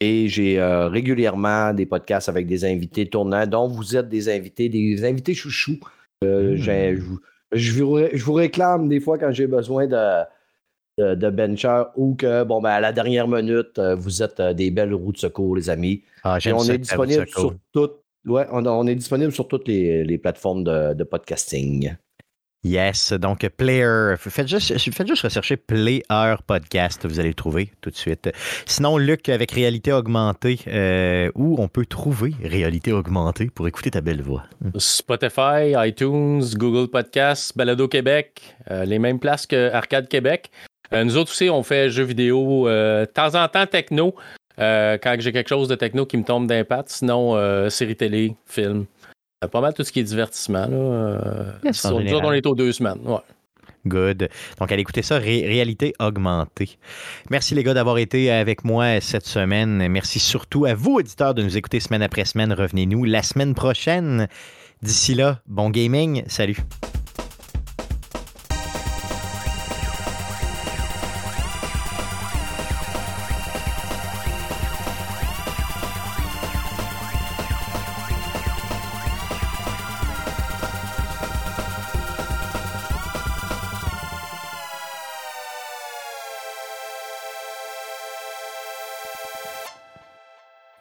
[0.00, 4.68] et j'ai euh, régulièrement des podcasts avec des invités tournants, dont vous êtes des invités,
[4.68, 5.80] des invités chouchous.
[6.24, 7.18] Euh, Mm.
[7.52, 10.22] je, vous- ré- je vous réclame des fois quand j'ai besoin de,
[10.98, 14.52] de, de bencher ou que, bon, ben, à la dernière minute, euh, vous êtes euh,
[14.52, 16.02] des belles roues de secours, les amis.
[16.24, 18.02] Ah, Et on ça est disponible sur toutes.
[18.26, 21.94] Ouais, on, on est disponible sur toutes les, les plateformes de, de podcasting.
[22.64, 24.14] Yes, donc Player.
[24.18, 26.02] Faites juste, faites juste rechercher Player
[26.44, 28.30] Podcast, vous allez le trouver tout de suite.
[28.66, 34.00] Sinon, Luc, avec réalité augmentée, euh, où on peut trouver réalité augmentée pour écouter ta
[34.00, 34.42] belle voix?
[34.76, 40.50] Spotify, iTunes, Google Podcasts, Balado Québec, euh, les mêmes places que Arcade Québec.
[40.92, 44.14] Euh, nous autres aussi, on fait jeux vidéo euh, de temps en temps techno.
[44.58, 46.88] euh, quand j'ai quelque chose de techno qui me tombe d'impact.
[46.88, 48.86] Sinon, série télé, film.
[49.52, 50.66] Pas mal tout ce qui est divertissement.
[50.66, 51.72] Là.
[51.72, 52.98] Sur- nous autres, on est aux deux semaines.
[53.04, 53.18] Ouais.
[53.86, 54.28] Good.
[54.58, 56.76] Donc, allez écouter ça, Ré- réalité augmentée.
[57.30, 59.86] Merci les gars d'avoir été avec moi cette semaine.
[59.88, 62.52] Merci surtout à vous, auditeurs, de nous écouter semaine après semaine.
[62.52, 64.26] Revenez-nous la semaine prochaine.
[64.82, 66.24] D'ici là, bon gaming.
[66.26, 66.56] Salut.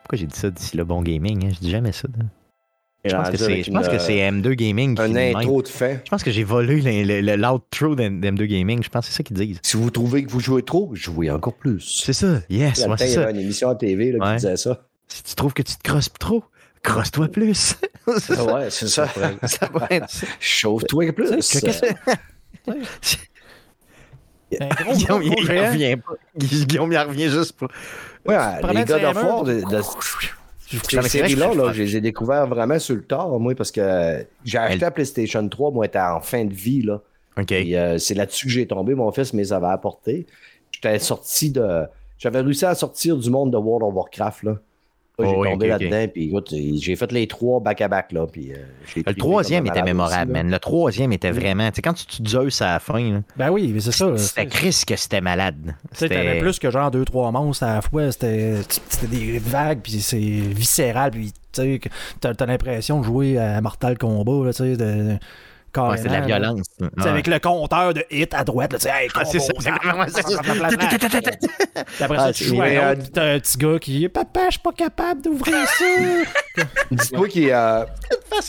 [0.07, 1.45] Pourquoi j'ai dit ça d'ici là, bon gaming?
[1.47, 1.49] hein?
[1.53, 2.07] Je dis jamais ça.
[3.03, 5.97] Je pense, que c'est, je pense que c'est M2 Gaming qui un intro de fin.
[6.05, 8.81] Je pense que j'ai volé le- le- le- l'outro d'M2 Gaming.
[8.83, 9.59] Je pense que c'est ça qu'ils disent.
[9.63, 12.01] Si vous trouvez que vous jouez trop, jouez encore plus.
[12.05, 13.23] C'est ça, yes, le c'est il y ça.
[13.23, 14.29] avait une émission à TV là, Ouais.
[14.31, 14.87] qui disait ça.
[15.09, 16.43] Si tu trouves que tu te crosses trop,
[16.83, 17.75] crosse-toi plus.
[18.17, 18.45] C'est ça.
[18.55, 19.07] Ouais, c'est ça.
[19.43, 20.27] Ça être ça.
[20.39, 21.29] Chauffe-toi plus.
[21.29, 22.73] Gros,
[24.93, 26.13] Guillaume, gros, il, revient pas.
[26.37, 27.67] Guillaume, il revient juste pas.
[28.25, 29.81] Ouais, prenais les gars de Ford, de, de-
[30.67, 32.79] Je- ces Non, mais c'est vrai que séries-là, je- là, je les ai découvertes vraiment
[32.79, 36.43] sur le tard, moi, parce que j'ai acheté la PlayStation 3, moi, était en fin
[36.45, 37.01] de vie, là.
[37.51, 38.95] Euh, c'est là-dessus que j'ai tombé.
[38.95, 40.25] Mon fils me les avait apportés.
[40.71, 41.83] J'étais sorti de.
[42.17, 44.55] J'avais réussi à sortir du monde de World of Warcraft, là.
[45.19, 48.27] J'ai Oh oui, tombé là-dedans, puis écoute, j'ai fait les trois back-à-back, là.
[48.27, 50.51] Puis, euh, Le troisième était mémorable, aussi, man.
[50.51, 51.67] Le troisième était vraiment.
[51.71, 54.15] Tu sais, quand tu te Zeus à la fin, là, Ben oui, mais c'est ça.
[54.15, 55.73] c'était Tu Chris que c'était malade.
[55.93, 56.39] sais, t'avais C'était.
[56.39, 58.11] plus que genre 2-3 monstres à la fois.
[58.11, 58.57] C'était
[58.89, 61.89] c'était des vagues, puis c'est viscéral, puis tu sais, que
[62.21, 65.19] t'as t'as l'impression de jouer à Mortal Kombat, là, tu sais.
[65.77, 66.61] Ouais, c'est de la violence.
[66.77, 67.07] Tu Ouais.
[67.07, 69.73] Avec le compteur de hit à droite, là, tu sais, hey, Ah, c'est ça, ça.
[69.75, 70.09] Après
[72.17, 72.95] ça, Ah, tu c'est joues à vrai, un
[73.39, 75.85] petit gars qui Papa, je suis pas capable d'ouvrir ça.
[76.91, 77.83] Dis-toi qu'il euh,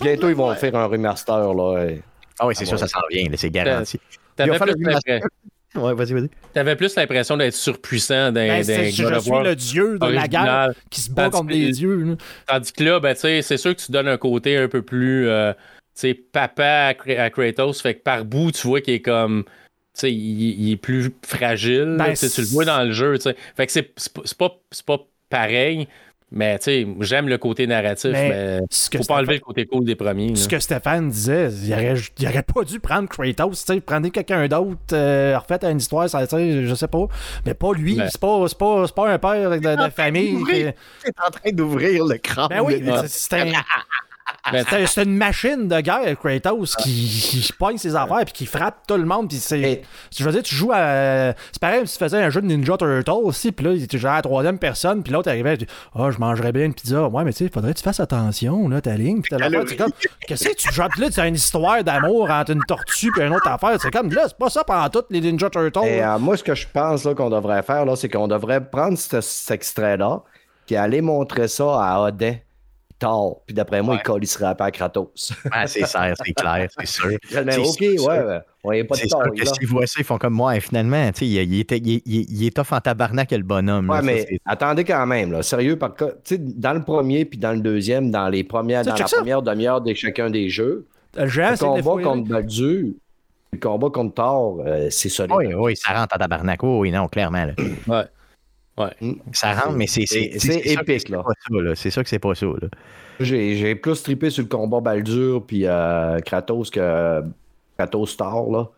[0.01, 1.85] bientôt ils vont faire un remaster là.
[1.89, 2.03] et-
[2.39, 2.81] Ah oui, c'est Ah, sûr, ouais.
[2.81, 4.01] ça s'en vient, c'est garanti.
[4.37, 5.21] T'avais plus, l'impression-
[5.75, 6.31] Ouais, vas-y, vas-y.
[6.55, 10.71] t'avais plus l'impression d'être surpuissant dans, Ben, je suis War le dieu de la guerre
[10.91, 11.97] qui se bat Tandis contre que- des dieux.
[12.05, 12.15] là.
[12.47, 14.81] Tandis que là, ben, tu sais, c'est sûr que tu donnes un côté un peu
[14.83, 15.59] plus, euh, tu
[16.01, 17.81] sais, papa à, Kra- à Kratos.
[17.81, 19.51] Fait que par bout, tu vois qu'il est comme, tu
[19.95, 21.97] sais, il, il est plus fragile.
[21.99, 23.37] Ben, là, tu le vois dans le jeu, tu sais.
[23.57, 24.99] Fait que c'est c'est pas- c'est pas,
[25.31, 25.87] pareil,
[26.31, 29.67] mais tu sais, j'aime le côté narratif, Mais mais, faut pas Stéphane- enlever le côté
[29.67, 30.37] cool des premiers.
[30.37, 30.51] Ce là.
[30.57, 34.47] que Stéphane disait, il aurait, il aurait pas dû prendre Kratos, tu sais, prendre quelqu'un
[34.49, 37.07] d'autre, euh, refait à une histoire, ça, je sais pas.
[37.47, 38.09] Mais pas lui, Ben.
[38.11, 40.33] c'est pas, c'est pas, c'est pas un père de, de famille.
[40.33, 40.73] d'ouvrir.
[40.75, 42.49] qui- T'es en train d'ouvrir le crâne.
[42.51, 43.53] Ben oui, c'est- un-
[44.53, 46.91] c'est un- c'est une machine de guerre, Kratos, qui,
[47.43, 49.29] qui pogne ses affaires puis qui frappe tout le monde.
[49.29, 49.83] Puis c'est,
[50.17, 51.35] je veux dire, tu joues à.
[51.53, 54.11] C'est pareil si tu faisais un jeu de Ninja Turtle aussi, puis là, tu jouais
[54.11, 57.09] à la troisième personne, puis l'autre arrivait, tu ah, je mangerais bien une pizza.
[57.09, 59.21] Ouais, mais tu sais, faudrait que tu fasses attention, là, ta ligne.
[59.23, 59.39] Puis t'as
[59.69, 59.93] c'est comme,
[60.27, 60.83] qu'est-ce que tu joues?
[60.99, 63.77] Là, tu as une histoire d'amour entre une tortue et une autre affaire.
[63.81, 65.81] C'est comme, là, c'est pas ça pendant toutes les Ninja Turtles.
[65.87, 68.65] Et euh, moi, ce que je pense là, qu'on devrait faire, là, c'est qu'on devrait
[68.69, 70.23] prendre ce- cet extrait-là,
[70.67, 72.35] puis aller montrer ça à Odin
[72.99, 73.37] tard.
[73.47, 75.33] Puis d'après moi, il collisserait après à Kratos.
[75.51, 77.19] Ah, c'est clair, c'est clair, c'est sûr.
[77.45, 78.81] Mais ok, sûr, ouais, ouais.
[78.81, 79.23] A pas de tort.
[79.25, 80.57] sûr il que s'ils voient ça, ils font comme moi.
[80.57, 83.89] Et finalement, tu sais, il, il, il, il- il est tough en tabarnak, le bonhomme.
[83.89, 85.43] Ouais, là, mais attendez quand même, là.
[85.43, 88.95] Sérieux, par tu sais, dans le premier puis dans le deuxième, dans les premières, dans
[88.95, 89.17] la ça.
[89.17, 92.89] première demi-heure de chacun des jeux, Le combat contre Baldur,
[93.53, 95.35] le combat contre Thor, euh, c'est solide.
[95.37, 96.63] Oui, oui, ça rentre en tabarnak.
[96.63, 97.47] Oui, oui, non, clairement.
[97.47, 97.53] là.
[97.87, 98.05] ouais.
[98.79, 98.91] Ouais.
[99.01, 99.13] Mm.
[99.33, 101.23] Ça rentre, mais c'est C'est- c'est- c'est c'est épique, c'est ça,
[101.63, 101.75] là.
[101.75, 102.47] C'est sûr que c'est pas ça.
[102.47, 102.69] Là.
[103.21, 107.23] J'ai j'ai plus trippé sur le combat Baldur puis euh, Kratos que euh,
[107.77, 108.69] Kratos Thor, là.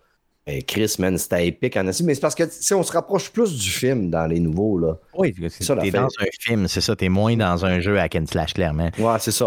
[0.47, 1.85] Et Chris, man, c'était épique en.
[1.85, 2.45] Mais c'est parce que,
[2.75, 4.97] on se rapproche plus du film dans les nouveaux, là.
[5.15, 6.97] Oui, ça, t'es dans un film, c'est ça.
[6.97, 8.91] T'es moins dans un jeu à Ken Slash, clairement.
[8.99, 9.47] Ouais, c'est ça.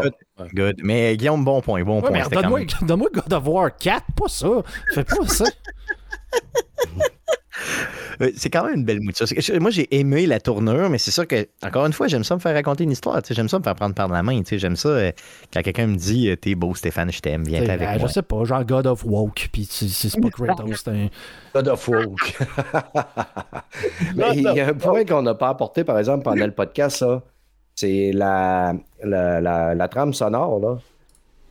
[0.53, 0.77] Good.
[0.84, 2.49] Mais Guillaume, bon point, bon Ouais, point.
[2.59, 4.47] même- donne-moi God of War 4, pas ça.
[4.93, 5.45] Fais pas ça.
[8.24, 9.26] Euh, C'est quand même une belle mouture.
[9.60, 12.40] Moi, j'ai aimé la tournure, mais c'est sûr que, encore une fois, j'aime ça me
[12.40, 13.22] faire raconter une histoire.
[13.22, 14.40] tu sais, J'aime ça me faire prendre par la main.
[14.40, 15.12] tu sais, J'aime ça euh,
[15.54, 18.08] quand quelqu'un me dit euh, T'es beau, Stéphane, je t'aime, viens avec euh, moi.
[18.08, 21.08] Je sais pas, genre God of Woke, puis c'est pas Kratos, c'est un.
[21.54, 22.02] God of War.
[24.16, 26.98] Mais il y a un point qu'on n'a pas apporté, par exemple, pendant le podcast,
[26.98, 27.22] ça.
[27.76, 28.74] C'est la,
[29.04, 30.78] la, la, la trame sonore, là.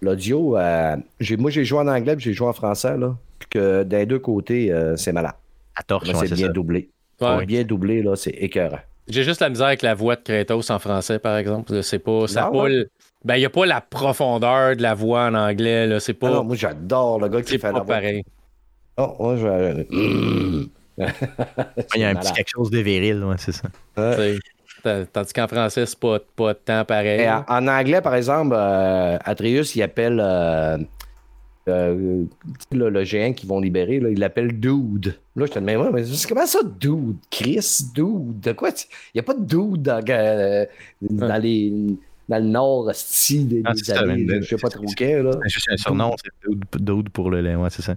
[0.00, 0.96] L'audio, euh,
[1.38, 3.16] moi j'ai joué en anglais puis j'ai joué en français, là.
[3.38, 5.34] Puis que des deux côtés, euh, c'est malade.
[5.76, 6.52] À torche, ouais, c'est bien ça.
[6.52, 6.90] doublé.
[7.20, 7.46] Ouais.
[7.46, 8.80] Bien doublé, là, c'est écœurant.
[9.08, 11.82] J'ai juste la misère avec la voix de Kratos en français, par exemple.
[11.82, 12.26] C'est pas.
[12.28, 12.70] Ça Ah pas ouais?
[12.70, 12.90] le-
[13.24, 15.86] Ben, il n'y a pas la profondeur de la voix en anglais.
[15.86, 16.00] là.
[16.00, 16.42] C'est Ah non, pas.
[16.42, 17.84] moi j'adore le gars qui fait pas la voix.
[17.94, 18.24] pareil.
[18.96, 19.86] Oh, moi, je...
[21.94, 23.68] Il y a un petit quelque chose de viril, ouais, c'est ça.
[25.12, 27.20] Tandis qu'en français, c'est pas, pas tant pareil.
[27.22, 30.76] Et en, en anglais, par exemple, euh, Atreus, il appelle euh,
[31.68, 32.24] euh,
[32.72, 35.16] là, le géant qu'ils vont libérer, là, il l'appelle Dude.
[35.36, 37.16] Là, je te demande, mais comment ça, Dude?
[37.30, 38.40] Chris, Dude?
[38.40, 38.70] De quoi?
[38.70, 40.66] Il n'y a pas de Dude dans, euh,
[41.00, 41.72] dans les,
[42.28, 45.38] dans le nord, sti, des, Ah, des années, je sais pas trop quel, là.
[45.44, 47.96] C'est juste un surnom, c'est Dude, Dude pour le lait, ouais, c'est ça.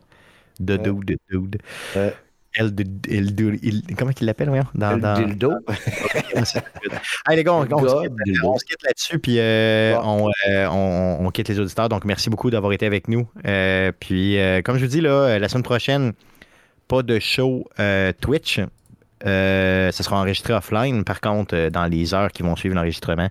[0.60, 1.58] De Dude, Dude.
[1.96, 2.14] Ouais.
[2.58, 4.66] Il- comment il l'appelle, voyons?
[4.74, 5.54] Dans, dildo.
[7.26, 8.48] Allez, les gars, on, on se quitte, dildo.
[8.50, 11.90] on se quitte là-dessus, puis euh, on, euh, on- quitte les auditeurs.
[11.90, 13.28] Donc, merci beaucoup d'avoir été avec nous.
[13.46, 16.14] Euh, puis, comme je vous dis, là, la semaine prochaine,
[16.88, 17.68] pas de show
[18.22, 18.60] Twitch.
[19.24, 21.04] Ça sera enregistré offline.
[21.04, 23.30] Par contre, dans les heures qui vont suivre l'enregistrement,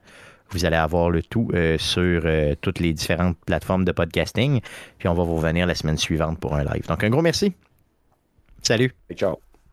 [0.50, 4.60] vous allez avoir le tout euh, sur euh, toutes les différentes plateformes de podcasting.
[4.98, 6.86] Puis, on va vous revenir la semaine suivante pour un live.
[6.86, 7.54] Donc, un gros merci.
[8.66, 8.94] Salut.
[9.16, 9.43] Ciao.